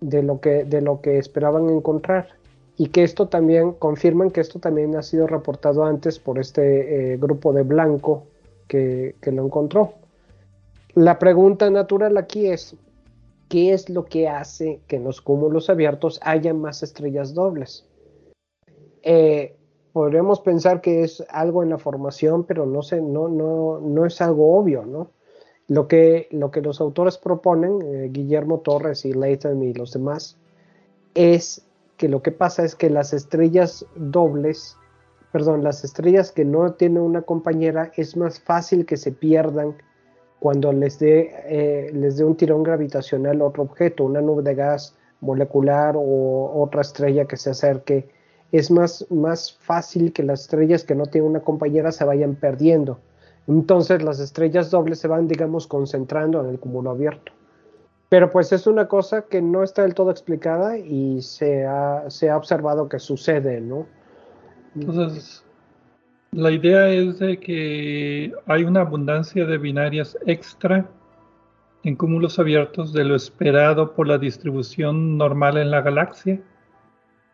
[0.00, 2.28] de lo, que, de lo que esperaban encontrar.
[2.76, 7.16] Y que esto también, confirman que esto también ha sido reportado antes por este eh,
[7.18, 8.24] grupo de Blanco
[8.70, 9.94] que, lo encontró.
[10.94, 12.76] La pregunta natural aquí es,
[13.48, 17.84] ¿qué es lo que hace que en los cúmulos abiertos haya más estrellas dobles?
[19.02, 19.56] Eh,
[19.92, 24.20] podríamos pensar que es algo en la formación, pero no, sé, no, no, no es
[24.20, 25.10] algo obvio, ¿no?
[25.66, 30.36] Lo que, lo que los autores proponen, eh, Guillermo Torres y Latham y los demás,
[31.14, 31.64] es
[31.96, 34.76] que lo que pasa es que las estrellas dobles,
[35.32, 39.74] perdón, las estrellas que no tienen una compañera, es más fácil que se pierdan
[40.40, 44.54] cuando les dé, eh, les dé un tirón gravitacional a otro objeto, una nube de
[44.54, 48.08] gas molecular o otra estrella que se acerque,
[48.52, 52.98] es más, más fácil que las estrellas que no tienen una compañera se vayan perdiendo.
[53.46, 57.32] Entonces las estrellas dobles se van, digamos, concentrando en el cúmulo abierto.
[58.08, 62.28] Pero pues es una cosa que no está del todo explicada y se ha, se
[62.28, 63.86] ha observado que sucede, ¿no?
[64.74, 65.44] Entonces,
[66.32, 70.88] la idea es de que hay una abundancia de binarias extra
[71.82, 76.40] en cúmulos abiertos de lo esperado por la distribución normal en la galaxia.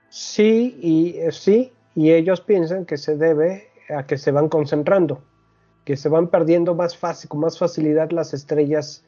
[0.08, 5.22] Sí, y eh, sí, y ellos piensan que se debe a que se van concentrando,
[5.84, 9.04] que se van perdiendo más fácil, con más facilidad las estrellas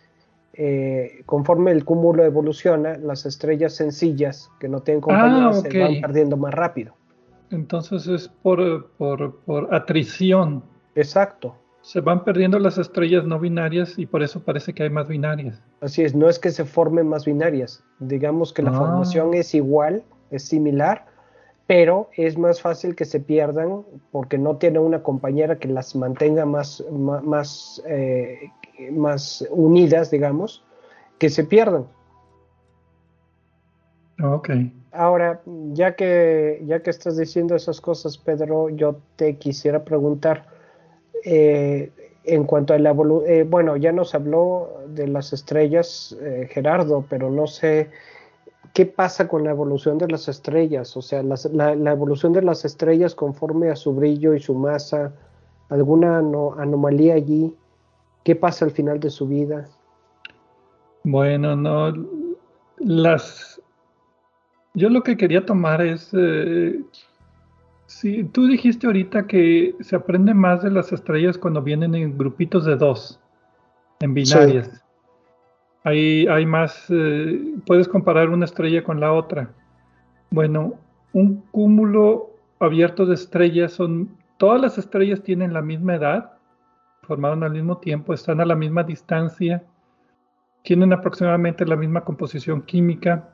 [0.61, 6.01] eh, conforme el cúmulo evoluciona, las estrellas sencillas que no tienen compañía ah, se van
[6.01, 6.97] perdiendo más rápido.
[7.51, 10.62] Entonces es por, por, atrición.
[10.94, 11.57] Exacto.
[11.80, 15.62] Se van perdiendo las estrellas no binarias y por eso parece que hay más binarias.
[15.80, 17.82] Así es, no es que se formen más binarias.
[18.01, 18.78] Digamos que la ah.
[18.78, 21.07] formación es igual, es similar,
[21.66, 26.44] pero es más fácil que se pierdan porque no tiene una compañera que las mantenga
[26.44, 28.51] más, más, eh,
[28.90, 30.64] más unidas, digamos,
[31.18, 31.86] que se pierdan.
[34.23, 34.51] Ok.
[34.93, 35.41] Ahora,
[35.73, 40.47] ya que, ya que estás diciendo esas cosas, Pedro, yo te quisiera preguntar,
[41.25, 41.93] eh,
[42.25, 47.05] en cuanto a la evolución, eh, bueno, ya nos habló de las estrellas, eh, Gerardo,
[47.09, 47.91] pero no sé
[48.75, 53.14] qué pasa con la evolución de las estrellas, o sea, la, evolución de las estrellas
[53.14, 55.12] conforme a su brillo y su masa,
[55.69, 57.55] alguna anomalía allí,
[58.25, 59.66] qué pasa al final de su vida.
[61.05, 61.95] Bueno, no,
[62.79, 63.57] las
[64.79, 66.81] yo lo que quería tomar es, eh,
[67.87, 72.64] si tú dijiste ahorita que se aprende más de las estrellas cuando vienen en grupitos
[72.64, 73.20] de dos,
[74.01, 74.85] en binarias.
[75.85, 79.51] Hay, hay más, eh, puedes comparar una estrella con la otra.
[80.31, 80.74] Bueno,
[81.12, 86.33] un cúmulo abierto de estrellas son, todas las estrellas tienen la misma edad,
[87.03, 89.64] formaron al mismo tiempo, están a la misma distancia,
[90.62, 93.31] tienen aproximadamente la misma composición química,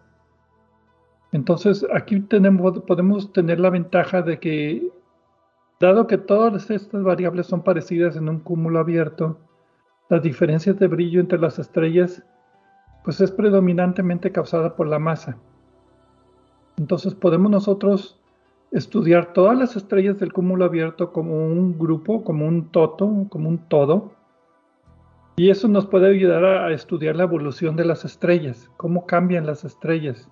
[1.35, 2.21] entonces aquí
[2.87, 4.89] podemos tener la ventaja de que,
[5.81, 9.41] dado que todas estas variables son parecidas en un cúmulo abierto,
[10.09, 12.23] las diferencias de brillo entre las estrellas
[13.03, 15.37] pues es predominantemente causada por la masa.
[16.79, 18.21] Entonces podemos nosotros
[18.71, 23.59] estudiar todas las estrellas del cúmulo abierto como un grupo, como un toto, como un
[23.59, 24.13] todo.
[25.35, 29.65] Y eso nos puede ayudar a, estudiar la evolución de las estrellas, cómo cambian las
[29.65, 30.31] estrellas.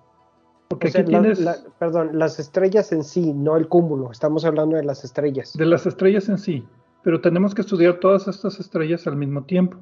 [0.73, 1.39] Porque aquí tienes...
[1.79, 5.53] perdón, las estrellas en sí, no el cúmulo, estamos hablando de las estrellas.
[5.55, 6.65] De las estrellas en sí,
[7.03, 9.77] pero tenemos que estudiar todas estas estrellas al mismo tiempo.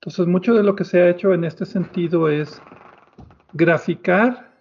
[0.00, 2.60] Entonces, mucho de lo que se ha hecho en este sentido es
[3.52, 4.52] graficar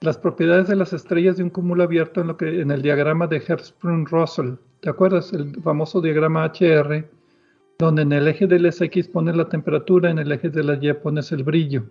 [0.00, 3.26] las propiedades de las estrellas de un cúmulo abierto en, lo que, en el diagrama
[3.26, 4.56] de Hertzsprung-Russell.
[4.80, 5.32] ¿Te acuerdas?
[5.32, 7.08] El famoso diagrama HR,
[7.78, 10.92] donde en el eje del X pones la temperatura, en el eje de la Y
[10.94, 11.84] pones el brillo.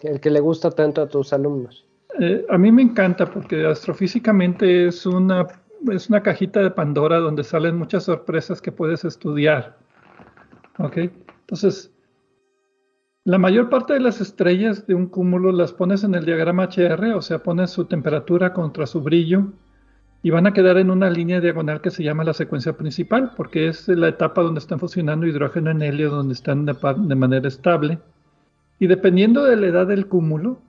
[0.00, 1.86] El que le gusta tanto a tus alumnos.
[2.20, 5.46] Eh, a mí me encanta porque astrofísicamente es una,
[5.90, 9.78] es una cajita de Pandora donde salen muchas sorpresas que puedes estudiar.
[10.78, 10.96] ¿Ok?
[11.40, 11.92] Entonces,
[13.24, 17.14] la mayor parte de las estrellas de un cúmulo las pones en el diagrama HR,
[17.14, 19.52] o sea, pones su temperatura contra su brillo
[20.22, 23.68] y van a quedar en una línea diagonal que se llama la secuencia principal, porque
[23.68, 27.98] es la etapa donde están fusionando hidrógeno en helio, donde están de, de manera estable.
[28.78, 30.60] Y dependiendo de la edad del cúmulo,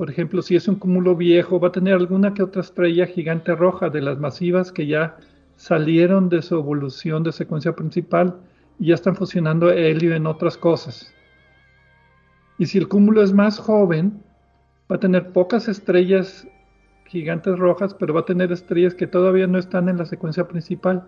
[0.00, 3.54] por ejemplo, si es un cúmulo viejo, va a tener alguna que otra estrella gigante
[3.54, 5.18] roja de las masivas que ya
[5.56, 8.38] salieron de su evolución de secuencia principal
[8.78, 11.12] y ya están fusionando helio en otras cosas.
[12.56, 14.22] Y si el cúmulo es más joven,
[14.90, 16.48] va a tener pocas estrellas
[17.04, 21.04] gigantes rojas, pero va a tener estrellas que todavía no están en la secuencia principal.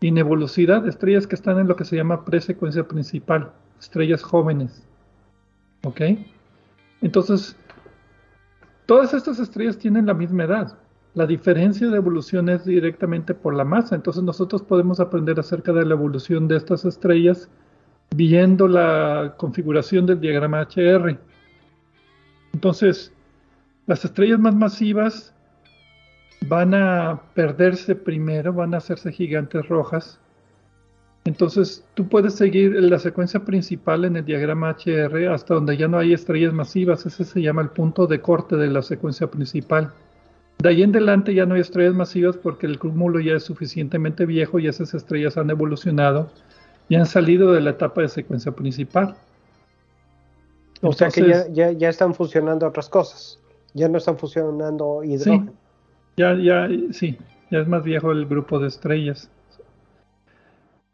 [0.00, 4.84] Y nebulosidad, estrellas que están en lo que se llama presecuencia principal, estrellas jóvenes.
[5.84, 6.00] ¿Ok?
[7.02, 7.56] Entonces,
[8.86, 10.78] todas estas estrellas tienen la misma edad.
[11.14, 13.94] La diferencia de evolución es directamente por la masa.
[13.94, 17.48] Entonces nosotros podemos aprender acerca de la evolución de estas estrellas
[18.14, 21.18] viendo la configuración del diagrama HR.
[22.52, 23.12] Entonces,
[23.86, 25.34] las estrellas más masivas
[26.48, 30.20] van a perderse primero, van a hacerse gigantes rojas.
[31.26, 35.98] Entonces, tú puedes seguir la secuencia principal en el diagrama HR hasta donde ya no
[35.98, 37.04] hay estrellas masivas.
[37.04, 39.92] Ese se llama el punto de corte de la secuencia principal.
[40.58, 44.24] De ahí en adelante ya no hay estrellas masivas porque el cúmulo ya es suficientemente
[44.24, 46.30] viejo y esas estrellas han evolucionado
[46.88, 49.16] ya han salido de la etapa de secuencia principal.
[50.82, 53.40] O sea que ya, ya, están funcionando otras cosas,
[53.74, 55.52] ya no están funcionando hidrógeno.
[55.52, 55.52] Sí,
[56.16, 57.18] ya, ya, sí,
[57.50, 59.30] ya es más viejo el grupo de estrellas.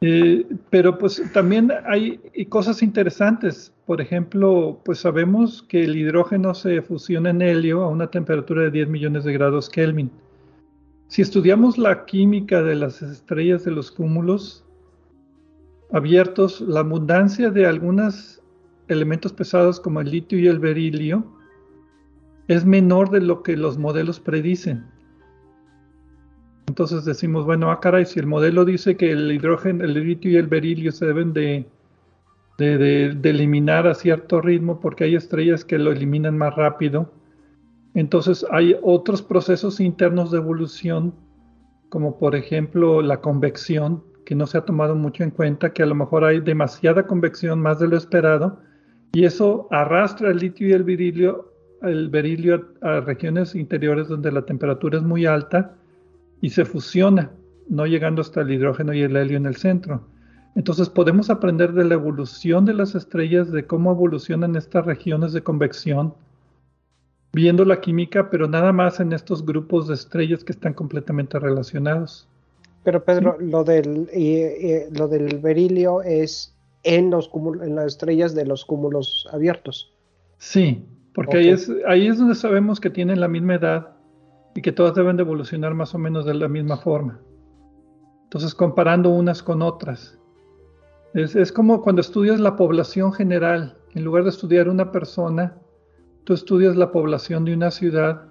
[0.04, 3.72] Eh, pero pues también hay cosas interesantes.
[3.86, 8.72] Por ejemplo, pues sabemos que el hidrógeno se fusiona en helio a una temperatura de
[8.72, 10.10] 10 millones de grados Kelvin.
[11.06, 14.64] Si estudiamos la química de las estrellas de los cúmulos,
[15.92, 18.42] abiertos, la abundancia de algunos
[18.88, 21.24] elementos pesados como el litio y el berilio
[22.48, 24.84] es menor de lo que los modelos predicen.
[26.72, 30.36] Entonces decimos, bueno, ah, caray, si el modelo dice que el hidrógeno, el litio y
[30.36, 31.66] el berilio se deben de,
[32.58, 37.12] eliminar a cierto ritmo porque hay estrellas que lo eliminan más rápido,
[37.92, 41.14] entonces hay otros procesos internos de evolución,
[41.90, 45.86] como por ejemplo la convección, que no se ha tomado mucho en cuenta, que a
[45.86, 48.60] lo mejor hay demasiada convección más de lo esperado,
[49.12, 54.46] y eso arrastra el litio y el berilio, el berilio a, regiones interiores donde la
[54.46, 55.76] temperatura es muy alta
[56.42, 57.30] y se fusiona,
[57.68, 60.02] no llegando hasta el hidrógeno y el helio en el centro.
[60.54, 65.42] Entonces podemos aprender de la evolución de las estrellas, de cómo evolucionan estas regiones de
[65.42, 66.12] convección,
[67.32, 72.28] viendo la química, pero nada más en estos grupos de estrellas que están completamente relacionados.
[72.82, 74.08] Pero Pedro, lo del
[74.98, 76.52] lo del berilio es
[76.82, 77.30] en los
[77.62, 79.94] en las estrellas de los cúmulos abiertos.
[80.38, 84.01] Sí, porque ahí es ahí es donde sabemos que tienen la misma edad
[84.54, 87.20] y que todas deben de evolucionar más o menos de la misma forma.
[88.24, 90.18] Entonces, comparando unas con otras.
[91.14, 95.54] Es, como cuando estudias la población general, en lugar de estudiar una persona,
[96.24, 98.22] tú estudias la población de una ciudad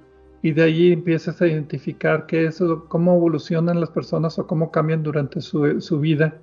[0.42, 5.04] y de ahí empiezas a identificar qué es, cómo evolucionan las personas o cómo cambian
[5.04, 6.40] durante su, vida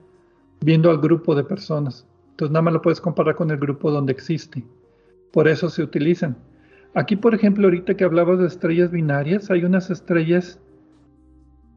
[0.61, 2.07] viendo al grupo de personas.
[2.31, 4.65] Entonces nada más lo puedes comparar con el grupo donde existe.
[5.33, 6.37] Por eso se utilizan.
[6.95, 10.59] Aquí, por ejemplo, ahorita que hablabas de estrellas binarias, hay unas estrellas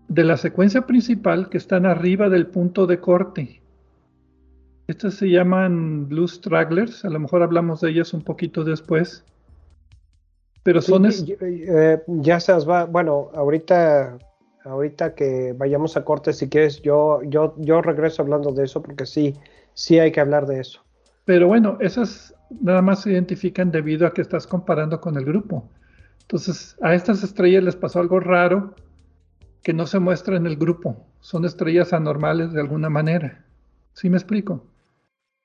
[0.08, 3.62] de la secuencia principal que están arriba del punto de corte.
[4.88, 9.24] Estas se llaman Blue Stragglers, a lo mejor hablamos de ellas un poquito después.
[10.64, 11.06] Pero son...
[11.08, 14.18] Eh, ya se va, bueno, ahorita,
[14.66, 19.06] ahorita que vayamos a corte, si quieres, yo, yo, yo regreso hablando de eso porque
[19.06, 19.36] sí,
[19.74, 20.84] sí hay que hablar de eso.
[21.26, 25.70] Pero bueno, esas nada más se identifican debido a que estás comparando con el grupo.
[26.22, 28.76] Entonces, a estas estrellas les pasó algo raro
[29.64, 31.06] que no se muestra en el grupo.
[31.20, 33.46] Son estrellas anormales de alguna manera.
[33.94, 34.66] ¿Sí me explico?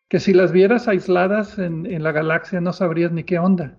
[0.08, 3.76] Que si las vieras aisladas en, la galaxia no sabrías ni qué onda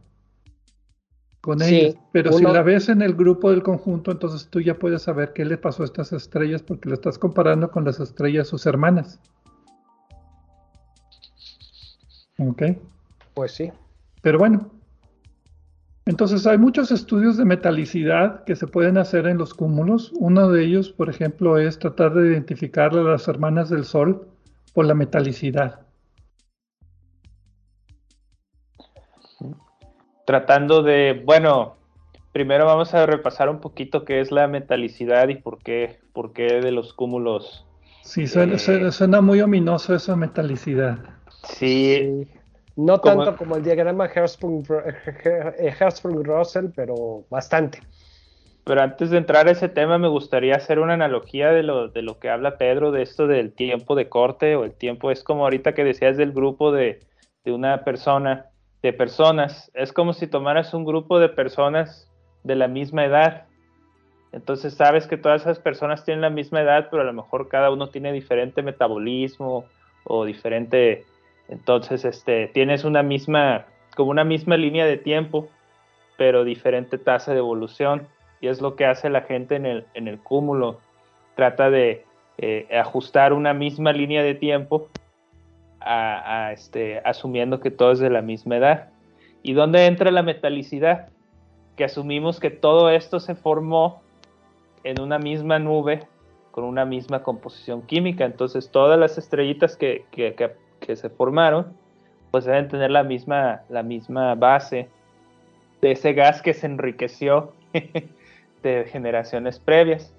[1.41, 1.95] con ellas.
[2.11, 5.45] Pero si la ves en el grupo del conjunto, entonces tú ya puedes saber qué
[5.45, 9.19] le pasó a estas estrellas porque lo estás comparando con las estrellas sus hermanas.
[12.37, 12.63] ¿Ok?
[13.37, 13.71] Pues sí.
[14.23, 14.71] Pero bueno,
[16.07, 20.11] entonces hay muchos estudios de metalicidad que se pueden hacer en los cúmulos.
[20.15, 24.27] Uno de ellos, por ejemplo, es tratar de identificar a las hermanas del Sol
[24.73, 25.81] por la metalicidad.
[30.25, 31.75] Tratando de, bueno,
[32.31, 36.59] primero vamos a repasar un poquito qué es la metalicidad y por qué, por qué
[36.59, 37.67] de los cúmulos.
[38.01, 40.97] Sí, suena, eh, muy ominoso esa metalicidad.
[41.43, 42.27] sí.
[42.77, 47.81] No tanto como el diagrama Hertzsprung-Russell, pero bastante.
[48.63, 52.03] Pero antes de entrar a ese tema, me gustaría hacer una analogía de lo, de
[52.03, 55.41] lo que habla Pedro, de esto del tiempo de corte, o el tiempo es como
[55.43, 56.99] ahorita que decías del grupo de,
[57.43, 58.45] de una persona,
[58.83, 59.71] de personas.
[59.73, 62.07] Es como si tomaras un grupo de personas
[62.43, 63.47] de la misma edad.
[64.33, 67.71] Entonces sabes que todas esas personas tienen la misma edad, pero a lo mejor cada
[67.71, 69.65] uno tiene diferente metabolismo
[70.03, 71.05] o diferente
[71.49, 73.65] entonces, este, tienes una misma,
[73.95, 75.47] como una misma línea de tiempo,
[76.17, 78.07] pero diferente tasa de evolución.
[78.41, 80.79] Y es lo que hace la gente en el, en el cúmulo.
[81.35, 82.05] Trata de
[82.37, 84.89] eh, ajustar una misma línea de tiempo
[85.79, 88.89] a, este, asumiendo que todo es de la misma edad.
[89.41, 91.09] ¿Y dónde entra la metalicidad?
[91.77, 94.01] Que asumimos que todo esto se formó
[94.83, 96.07] en una misma nube
[96.51, 98.25] con una misma composición química.
[98.25, 101.73] Entonces todas las estrellitas que, que, que que se formaron,
[102.31, 104.89] pues deben tener la misma, la misma base
[105.81, 107.53] de ese gas que se enriqueció
[108.63, 110.13] de generaciones previas.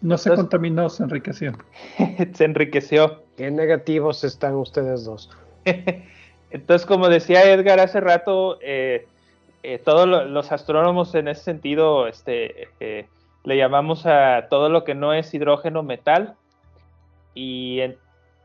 [0.00, 1.52] No se contaminó, se enriqueció.
[2.34, 3.22] se enriqueció.
[3.36, 5.30] Qué negativos están ustedes dos.
[6.50, 9.06] Entonces, como decía Edgar hace rato, eh,
[9.62, 13.06] eh, todos los astrónomos en ese sentido este, eh,
[13.44, 16.36] le llamamos a todo lo que no es hidrógeno metal.
[17.34, 17.80] Y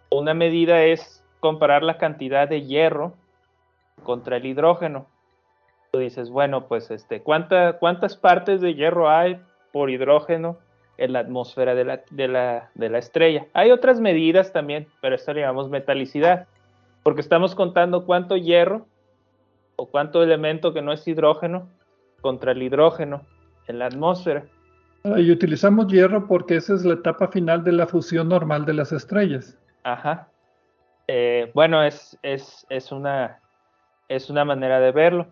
[0.10, 3.16] una medida es comparar la cantidad de hierro
[4.06, 5.08] contra el hidrógeno.
[5.92, 9.42] Tú dices, bueno, pues este, ¿cuántas partes de hierro hay
[9.74, 10.58] por hidrógeno
[10.98, 13.46] en la atmósfera de la, de la, estrella?
[13.52, 16.48] Hay otras medidas también, pero esto le llamamos metalicidad,
[17.04, 18.86] porque estamos contando cuánto hierro
[19.76, 21.68] o cuánto elemento que no es hidrógeno
[22.22, 23.22] contra el hidrógeno
[23.68, 24.46] en la atmósfera.
[25.18, 28.94] Y utilizamos hierro porque esa es la etapa final de la fusión normal de las
[28.94, 29.58] estrellas.
[29.84, 30.30] Ajá.
[31.08, 33.40] Eh, bueno, es, es, es, una,
[34.08, 35.28] es una manera de verlo.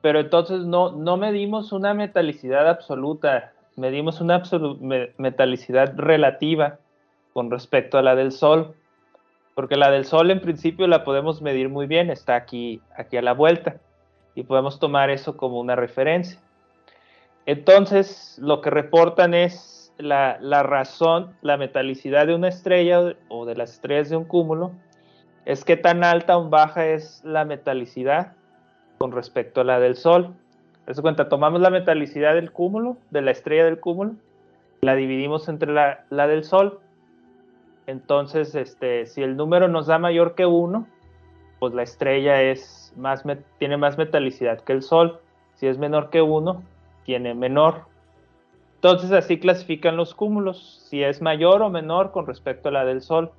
[0.00, 4.42] Pero entonces no, no medimos una metalicidad absoluta, medimos una
[5.16, 6.78] metalicidad relativa
[7.32, 8.74] con respecto a la del Sol.
[9.54, 13.22] Porque la del Sol en principio la podemos medir muy bien, está aquí, aquí a
[13.22, 13.76] la vuelta.
[14.34, 16.40] Y podemos tomar eso como una referencia.
[17.44, 23.54] Entonces, lo que reportan es la, la razón, la metalicidad de una estrella o de
[23.54, 24.72] las estrellas de un cúmulo
[25.44, 28.32] es qué tan alta o baja es la metalicidad
[28.98, 30.34] con respecto a la del Sol.
[31.00, 34.14] Cuenta, tomamos la metalicidad del cúmulo, de la estrella del cúmulo,
[34.80, 36.80] la dividimos entre la, del Sol.
[37.86, 40.86] Entonces, este, si el número nos da mayor que 1,
[41.58, 43.24] pues la estrella es más,
[43.58, 45.20] tiene más metalicidad que el Sol.
[45.54, 46.62] Si es menor que 1,
[47.04, 47.86] tiene menor.
[48.76, 53.00] Entonces así clasifican los cúmulos, si es mayor o menor con respecto a la del
[53.00, 53.30] Sol.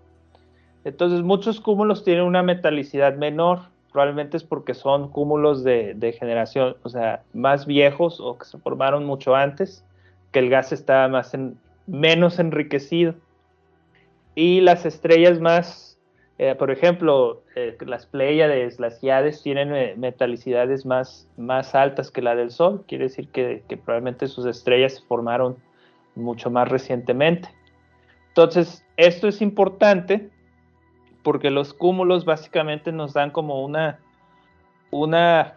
[0.86, 3.62] Entonces muchos cúmulos tienen una metalicidad menor,
[3.92, 9.06] probablemente es porque son cúmulos de, generación, o sea, más viejos o que se formaron
[9.06, 9.86] mucho antes,
[10.32, 11.58] que el gas estaba más en,
[11.88, 13.14] menos enriquecido.
[14.36, 16.00] Y las estrellas más,
[16.40, 22.24] eh, por ejemplo, eh, las Pleiades, las Hiades tienen eh, metalicidades más, más altas que
[22.24, 25.56] la del Sol, quiere decir que, que probablemente sus estrellas se formaron
[26.16, 27.48] mucho más recientemente.
[28.30, 30.32] Entonces, esto es importante
[31.24, 34.00] porque los cúmulos básicamente nos dan como una,
[34.92, 35.56] una,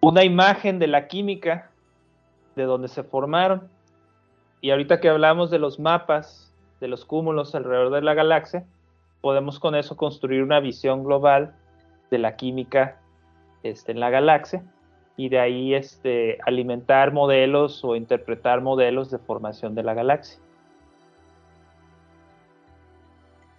[0.00, 1.70] una imagen de la química
[2.56, 3.68] de donde se formaron.
[4.60, 8.64] Y ahorita que hablamos de los mapas de los cúmulos alrededor de la galaxia,
[9.20, 11.54] podemos con eso construir una visión global
[12.10, 13.00] de la química
[13.62, 14.62] este, en la galaxia
[15.16, 20.40] y de ahí este, alimentar modelos o interpretar modelos de formación de la galaxia.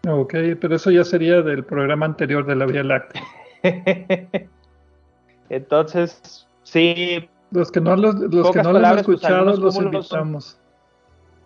[0.08, 3.24] Ok, pero eso ya sería del programa anterior de la Vía Láctea.
[5.50, 7.30] Entonces, sí.
[7.52, 8.16] Los que no, los,
[8.52, 10.60] que no lo han escuchado, los invitamos.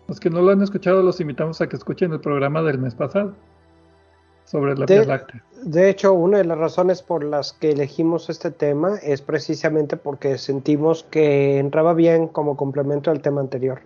[0.08, 2.96] Los que no lo han escuchado, los invitamos a que escuchen el programa del mes
[2.96, 3.34] pasado
[4.44, 5.44] sobre la Vía Láctea.
[5.62, 10.36] De hecho, una de las razones por las que elegimos este tema es precisamente porque
[10.36, 13.82] sentimos que entraba bien como complemento al tema anterior.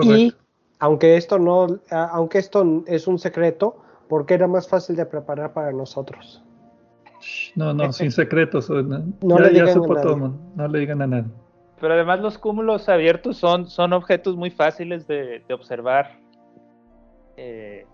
[0.00, 0.32] Y
[0.78, 3.78] aunque esto no, aunque esto es un secreto,
[4.08, 6.42] porque era más fácil de preparar para nosotros.
[7.54, 8.70] No, no, sin secretos.
[8.70, 11.30] No, le digan a todo No le digan a nadie.
[11.80, 16.18] Pero además los cúmulos abiertos son, son objetos muy fáciles de, observar.
[17.36, 17.86] Eh,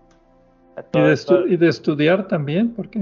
[1.47, 2.99] y, de estudiar también, porque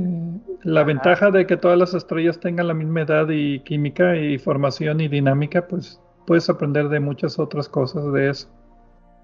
[0.64, 5.00] la ventaja de que todas las estrellas tengan la misma edad y química y formación
[5.02, 8.50] y dinámica, pues puedes aprender de muchas otras cosas de eso.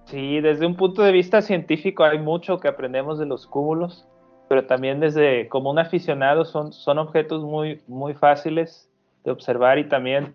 [0.08, 4.08] Sí, desde un punto de vista científico hay mucho que aprendemos de los cúmulos,
[4.48, 8.90] pero también desde como un aficionado son, son objetos muy, muy fáciles
[9.26, 10.34] de observar y también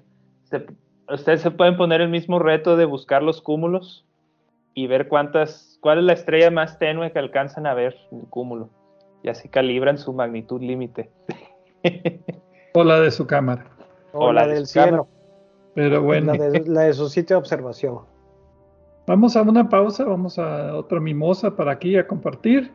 [1.09, 4.05] ustedes se pueden poner el mismo reto de buscar los cúmulos
[4.74, 8.27] y ver cuántas, cuál es la estrella más tenue que alcanzan a ver en el
[8.27, 8.69] cúmulo
[9.23, 11.11] y así calibran su magnitud límite.
[12.74, 13.65] o la de su cámara.
[14.12, 15.09] O, la, del cielo.
[15.74, 16.35] Pero bueno.
[16.35, 18.11] La de, la de su sitio de observación.
[19.07, 22.70] Vamos a una pausa, vamos a otra mimosa para aquí a compartir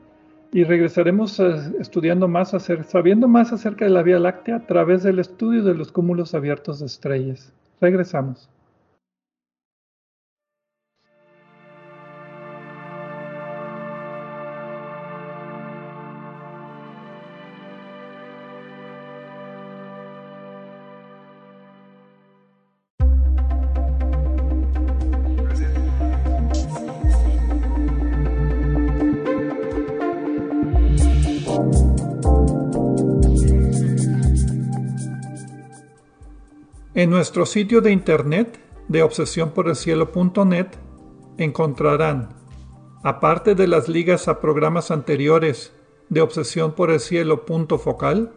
[0.52, 2.54] y regresaremos eh, estudiando más,
[2.88, 6.80] sabiendo más acerca de la Vía Láctea a través del estudio de los cúmulos abiertos
[6.80, 7.54] de estrellas.
[7.80, 8.50] Regresamos.
[37.08, 38.60] En nuestro sitio de internet
[38.90, 40.68] de obsesiónporelcielo.net
[41.38, 42.36] encontrarán,
[43.02, 45.72] aparte de las ligas a programas anteriores
[46.10, 47.46] de Obsesión por el Cielo
[47.78, 48.34] focal,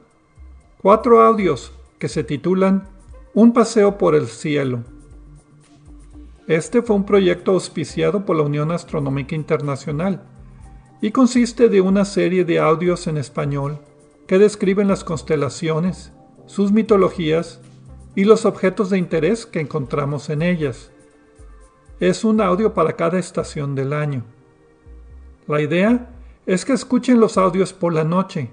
[0.81, 2.89] cuatro audios que se titulan
[3.35, 4.85] Un paseo por el cielo.
[6.47, 10.23] Este fue un proyecto auspiciado por la Unión Astronómica Internacional
[11.01, 13.81] y consiste de una serie de audios en español
[14.29, 16.13] que describen las constelaciones,
[16.47, 17.61] sus mitologías
[18.15, 20.91] y los objetos de interés que encontramos en ellas.
[22.01, 24.25] Es un audio para cada estación del año.
[25.47, 26.11] La idea
[26.47, 28.51] es que escuchen los audios por la noche,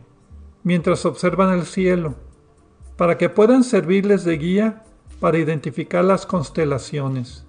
[0.64, 2.16] mientras observan el cielo,
[2.98, 4.84] para que puedan servirles de guía
[5.20, 7.46] para identificar las constelaciones.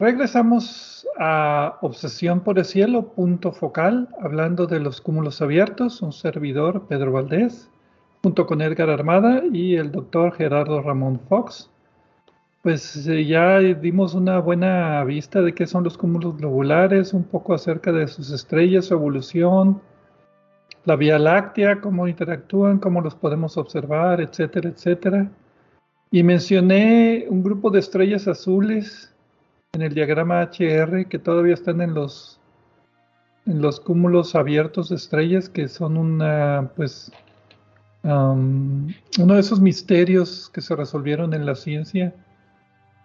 [0.00, 6.86] Regresamos a Obsesión por el Cielo, punto focal, hablando de los cúmulos abiertos, un servidor,
[6.88, 7.70] Pedro Valdés,
[8.22, 11.68] junto con Edgar Armada y el doctor Gerardo Ramón Fox.
[12.62, 17.52] Pues eh, ya dimos una buena vista de qué son los cúmulos globulares, un poco
[17.52, 19.82] acerca de sus estrellas, su evolución,
[20.86, 25.30] la Vía Láctea, cómo interactúan, cómo los podemos observar, etcétera, etcétera.
[26.10, 29.09] Y mencioné un grupo de estrellas azules
[29.72, 32.38] en el diagrama HR que todavía están en los
[33.46, 37.12] en los cúmulos abiertos de estrellas que son una pues
[38.02, 42.14] uno de esos misterios que se resolvieron en la ciencia.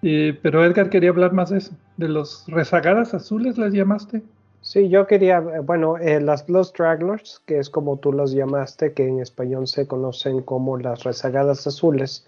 [0.02, 4.22] Eh, pero Edgar quería hablar más de eso de los rezagadas azules las llamaste
[4.62, 9.08] sí yo quería bueno eh, las Blue Stragglers que es como tú las llamaste que
[9.08, 12.28] en español se conocen como las rezagadas azules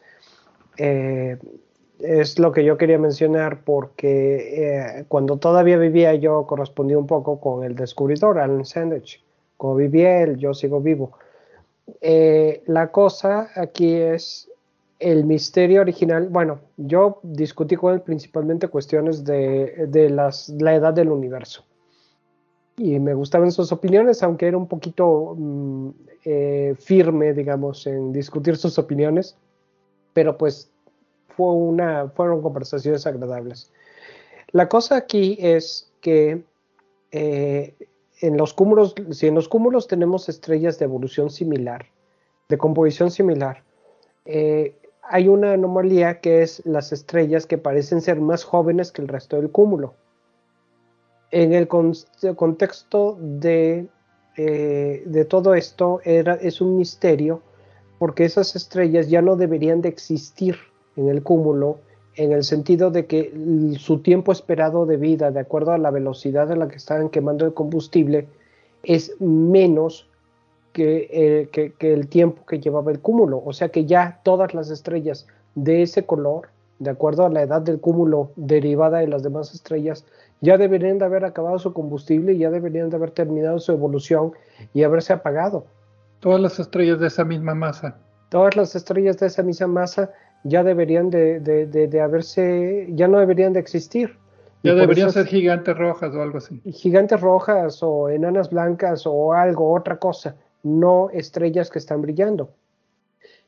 [0.78, 1.38] eh,
[2.00, 7.40] es lo que yo quería mencionar porque eh, cuando todavía vivía yo correspondí un poco
[7.40, 9.20] con el descubridor Alan Sandage.
[9.58, 11.14] Como vivía él, yo sigo vivo.
[12.02, 14.50] Eh, la cosa aquí es
[15.00, 16.28] el misterio original.
[16.30, 21.64] Bueno, yo discutí con él principalmente cuestiones de, la edad del universo.
[22.78, 25.90] Y me gustaban sus opiniones, aunque era un poquito mm,
[26.26, 29.36] eh, firme, digamos, en discutir sus opiniones.
[30.14, 30.70] Pero pues
[31.38, 33.72] fueron conversaciones agradables.
[34.52, 36.44] La cosa aquí es que
[37.12, 37.76] eh,
[38.22, 41.86] en los cúmulos, si en los cúmulos tenemos estrellas de evolución similar,
[42.50, 43.64] de composición similar,
[44.26, 49.08] eh, hay una anomalía que es las estrellas que parecen ser más jóvenes que el
[49.08, 49.94] resto del cúmulo.
[51.32, 53.88] En el contexto de
[54.40, 57.42] eh, de todo esto era, es un misterio
[57.98, 60.58] porque esas estrellas ya no deberían de existir
[60.98, 61.78] en el cúmulo
[62.18, 63.32] en el sentido de que
[63.78, 67.46] su tiempo esperado de vida, de acuerdo a la velocidad en la que estaban quemando
[67.46, 68.28] el combustible,
[68.84, 70.10] es menos
[70.74, 73.42] que, eh, el tiempo que llevaba el cúmulo.
[73.46, 76.50] O sea que ya todas las estrellas de ese color,
[76.80, 80.04] de acuerdo a la edad del cúmulo derivada de las demás estrellas,
[80.42, 84.34] ya deberían de haber acabado su combustible y ya deberían de haber terminado su evolución
[84.74, 85.66] y haberse apagado.
[86.20, 87.96] Todas las estrellas de esa misma masa.
[88.30, 90.12] Todas las estrellas de esa misma masa
[90.48, 94.18] ya deberían de, haberse, ya no deberían de existir.
[94.64, 96.62] Ya deberían ser gigantes rojas o algo así.
[96.72, 102.50] Gigantes rojas o enanas blancas o algo, otra cosa, no estrellas que están brillando.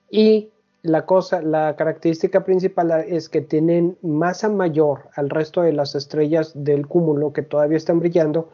[0.10, 0.52] Y
[0.82, 6.52] la cosa, la característica principal es que tienen masa mayor al resto de las estrellas
[6.56, 8.50] del cúmulo que todavía están brillando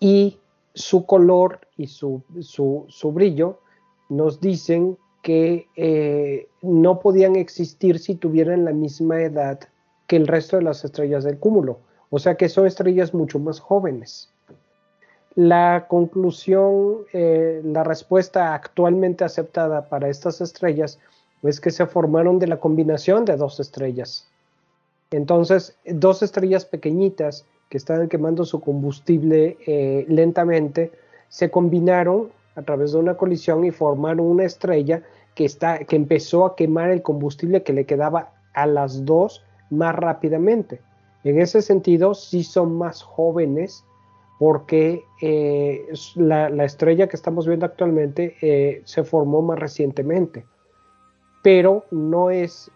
[0.00, 0.40] y
[0.74, 3.60] su color y su, su, brillo
[4.08, 9.60] nos dicen que eh, no podían existir si tuvieran la misma edad
[10.08, 11.78] que el resto de las estrellas del cúmulo.
[12.10, 14.30] O sea que son estrellas mucho más jóvenes.
[15.34, 20.98] La conclusión, eh, la respuesta actualmente aceptada para estas estrellas
[21.42, 24.28] es que se formaron de la combinación de dos estrellas.
[25.10, 30.92] Entonces, dos estrellas pequeñitas que estaban quemando su combustible eh, lentamente,
[31.28, 35.02] se combinaron a través de una colisión y formaron una estrella
[35.34, 39.94] que, está, que empezó a quemar el combustible que le quedaba a las dos más
[39.94, 40.80] rápidamente.
[41.24, 43.84] En ese sentido, sí son más jóvenes
[44.38, 50.44] porque eh, la, estrella que estamos viendo actualmente eh, se formó más recientemente.
[51.44, 52.70] Pero no es,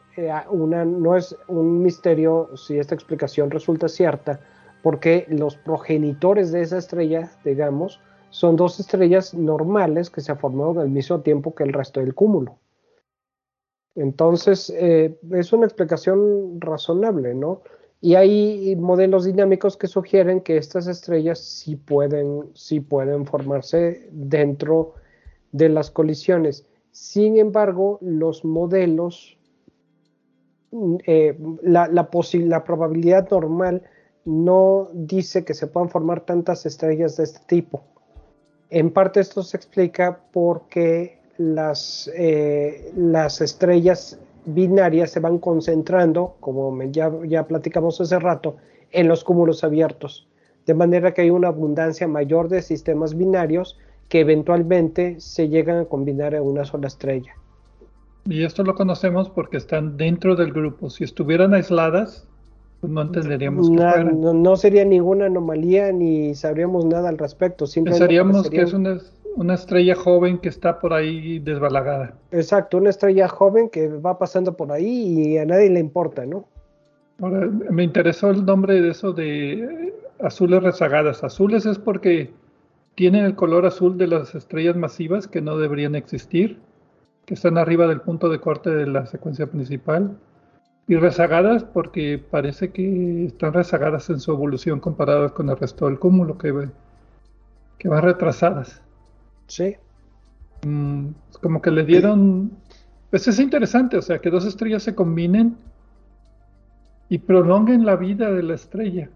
[0.49, 4.41] una, no es un misterio si esta explicación resulta cierta,
[4.83, 8.01] porque los progenitores de esa estrella, digamos,
[8.37, 12.15] son dos estrellas normales que se han formado al mismo tiempo que el resto del
[12.15, 12.59] cúmulo.
[13.95, 17.63] Entonces, eh, es una explicación razonable, ¿no?
[18.03, 24.97] Y hay modelos dinámicos que sugieren que estas estrellas sí pueden, sí pueden formarse dentro
[25.53, 26.67] de las colisiones.
[26.91, 29.39] Sin embargo, los modelos,
[30.73, 33.83] mm, eh, la, la probabilidad normal
[34.27, 37.96] no dice que se puedan formar tantas estrellas de este tipo.
[38.71, 46.83] En parte esto se explica porque las, eh, las estrellas binarias se van concentrando, como
[46.85, 48.57] ya, ya platicamos hace rato,
[48.93, 50.27] en los cúmulos abiertos.
[50.67, 53.79] De manera que hay una abundancia mayor de sistemas binarios
[54.09, 57.35] que eventualmente se llegan a combinar en una sola estrella.
[58.25, 60.91] Y esto lo conocemos porque están dentro del grupo.
[60.91, 62.27] Si estuvieran aisladas,
[62.83, 67.65] no entenderíamos que no, sería ninguna anomalía ni sabríamos nada al respecto.
[67.73, 72.15] Pensaríamos que es una, estrella joven que está por ahí desbalagada.
[72.31, 76.47] Exacto, una estrella joven que va pasando por ahí y a nadie le importa, ¿no?
[77.21, 81.25] Ahora, me interesó el nombre de eso de azules rezagadas.
[81.25, 82.31] Azules es porque
[82.95, 86.59] tienen el color azul de las estrellas masivas que no deberían existir,
[87.25, 90.17] que están arriba del punto de corte de la secuencia principal.
[90.89, 95.99] Y rezagadas porque parece que están rezagadas en su evolución comparadas con el resto del
[95.99, 96.69] cúmulo, que,
[97.79, 98.81] que van retrasadas.
[99.49, 99.77] Sí.
[100.65, 101.09] Mm,
[101.41, 102.53] como que le dieron...
[103.11, 105.57] Pues es interesante, o sea, que dos estrellas se combinen
[107.09, 109.11] y prolonguen la vida de la estrella.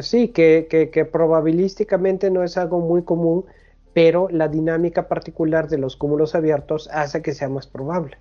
[0.00, 3.44] Sí, que, que, que, probabilísticamente no es algo muy común,
[3.92, 8.18] pero la dinámica particular de los cúmulos abiertos hace que sea más probable.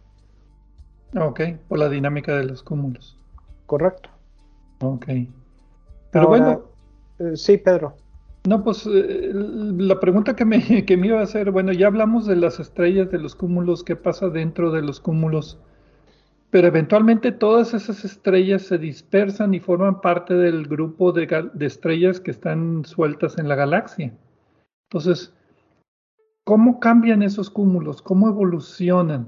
[1.15, 3.18] Ok, por la dinámica de los cúmulos.
[3.65, 4.10] Correcto.
[4.81, 5.07] Ok.
[6.11, 6.61] Pero bueno.
[7.19, 7.95] Eh, sí, Pedro.
[8.48, 12.26] No, pues eh, la pregunta que me, que me iba a hacer, bueno, ya hablamos
[12.26, 15.60] de las estrellas, de los cúmulos, qué pasa dentro de los cúmulos,
[16.49, 22.19] pero eventualmente todas esas estrellas se dispersan y forman parte del grupo de, de estrellas
[22.19, 24.14] que están sueltas en la galaxia.
[24.90, 25.34] Entonces,
[26.44, 28.02] ¿cómo cambian esos cúmulos?
[28.02, 29.27] ¿Cómo evolucionan?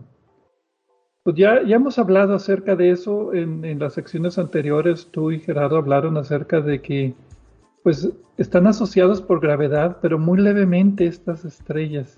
[1.23, 5.10] Pues ya, ya hemos hablado acerca de eso en, las secciones anteriores.
[5.11, 7.14] Tú y Gerardo hablaron acerca de que
[7.84, 12.18] pues están asociados por gravedad, pero muy levemente estas estrellas.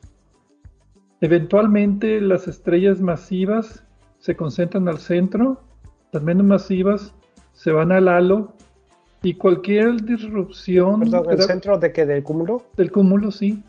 [1.19, 3.83] Eventualmente las estrellas masivas
[4.19, 5.61] se concentran al centro,
[6.13, 7.13] las menos masivas
[7.53, 8.53] se van al halo
[9.21, 11.01] y cualquier disrupción...
[11.01, 12.05] Perdón, ¿El centro de qué?
[12.05, 12.63] ¿Del cúmulo?
[12.77, 13.63] Del cúmulo, sí.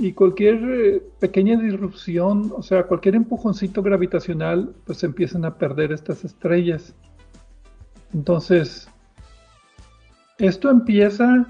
[0.00, 6.24] Y cualquier eh, pequeña disrupción, o sea, cualquier empujoncito gravitacional, pues empiezan a perder estas
[6.24, 6.94] estrellas.
[8.12, 8.88] Entonces,
[10.38, 11.46] esto empieza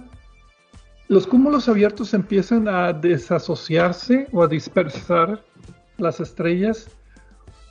[1.11, 5.43] los cúmulos abiertos empiezan a desasociarse o a dispersar
[5.99, 6.89] las estrellas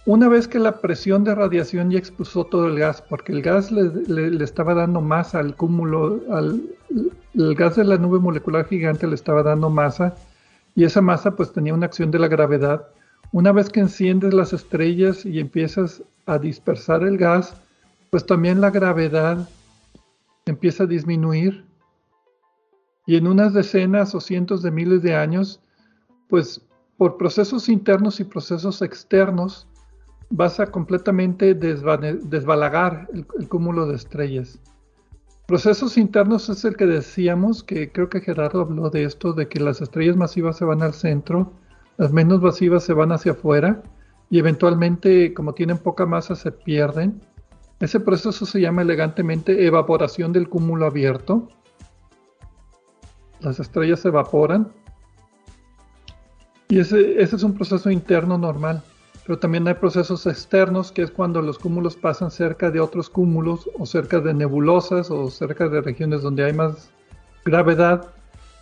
[0.06, 3.72] una vez que la presión de radiación ya expulsó todo el gas, porque el gas
[3.72, 6.64] le, estaba dando masa al cúmulo, al,
[7.34, 10.15] el gas de la nube molecular gigante le estaba dando masa
[10.80, 12.88] y esa masa pues tenía una acción de la gravedad.
[13.34, 17.53] Una vez que enciendes las estrellas y empiezas a dispersar el gas,
[18.10, 19.49] pues también la gravedad
[20.45, 21.65] empieza a disminuir
[23.06, 25.60] y en unas decenas o cientos de miles de años,
[26.30, 26.61] pues
[26.95, 29.68] por procesos internos y procesos externos,
[30.30, 34.57] vas a completamente desbalagar el, cúmulo de estrellas.
[35.49, 39.59] Procesos internos es el que decíamos, que creo que Gerardo habló de esto, de que
[39.59, 41.51] las estrellas masivas se van al centro,
[41.97, 43.81] las menos masivas se van hacia afuera
[44.30, 47.19] y eventualmente, como tienen poca masa, se pierden.
[47.80, 51.49] Ese proceso se llama elegantemente evaporación del cúmulo abierto
[53.39, 54.71] las estrellas se evaporan.
[56.67, 58.84] Y ese, ese es un proceso interno normal.
[59.30, 63.69] Pero también hay procesos externos, que es cuando los cúmulos pasan cerca de otros cúmulos
[63.77, 66.89] o cerca de nebulosas o cerca de regiones donde hay más
[67.45, 68.07] gravedad.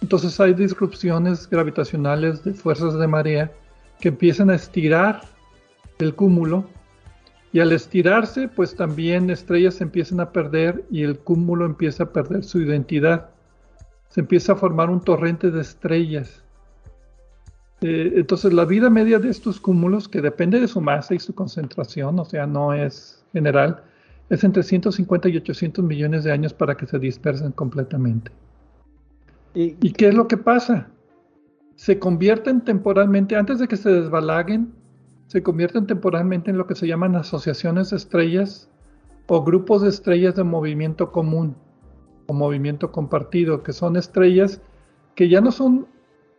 [0.01, 3.49] Entonces hay disrupciones gravitacionales de fuerzas de marea
[4.01, 5.21] que empiezan a estirar
[5.99, 6.65] el cúmulo
[7.53, 12.43] y al estirarse pues también estrellas empiezan a perder y el cúmulo empieza a perder
[12.43, 13.29] su identidad
[14.09, 16.43] se empieza a formar un torrente de estrellas.
[17.81, 21.35] Eh, entonces la vida media de estos cúmulos, que depende de su masa y su
[21.35, 23.83] concentración, o sea, no es general,
[24.29, 28.31] es entre 150 y 800 millones de años para que se dispersen completamente.
[29.53, 30.89] ¿Y, qué es lo que pasa?
[31.75, 34.71] Se convierten temporalmente, antes de que se desbalaguen,
[35.27, 38.69] se convierten temporalmente en lo que se llaman asociaciones de estrellas
[39.27, 41.55] o grupos de estrellas de movimiento común
[42.27, 44.61] o movimiento compartido, que son estrellas
[45.15, 45.87] que ya no son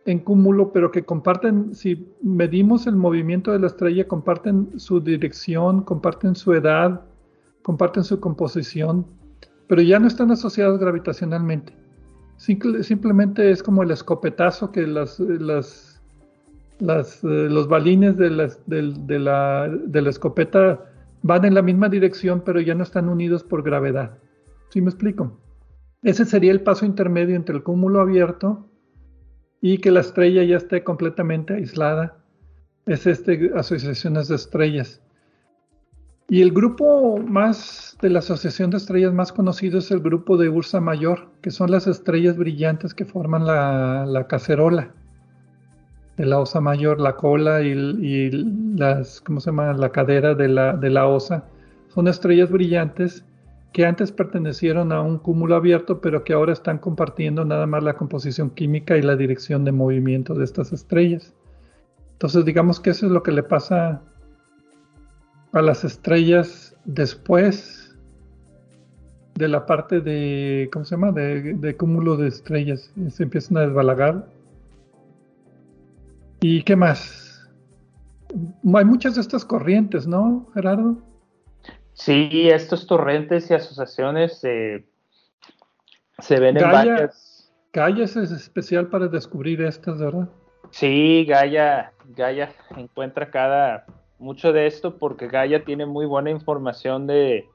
[0.09, 5.83] en cúmulo, pero que comparten, si medimos el movimiento de la estrella, comparten su dirección,
[5.83, 7.01] comparten su edad,
[7.61, 9.05] comparten su composición,
[9.67, 11.73] pero ya no están asociados gravitacionalmente.
[12.37, 15.29] simplemente es como el escopetazo que las, eh,
[16.79, 20.85] los balines de, la, de la escopeta
[21.21, 24.17] van en la misma dirección, pero ya no están unidos por gravedad.
[24.69, 25.37] ¿Sí me explico?
[26.01, 28.68] Ese sería el paso intermedio entre el cúmulo abierto
[29.61, 32.17] y que la estrella ya esté completamente aislada.
[32.85, 35.01] Es este asociaciones de estrellas.
[36.27, 40.49] Y el grupo más de la asociación de estrellas más conocido es el grupo de
[40.49, 44.93] Ursa Mayor, que son las estrellas brillantes que forman la, cacerola
[46.17, 48.29] de la osa mayor, la cola y,
[48.77, 49.73] las, ¿cómo se llama?
[49.73, 51.45] La cadera de la, de la osa.
[51.87, 53.25] Son estrellas brillantes
[53.73, 57.95] que antes pertenecieron a un cúmulo abierto, pero que ahora están compartiendo nada más la
[57.95, 61.33] composición química y la dirección de movimiento de estas estrellas.
[62.13, 64.01] Entonces digamos que eso es lo que le pasa
[65.53, 67.95] a las estrellas después
[69.35, 71.11] de la parte de, ¿cómo se llama?
[71.11, 72.91] De, cúmulo de estrellas.
[73.09, 74.27] Se empiezan a desbalagar.
[76.41, 77.49] ¿Y qué más?
[78.73, 80.97] Hay muchas de estas corrientes, ¿no, Gerardo?
[81.99, 84.85] Sí, estos torrentes y asociaciones se
[86.39, 87.51] ven en varias.
[87.73, 90.29] Gaia es especial para descubrir estas, ¿verdad?
[90.71, 93.85] Sí, Gaia, Gaia encuentra cada
[94.17, 97.49] mucho de esto porque Gaia tiene muy buena información de,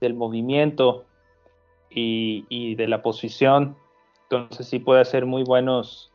[0.00, 1.04] del movimiento
[1.88, 3.76] y, de la posición.
[4.24, 6.12] Entonces sí puede hacer muy buenos.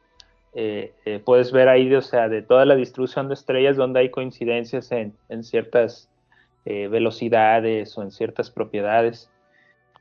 [0.53, 4.11] Eh, eh, puedes ver ahí, o sea, de toda la distribución de estrellas donde hay
[4.11, 6.09] coincidencias en, en ciertas
[6.65, 9.29] eh, velocidades o en ciertas propiedades.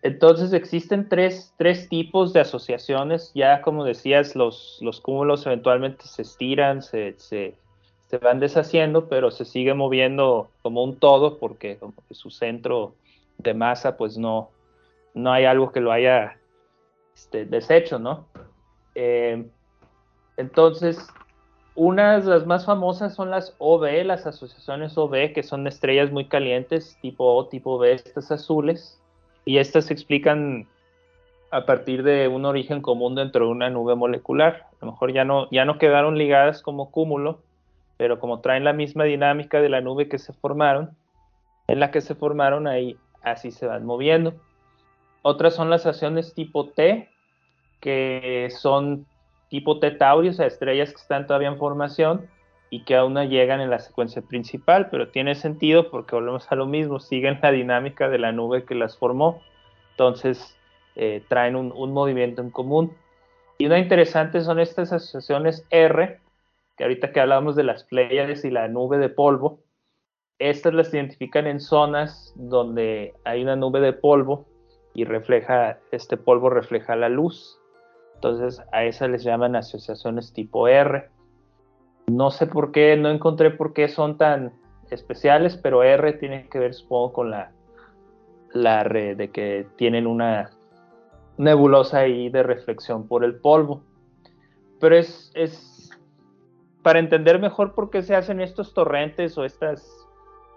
[0.03, 1.53] Entonces existen tres,
[1.89, 7.57] tipos de asociaciones, ya como decías, los, los cúmulos eventualmente se estiran, se, se,
[8.23, 12.95] van deshaciendo, pero se sigue moviendo como un todo porque como su centro
[13.39, 14.51] de masa pues no,
[15.15, 16.39] no hay algo que lo haya
[17.15, 18.27] este, deshecho, ¿no?
[18.95, 19.45] Eh,
[20.37, 21.09] entonces,
[21.79, 26.25] unas de las más famosas son las OB, las asociaciones OB, que son estrellas muy
[26.25, 29.01] calientes, tipo O, tipo B, estas azules,
[29.45, 30.67] y estas se explican
[31.53, 34.67] a partir de un origen común dentro de una nube molecular.
[34.83, 37.39] A lo mejor ya no, ya no quedaron ligadas como cúmulo,
[37.97, 40.91] pero como traen la misma dinámica de la nube que se formaron,
[41.69, 44.35] en la que se formaron ahí, así se van moviendo.
[45.23, 47.09] Otras son las asociaciones tipo T,
[47.81, 49.07] que son
[49.49, 52.29] tipo T Tauri, o sea, estrellas que están todavía en formación
[52.71, 56.55] y que aún no llegan en la secuencia principal, pero tiene sentido porque volvemos a
[56.55, 59.41] lo mismo, siguen la dinámica de la nube que las formó,
[59.93, 60.57] entonces
[60.97, 62.93] eh, traen un, movimiento en común.
[63.57, 66.21] Y una interesante son estas asociaciones R,
[66.77, 69.61] que ahorita que hablamos de las Pléyades y la nube de polvo,
[70.39, 74.47] estas las identifican en zonas donde hay una nube de polvo
[74.95, 77.59] y refleja, este polvo refleja la luz.
[78.19, 81.09] Entonces a esas les llaman asociaciones tipo R.
[82.09, 84.53] No sé por qué, no encontré por qué son tan
[84.91, 87.53] especiales, pero R tiene que ver, supongo, con la,
[88.53, 90.51] la red de que tienen una
[91.37, 93.83] nebulosa ahí de reflexión por el polvo.
[94.81, 95.91] Pero es, es
[96.83, 100.09] para entender mejor por qué se hacen estos torrentes o estas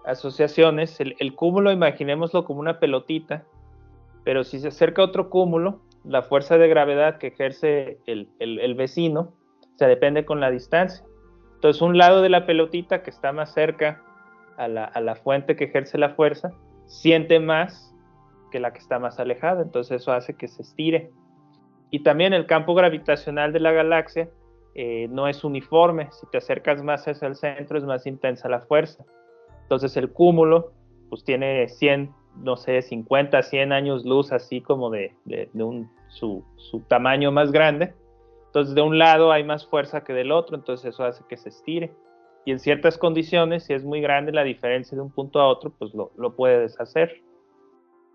[0.04, 3.44] asociaciones, el, cúmulo imaginémoslo como una pelotita,
[4.24, 9.32] pero si se acerca otro cúmulo, la fuerza de gravedad que ejerce el, vecino
[9.76, 11.04] se depende con la distancia.
[11.54, 14.02] Entonces un lado de la pelotita que está más cerca
[14.56, 16.50] a la, a la fuente que ejerce la fuerza,
[16.86, 17.94] siente más
[18.50, 21.10] que la que está más alejada, entonces eso hace que se estire.
[21.90, 24.28] Y también el campo gravitacional de la galaxia
[24.74, 28.60] eh, no es uniforme, si te acercas más hacia el centro es más intensa la
[28.60, 29.04] fuerza.
[29.62, 30.72] Entonces el cúmulo
[31.10, 35.14] pues tiene 100, no sé, 50, 100 años luz así como de,
[35.54, 36.44] un, su,
[36.88, 37.94] tamaño más grande.
[38.46, 41.48] Entonces de un lado hay más fuerza que del otro, entonces eso hace que se
[41.48, 41.92] estire.
[42.44, 45.70] Y en ciertas condiciones, si es muy grande la diferencia de un punto a otro,
[45.78, 47.22] pues lo, lo puede deshacer,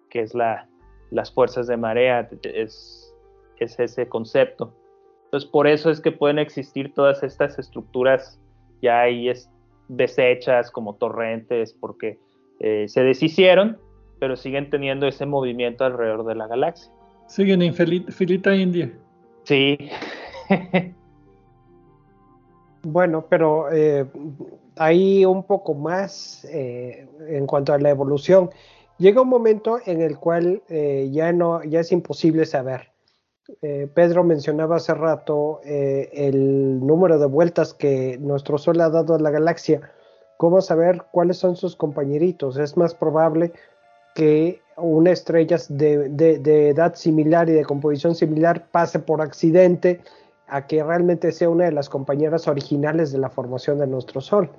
[0.09, 0.67] que es la,
[1.11, 3.15] las fuerzas de marea, es,
[3.57, 4.73] es ese concepto.
[5.25, 8.39] Entonces por eso es que pueden existir todas estas estructuras
[8.81, 9.31] ya ahí
[9.87, 12.19] deshechas como torrentes porque
[12.59, 13.77] eh, se deshicieron,
[14.19, 16.91] pero siguen teniendo ese movimiento alrededor de la galaxia.
[17.27, 18.91] Siguen en filita india.
[19.43, 19.77] Sí.
[22.83, 24.05] bueno, pero eh,
[24.77, 28.49] hay un poco más eh, en cuanto a la evolución.
[28.97, 32.89] Llega un momento en el cual ya no, ya es imposible saber
[33.61, 39.15] eh, Pedro mencionaba hace rato eh, el número de vueltas que nuestro Sol ha dado
[39.15, 39.81] a la galaxia.
[40.37, 42.57] ¿Cómo saber cuáles son sus compañeritos?
[42.57, 43.53] Es más probable
[44.17, 50.01] que una estrella de, edad similar y de composición similar pase por accidente
[50.47, 54.49] a que realmente sea una de las compañeras originales de la formación de nuestro Sol.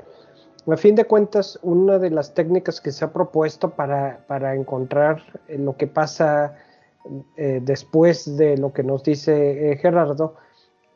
[0.68, 5.24] A fin de cuentas, una de las técnicas que se ha propuesto para, para encontrar
[5.48, 6.54] lo que pasa
[7.36, 10.36] eh, después de lo que nos dice eh, Gerardo,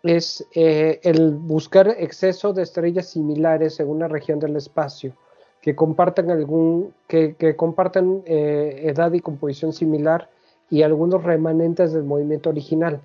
[0.05, 5.17] es eh, el buscar exceso de estrellas similares en una región del espacio
[5.63, 10.29] que compartan algún que, que compartan edad y composición similar
[10.69, 13.01] y algunos remanentes del movimiento original.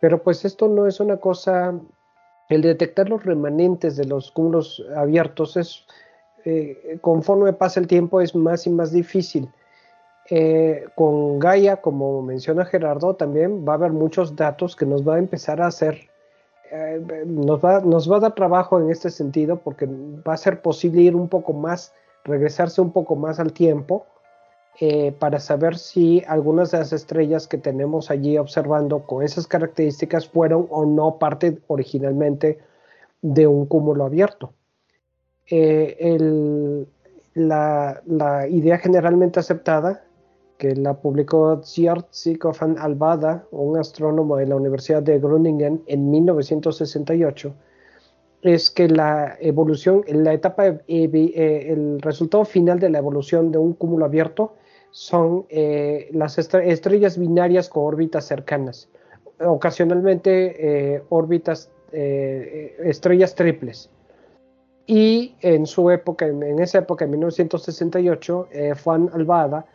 [0.00, 1.74] Pero pues esto no es una cosa,
[2.48, 5.84] el detectar los remanentes de los cúmulos abiertos es,
[7.00, 9.50] conforme pasa el tiempo, es más y más difícil.
[10.28, 15.16] Eh, con Gaia, como menciona Gerardo, también va a haber muchos datos que nos va
[15.16, 16.08] a empezar a hacer,
[16.70, 20.62] eh, nos, va, nos va a dar trabajo en este sentido porque va a ser
[20.62, 21.92] posible ir un poco más,
[22.24, 24.06] regresarse un poco más al tiempo
[24.80, 30.28] eh, para saber si algunas de las estrellas que tenemos allí observando con esas características
[30.28, 32.58] fueron o no parte originalmente
[33.22, 34.52] de un cúmulo abierto.
[37.34, 40.05] la, la idea generalmente aceptada
[40.58, 47.54] que la publicó Ziart Sikofan Albada, un astrónomo de la Universidad de Groningen, en 1968,
[48.42, 53.58] es que la evolución, la etapa, eh, eh, el resultado final de la evolución de
[53.58, 54.54] un cúmulo abierto
[54.90, 58.88] son eh, las estrellas binarias con órbitas cercanas,
[59.40, 63.90] ocasionalmente órbitas, estrellas triples.
[64.86, 68.48] Y en su época, en, esa época, en 1968,
[68.82, 69.66] Juan Albada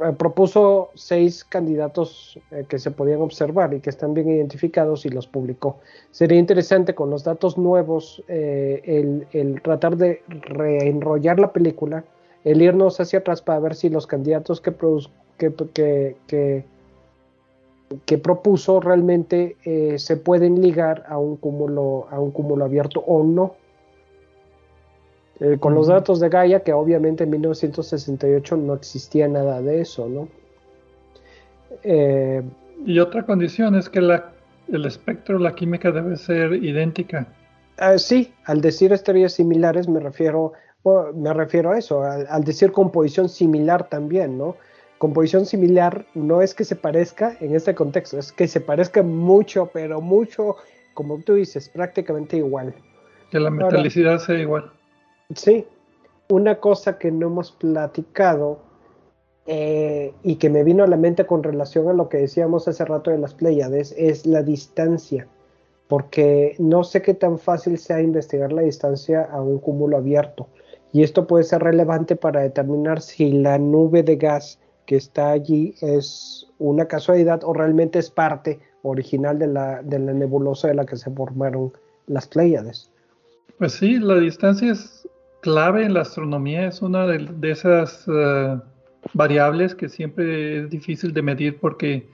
[0.00, 5.08] eh, propuso seis candidatos eh, que se podían observar y que están bien identificados y
[5.08, 5.78] los publicó.
[6.10, 12.02] Sería interesante con los datos nuevos eh, el, tratar de reenrollar la película,
[12.42, 14.74] el irnos hacia atrás para ver si los candidatos que,
[15.36, 16.64] que,
[18.04, 19.56] que, propuso realmente
[19.98, 23.54] se pueden ligar a un cúmulo, a un cúmulo abierto o no.
[25.40, 30.08] Eh, con los datos de Gaia, que obviamente en 1968 no existía nada de eso,
[30.08, 30.28] ¿no?
[31.82, 32.42] Eh,
[32.86, 34.32] y otra condición es que la,
[34.72, 37.26] el espectro, la química debe ser idéntica.
[37.78, 40.52] Ah, sí, al decir estrellas similares me refiero,
[41.14, 44.56] me refiero a eso, al, decir composición similar también, ¿no?
[44.98, 49.68] Composición similar no es que se parezca en este contexto, es que se parezca mucho,
[49.72, 50.56] pero mucho,
[50.94, 52.72] como tú dices, prácticamente igual.
[53.30, 54.70] Que la metalicidad sea igual.
[55.34, 55.66] Sí,
[56.28, 58.58] una cosa que no hemos platicado
[59.46, 62.84] eh, y que me vino a la mente con relación a lo que decíamos hace
[62.84, 65.28] rato de las Pléyades es la distancia.
[65.88, 70.48] porque no sé qué tan fácil sea investigar la distancia a un cúmulo abierto.
[70.92, 75.74] Y esto puede ser relevante para determinar si la nube de gas que está allí
[75.80, 80.86] es una casualidad o realmente es parte original de la, de la nebulosa de la
[80.86, 81.72] que se formaron
[82.06, 82.90] las Pléyades.
[83.58, 85.03] Pues sí, la distancia es
[85.44, 88.58] clave en la astronomía, es una de, esas eh,
[89.12, 92.08] variables que siempre es difícil de medir porque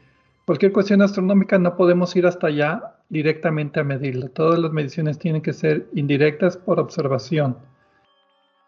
[0.46, 4.30] cualquier cuestión astronómica no podemos ir hasta allá directamente a medirla.
[4.30, 7.56] Todas las mediciones tienen que ser indirectas por observación.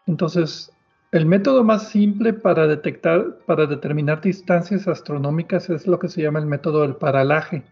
[0.07, 0.71] Entonces,
[1.11, 6.39] el método más simple para detectar, para determinar distancias astronómicas es lo que se llama
[6.39, 7.63] el método del paralaje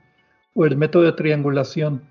[0.55, 2.01] o el método de triangulación,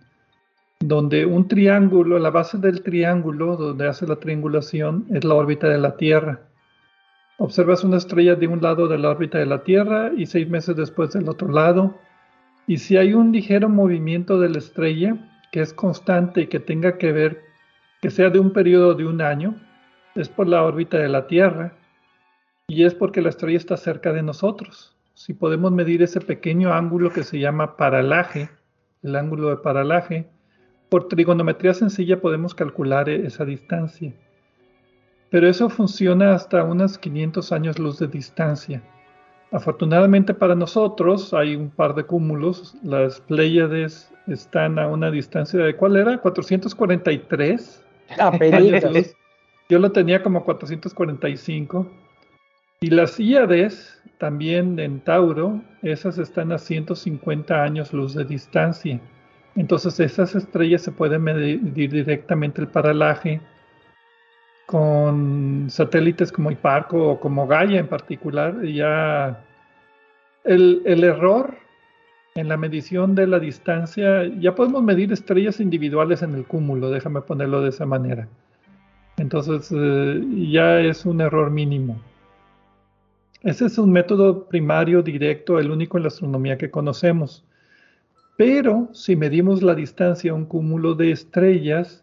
[0.81, 5.79] donde un triángulo, la base del triángulo donde hace la triangulación es la órbita de
[5.79, 6.41] la Tierra.
[7.37, 10.77] Observas una estrella de un lado de la órbita de la Tierra y seis meses
[10.77, 11.99] después del otro lado,
[12.67, 15.17] y si hay un ligero movimiento de la estrella
[15.53, 17.43] que es constante y que tenga que ver,
[18.01, 19.57] que sea de un periodo de un año,
[20.15, 21.75] es por la órbita de la Tierra
[22.69, 24.97] y es porque la estrella está cerca de nosotros.
[25.15, 28.49] Si podemos medir ese pequeño ángulo que se llama paralaje,
[29.03, 30.31] el ángulo de paralaje,
[30.91, 34.13] por trigonometría sencilla podemos calcular e-, esa distancia.
[35.31, 38.83] Pero eso funciona hasta unos 500 años luz de distancia.
[39.53, 42.75] Afortunadamente para nosotros hay un par de cúmulos.
[42.83, 46.19] Las Pléyades están a una distancia de, ¿cuál era?
[46.19, 47.85] 443.
[48.19, 49.17] Apenas.
[49.69, 51.87] Yo lo tenía como 445.
[52.81, 59.01] Y las Íades, también en Tauro, esas están a 150 años luz de distancia.
[59.61, 63.43] Entonces esas estrellas se pueden medir directamente el paralaje
[64.65, 68.63] con satélites como Hiparco o como Gaia en particular.
[68.63, 69.45] Ya
[70.45, 71.59] el, error
[72.37, 77.21] en la medición de la distancia, ya podemos medir estrellas individuales en el cúmulo, déjame
[77.21, 78.29] ponerlo de esa manera.
[79.19, 82.01] Entonces eh, ya es un error mínimo.
[83.43, 87.45] Ese es un método primario directo, el único en la astronomía que conocemos.
[88.41, 92.03] Pero si medimos la distancia a un cúmulo de estrellas,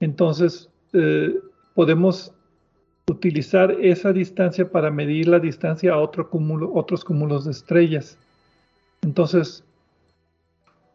[0.00, 1.38] entonces eh,
[1.76, 2.34] podemos
[3.08, 8.18] utilizar esa distancia para medir la distancia a otro cúmulo, otros cúmulos de estrellas.
[9.02, 9.62] Entonces,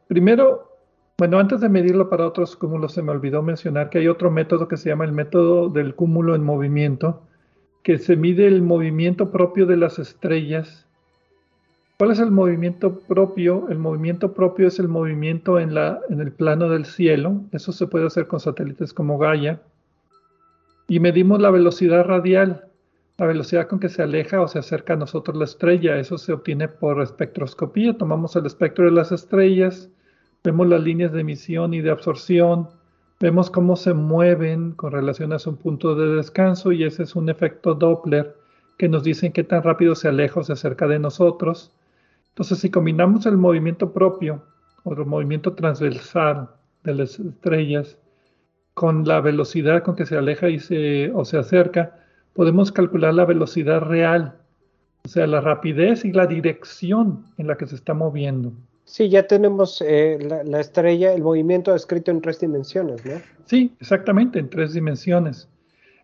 [0.07, 0.69] primero
[1.17, 4.67] bueno, antes de medirlo para otros cúmulos, se me olvidó mencionar que hay otro método
[4.67, 7.23] que se llama el método del cúmulo en movimiento,
[7.83, 10.84] que se mide el movimiento propio de las estrellas.
[11.97, 13.67] ¿Cuál es el movimiento propio?
[13.69, 17.41] El movimiento propio es el movimiento en, la, en el plano del cielo.
[17.51, 19.61] Eso se puede hacer con satélites como Gaia.
[20.87, 22.65] Y medimos la velocidad radial,
[23.17, 25.97] la velocidad con que se aleja o se acerca a nosotros la estrella.
[25.97, 27.97] Eso se obtiene por espectroscopía.
[27.97, 29.89] Tomamos el espectro de las estrellas
[30.45, 32.69] Vemos las líneas de emisión y de absorción,
[33.19, 37.29] vemos cómo se mueven con relación a su punto de descanso y ese es un
[37.29, 38.35] efecto Doppler
[38.77, 41.71] que nos dice qué tan rápido se aleja o se acerca de nosotros.
[42.35, 44.43] Entonces, si combinamos el movimiento propio
[44.83, 46.49] o el movimiento transversal
[46.83, 47.97] de las estrellas
[48.73, 51.97] con la velocidad con que se aleja y se, o se acerca,
[52.33, 54.35] podemos calcular la velocidad real,
[55.05, 58.51] o sea, la rapidez y la dirección en la que se está moviendo.
[58.83, 63.13] Sí, ya tenemos eh, la, estrella, el movimiento escrito en tres dimensiones, ¿no?
[63.45, 65.47] Sí, exactamente, en tres dimensiones.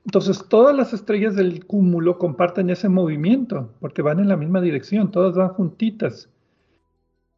[0.05, 5.11] Entonces, todas las estrellas del cúmulo comparten ese movimiento, porque van en la misma dirección,
[5.11, 6.29] todas van juntitas.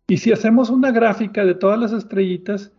[0.07, 2.72] Y si hacemos una gráfica de todas las estrellitas,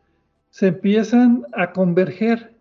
[0.51, 2.55] se empiezan a converger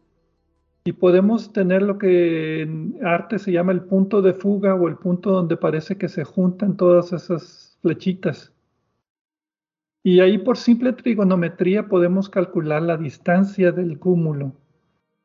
[0.86, 4.98] y podemos tener lo que en arte se llama el punto de fuga o el
[4.98, 8.52] punto donde parece que se juntan todas esas flechitas.
[10.04, 14.52] Y ahí por simple trigonometría podemos calcular la distancia del cúmulo,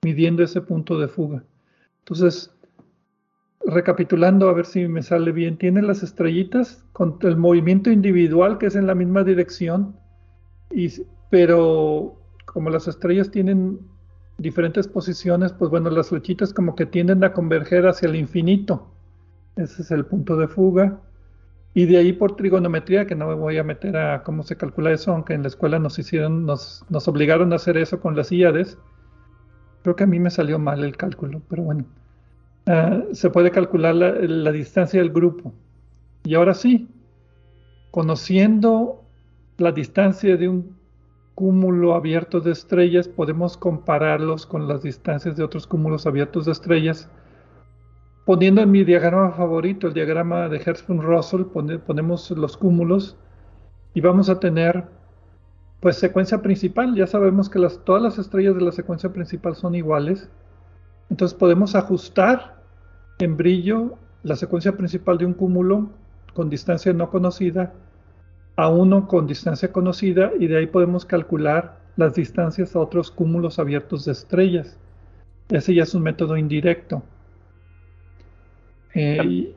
[0.04, 1.42] midiendo ese punto de fuga.
[2.08, 2.50] Entonces,
[3.66, 8.66] recapitulando a ver si me sale bien, tiene las estrellitas con el movimiento individual que
[8.66, 9.94] es en la misma dirección,
[10.70, 10.90] y,
[11.28, 13.78] pero como las estrellas tienen
[14.38, 18.90] diferentes posiciones, pues bueno, las flechitas como que tienden a converger hacia el infinito.
[19.56, 21.00] Ese es el punto de fuga.
[21.74, 24.92] Y de ahí por trigonometría, que no me voy a meter a cómo se calcula
[24.92, 28.32] eso, aunque en la escuela nos hicieron, nos, nos obligaron a hacer eso con las
[28.32, 28.78] IADES.
[29.82, 31.84] Creo que a mí me salió mal el cálculo, pero bueno.
[32.68, 35.52] Ah, se puede calcular la, la distancia del grupo.
[36.24, 36.88] Y ahora sí,
[37.90, 39.04] conociendo
[39.56, 40.76] la distancia de un
[41.34, 47.08] cúmulo abierto de estrellas, podemos compararlos con las distancias de otros cúmulos abiertos de estrellas
[48.28, 51.46] poniendo en mi diagrama favorito, el diagrama de Hertzsprung-Russell,
[51.86, 53.16] ponemos los cúmulos
[53.94, 54.84] y vamos a tener
[55.80, 59.74] Pues secuencia principal, ya sabemos que las, todas las estrellas de la secuencia principal son
[59.74, 60.28] iguales.
[61.08, 62.57] Entonces podemos ajustar
[63.18, 65.90] en brillo la secuencia principal de un cúmulo
[66.34, 67.72] con distancia no conocida
[68.56, 73.58] a uno con distancia conocida y de ahí podemos calcular las distancias a otros cúmulos
[73.58, 74.78] abiertos de estrellas.
[75.48, 77.02] Ese ya es un método indirecto.
[78.94, 79.52] Eh,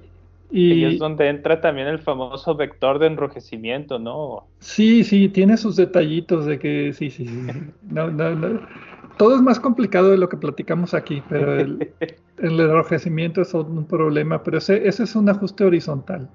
[0.52, 4.48] y, es donde entra también el famoso vector de enrojecimiento, ¿no?
[4.60, 7.48] Sí, sí, tiene sus detallitos de que sí, sí, sí.
[9.18, 11.94] Todo es más complicado de lo que platicamos aquí, pero el,
[12.38, 16.30] enrojecimiento es un problema, pero ese, es un ajuste horizontal,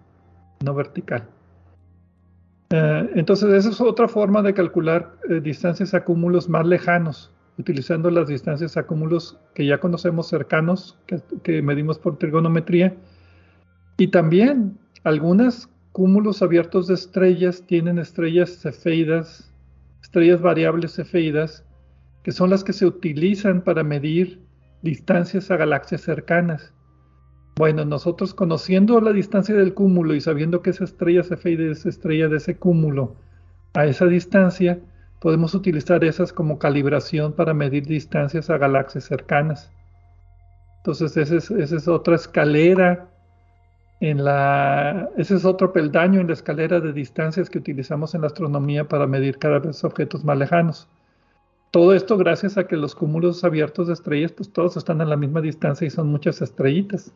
[0.64, 1.28] no vertical.
[2.70, 8.10] Eh, entonces, esa es otra forma de calcular eh, distancias a cúmulos más lejanos, utilizando
[8.10, 10.98] las distancias a cúmulos que ya conocemos cercanos,
[11.42, 12.94] que medimos por trigonometría
[13.98, 19.50] y también algunos cúmulos abiertos de estrellas tienen estrellas cefeidas,
[20.02, 21.64] estrellas variables cefeidas,
[22.26, 24.40] que son las que se utilizan para medir
[24.82, 26.74] distancias a galaxias cercanas.
[27.54, 32.26] Bueno, nosotros conociendo la distancia del cúmulo y sabiendo que esa estrella cefeida es estrella
[32.26, 33.14] de ese cúmulo
[33.74, 34.80] a esa distancia,
[35.20, 39.70] podemos utilizar esas como calibración para medir distancias a galaxias cercanas.
[40.78, 43.08] Entonces, esa es, esa es otra escalera
[44.00, 48.26] en la, ese es otro peldaño en la escalera de distancias que utilizamos en la
[48.26, 50.88] astronomía para medir cada vez objetos más lejanos.
[51.76, 55.14] Todo esto gracias a que los cúmulos abiertos de estrellas, pues todos están a la
[55.14, 57.12] misma distancia y son muchas estrellitas.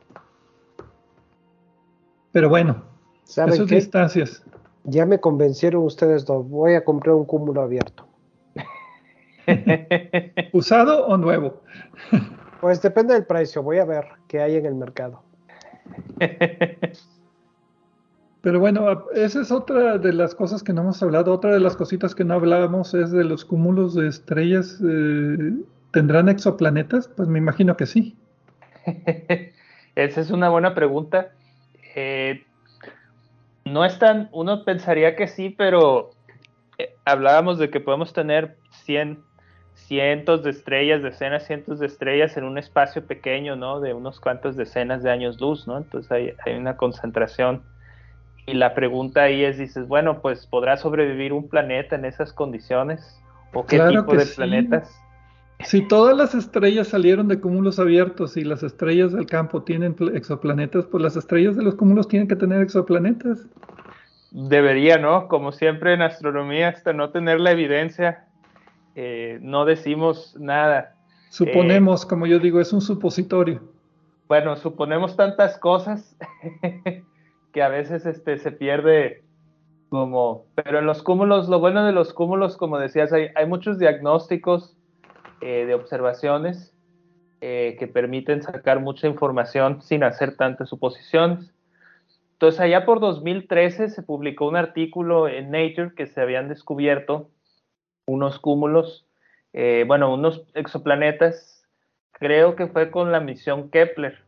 [2.31, 2.83] Pero bueno,
[3.27, 4.45] esas distancias.
[4.85, 6.47] Ya me convencieron ustedes dos.
[6.47, 8.07] Voy a comprar un cúmulo abierto.
[10.53, 11.63] ¿Usado o nuevo?
[12.61, 13.63] pues depende del precio.
[13.63, 15.23] Voy a ver qué hay en el mercado.
[18.43, 21.33] Pero bueno, esa es otra de las cosas que no hemos hablado.
[21.33, 24.81] Otra de las cositas que no hablábamos es de los cúmulos de estrellas.
[24.83, 25.53] Eh,
[25.93, 27.09] ¿Tendrán exoplanetas?
[27.09, 28.17] Pues me imagino que sí.
[29.95, 31.33] esa es una buena pregunta.
[31.95, 32.45] Eh,
[33.65, 36.11] no es tan, uno pensaría que sí, pero
[36.79, 39.23] eh, hablábamos de que podemos tener 100
[39.75, 43.81] cientos de estrellas, decenas, cientos de estrellas en un espacio pequeño, ¿no?
[43.81, 45.77] De unos cuantos decenas de años luz, ¿no?
[45.77, 47.63] Entonces hay, hay una concentración.
[48.47, 53.21] Y la pregunta ahí es, dices, bueno, pues ¿podrá sobrevivir un planeta en esas condiciones?
[53.53, 55.01] ¿O qué tipo de planetas?
[55.65, 60.87] Si todas las estrellas salieron de cúmulos abiertos y las estrellas del campo tienen exoplanetas,
[60.87, 63.47] pues las estrellas de los cúmulos tienen que tener exoplanetas.
[64.31, 65.29] Debería, ¿no?
[65.29, 68.27] Como siempre en astronomía, hasta no tener la evidencia,
[68.95, 70.95] eh, no decimos nada.
[71.29, 73.61] Suponemos, como yo digo, es un supositorio.
[74.29, 76.17] Bueno, suponemos tantas cosas
[77.53, 79.25] que a veces este, se pierde
[79.89, 80.47] como...
[80.55, 84.77] Pero en los cúmulos, lo bueno de los cúmulos, como decías, hay, muchos diagnósticos
[85.41, 86.73] eh, de observaciones
[87.41, 91.53] eh, que permiten sacar mucha información sin hacer tantas suposiciones.
[92.33, 97.29] Entonces, allá por 2013 se publicó un artículo en Nature que se habían descubierto
[98.07, 99.07] unos cúmulos,
[99.53, 101.67] eh, bueno, unos exoplanetas,
[102.13, 104.25] creo que fue con la misión Kepler.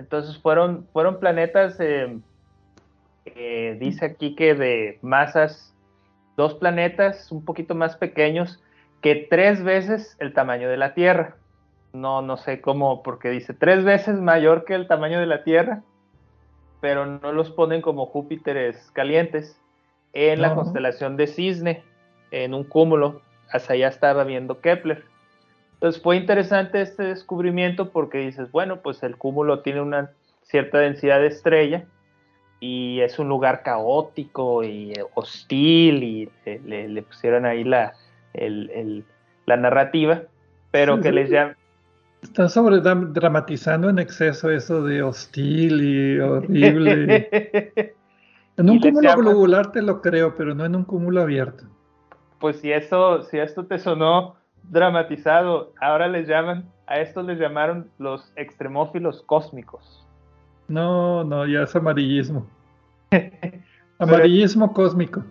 [0.00, 2.18] Entonces fueron, fueron planetas, eh,
[3.26, 5.74] eh, dice aquí que de masas,
[6.38, 8.62] dos planetas un poquito más pequeños
[9.02, 11.36] que tres veces el tamaño de la Tierra.
[11.92, 15.82] No, no sé cómo, porque dice tres veces mayor que el tamaño de la Tierra,
[16.80, 19.60] pero no los ponen como Júpiteres calientes
[20.14, 21.82] en la constelación de Cisne
[22.30, 23.20] en un cúmulo,
[23.52, 25.04] hasta allá estaba viendo Kepler.
[25.80, 30.10] Entonces fue interesante este descubrimiento porque dices, bueno, pues el cúmulo tiene una
[30.42, 31.84] cierta densidad de estrella
[32.60, 37.94] y es un lugar caótico y hostil y le, pusieron ahí la,
[38.34, 40.22] la narrativa,
[40.70, 41.56] pero que les llama...
[42.22, 47.30] Están sobre dramatizando en exceso eso de hostil y horrible.
[48.58, 51.64] en un cúmulo globular te lo creo, pero no en un cúmulo abierto
[52.40, 54.34] pues si eso, si esto te sonó
[54.64, 60.06] dramatizado, ahora les llaman, a estos les llamaron los extremófilos cósmicos.
[60.68, 62.46] No, no, ya es amarillismo.
[63.98, 65.24] amarillismo cósmico.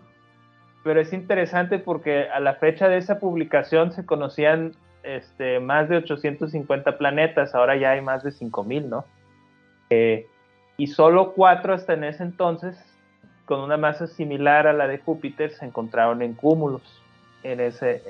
[0.84, 4.74] Pero es interesante porque a la fecha de esa publicación se conocían
[5.04, 9.06] este, más de 850 planetas, ahora ya hay más de 5000, ¿no?
[9.90, 10.28] Eh,
[10.78, 12.78] y solo cuatro hasta en ese entonces
[13.50, 16.84] con una masa similar a la de Júpiter se encontraron en cúmulos
[17.42, 18.04] en ese,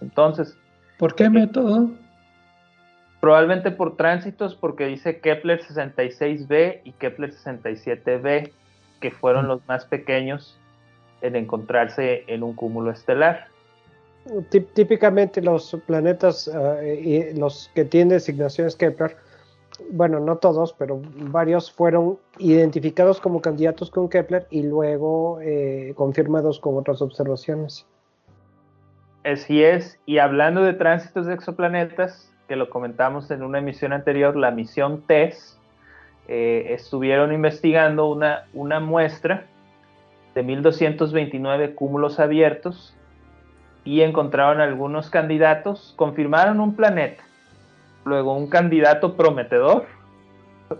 [0.00, 0.56] entonces.
[1.04, 1.90] ¿Por qué método?
[3.20, 8.50] Probablemente por tránsitos, porque dice Kepler 66b y Kepler 67b,
[9.02, 9.48] que fueron mm.
[9.48, 10.58] los más pequeños
[11.20, 13.48] en encontrarse en un cúmulo estelar.
[14.48, 16.50] típicamente los planetas,
[16.80, 19.14] eh, y los que tienen designaciones Kepler,
[19.90, 26.58] bueno, no todos, pero varios fueron identificados como candidatos con Kepler y luego eh, confirmados
[26.60, 27.86] con otras observaciones.
[29.24, 34.36] Así es, y hablando de tránsitos de exoplanetas, que lo comentamos en una emisión anterior,
[34.36, 35.58] la misión TESS,
[36.28, 39.46] eh, estuvieron investigando una, muestra
[40.34, 42.94] de 1229 cúmulos abiertos
[43.84, 47.24] y encontraron algunos candidatos, confirmaron un planeta
[48.04, 49.86] luego un candidato prometedor,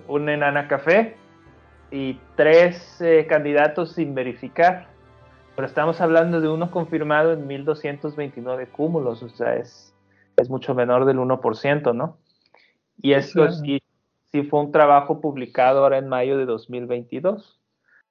[0.08, 1.16] un enana café
[1.90, 4.88] y tres eh, candidatos sin verificar.
[5.56, 9.94] Pero estamos hablando de uno confirmado en 1229 cúmulos, o sea, es,
[10.36, 12.18] es mucho menor del 1%, ¿no?
[13.00, 13.80] Y esto sí,
[14.32, 17.60] sí fue un trabajo publicado ahora en mayo de 2022.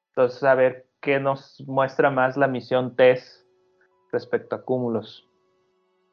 [0.09, 3.45] Entonces, a ver qué nos muestra más la misión TESS
[4.11, 5.27] respecto a cúmulos.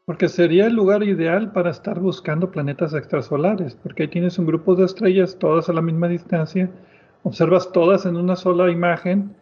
[0.06, 4.74] Porque sería el lugar ideal para estar buscando planetas extrasolares, porque ahí tienes un grupo
[4.74, 6.68] de estrellas todas a la misma distancia,
[7.22, 9.36] observas todas en una sola imagen,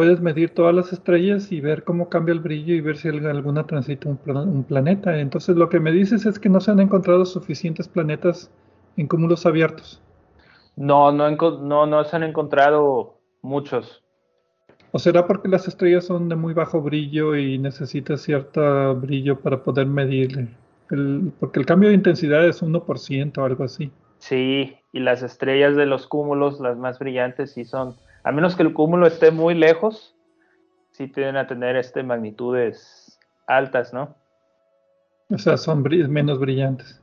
[0.00, 3.66] puedes medir todas las estrellas y ver cómo cambia el brillo y ver si alguna
[3.66, 5.20] transita un, planeta.
[5.20, 8.50] Entonces lo que me dices es que no se han encontrado suficientes planetas
[8.96, 10.00] en cúmulos abiertos.
[10.74, 14.02] No, no, no, no se han encontrado muchos.
[14.90, 19.62] ¿O será porque las estrellas son de muy bajo brillo y necesitas cierto brillo para
[19.62, 20.48] poder medirle?
[21.38, 23.92] porque el cambio de intensidad es 1% o algo así.
[24.18, 28.62] Sí, y las estrellas de los cúmulos, las más brillantes, sí son, a menos que
[28.62, 30.14] el cúmulo esté muy lejos,
[30.92, 34.14] sí tienden a tener este magnitudes altas, ¿no?
[35.30, 37.00] O sea, son menos brillantes.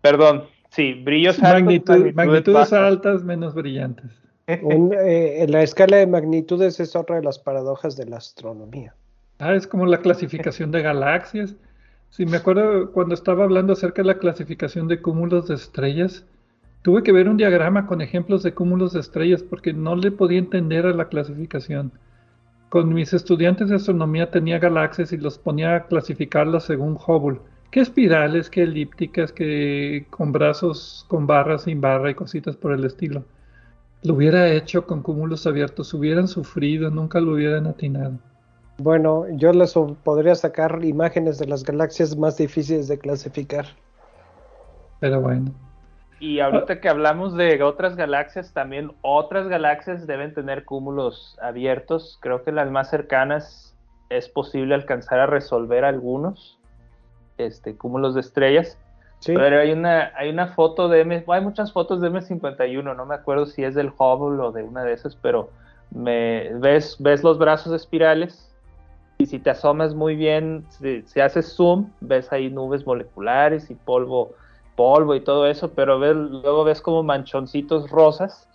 [0.00, 2.14] Perdón, sí, brillos altos.
[2.14, 4.10] magnitudes altas, menos brillantes.
[4.48, 8.92] Eh, en la escala de magnitudes es otra de las paradojas de la astronomía.
[9.38, 11.54] Ah, es como la clasificación de galaxias.
[12.10, 16.26] Sí, me acuerdo cuando estaba hablando acerca de la clasificación de cúmulos de estrellas,
[16.82, 20.38] tuve que ver un diagrama con ejemplos de cúmulos de estrellas porque no le podía
[20.38, 21.92] entender a la clasificación.
[22.68, 27.40] Con mis estudiantes de astronomía tenía galaxias y los ponía a clasificarlas según Hubble.
[27.70, 32.84] ¿Qué espirales, qué elípticas, qué con brazos, con barras, sin barra y cositas por el
[32.84, 33.24] estilo
[34.02, 38.18] lo hubiera hecho con cúmulos abiertos, hubieran sufrido, nunca lo hubieran atinado.
[38.78, 43.66] Bueno, yo les podría sacar imágenes de las galaxias más difíciles de clasificar.
[44.98, 45.52] Pero bueno.
[46.22, 52.16] Y ahorita que hablamos de otras galaxias, también otras galaxias deben tener cúmulos abiertos.
[52.22, 53.76] Creo que las más cercanas
[54.08, 56.60] es posible alcanzar a resolver algunos
[57.38, 58.78] este, cúmulos de estrellas.
[59.26, 63.16] Pero hay una, hay una foto de M, hay muchas fotos de M51, no me
[63.16, 65.50] acuerdo si es del Hubble o de una de esas, pero
[65.90, 68.54] me ves, ves los brazos espirales
[69.18, 74.36] y si te asomas muy bien, si, haces zoom, ves ahí nubes moleculares y polvo,
[74.76, 78.48] polvo y todo eso, pero ves, luego ves como manchoncitos rosas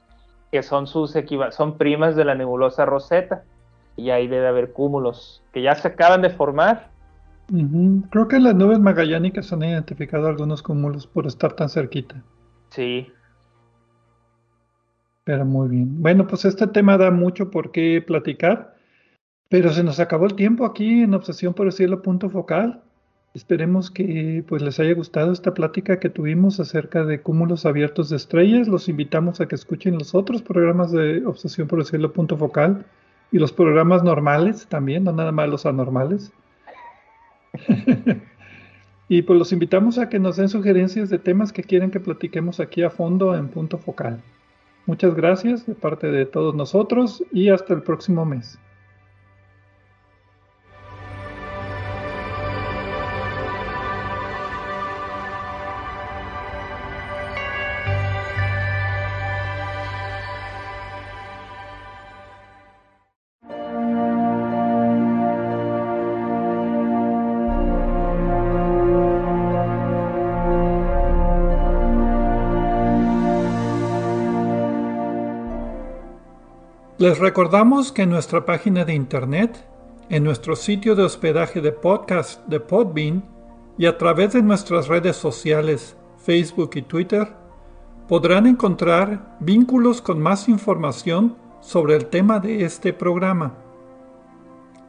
[0.52, 1.14] que son sus
[1.52, 3.44] son primas de la nebulosa Rosetta
[3.98, 6.90] y ahí debe haber cúmulos que ya se acaban de formar
[8.10, 12.22] Creo que en las nubes magallánicas han identificado algunos cúmulos por estar tan cerquita.
[12.70, 13.08] Sí.
[15.24, 16.02] Pero muy bien.
[16.02, 18.76] Bueno, pues este tema da mucho por qué platicar,
[19.50, 22.84] pero se nos acabó el tiempo aquí en Obsesión por el Cielo Punto Focal.
[23.34, 28.16] Esperemos que pues les haya gustado esta plática que tuvimos acerca de cúmulos abiertos de
[28.16, 28.68] estrellas.
[28.68, 32.86] Los invitamos a que escuchen los otros programas de Obsesión por el Cielo Punto Focal
[33.32, 36.32] y los programas normales también, no nada más los anormales.
[39.10, 42.60] y pues los invitamos a que nos den sugerencias de temas que quieren que platiquemos
[42.60, 44.22] aquí a fondo en punto focal.
[44.86, 48.58] Muchas gracias de parte de todos nosotros y hasta el próximo mes.
[77.08, 79.66] Les recordamos que en nuestra página de internet,
[80.10, 83.24] en nuestro sitio de hospedaje de podcast de Podbean
[83.78, 87.34] y a través de nuestras redes sociales Facebook y Twitter,
[88.10, 93.56] podrán encontrar vínculos con más información sobre el tema de este programa.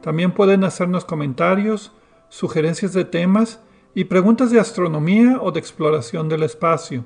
[0.01, 1.93] También pueden hacernos comentarios,
[2.27, 3.63] sugerencias de temas
[3.95, 7.05] y preguntas de astronomía o de exploración del espacio.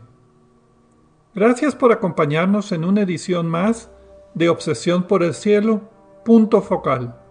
[1.35, 3.91] Gracias por acompañarnos en una edición más
[4.33, 5.81] de Obsesión por el Cielo,
[6.23, 7.22] punto focal.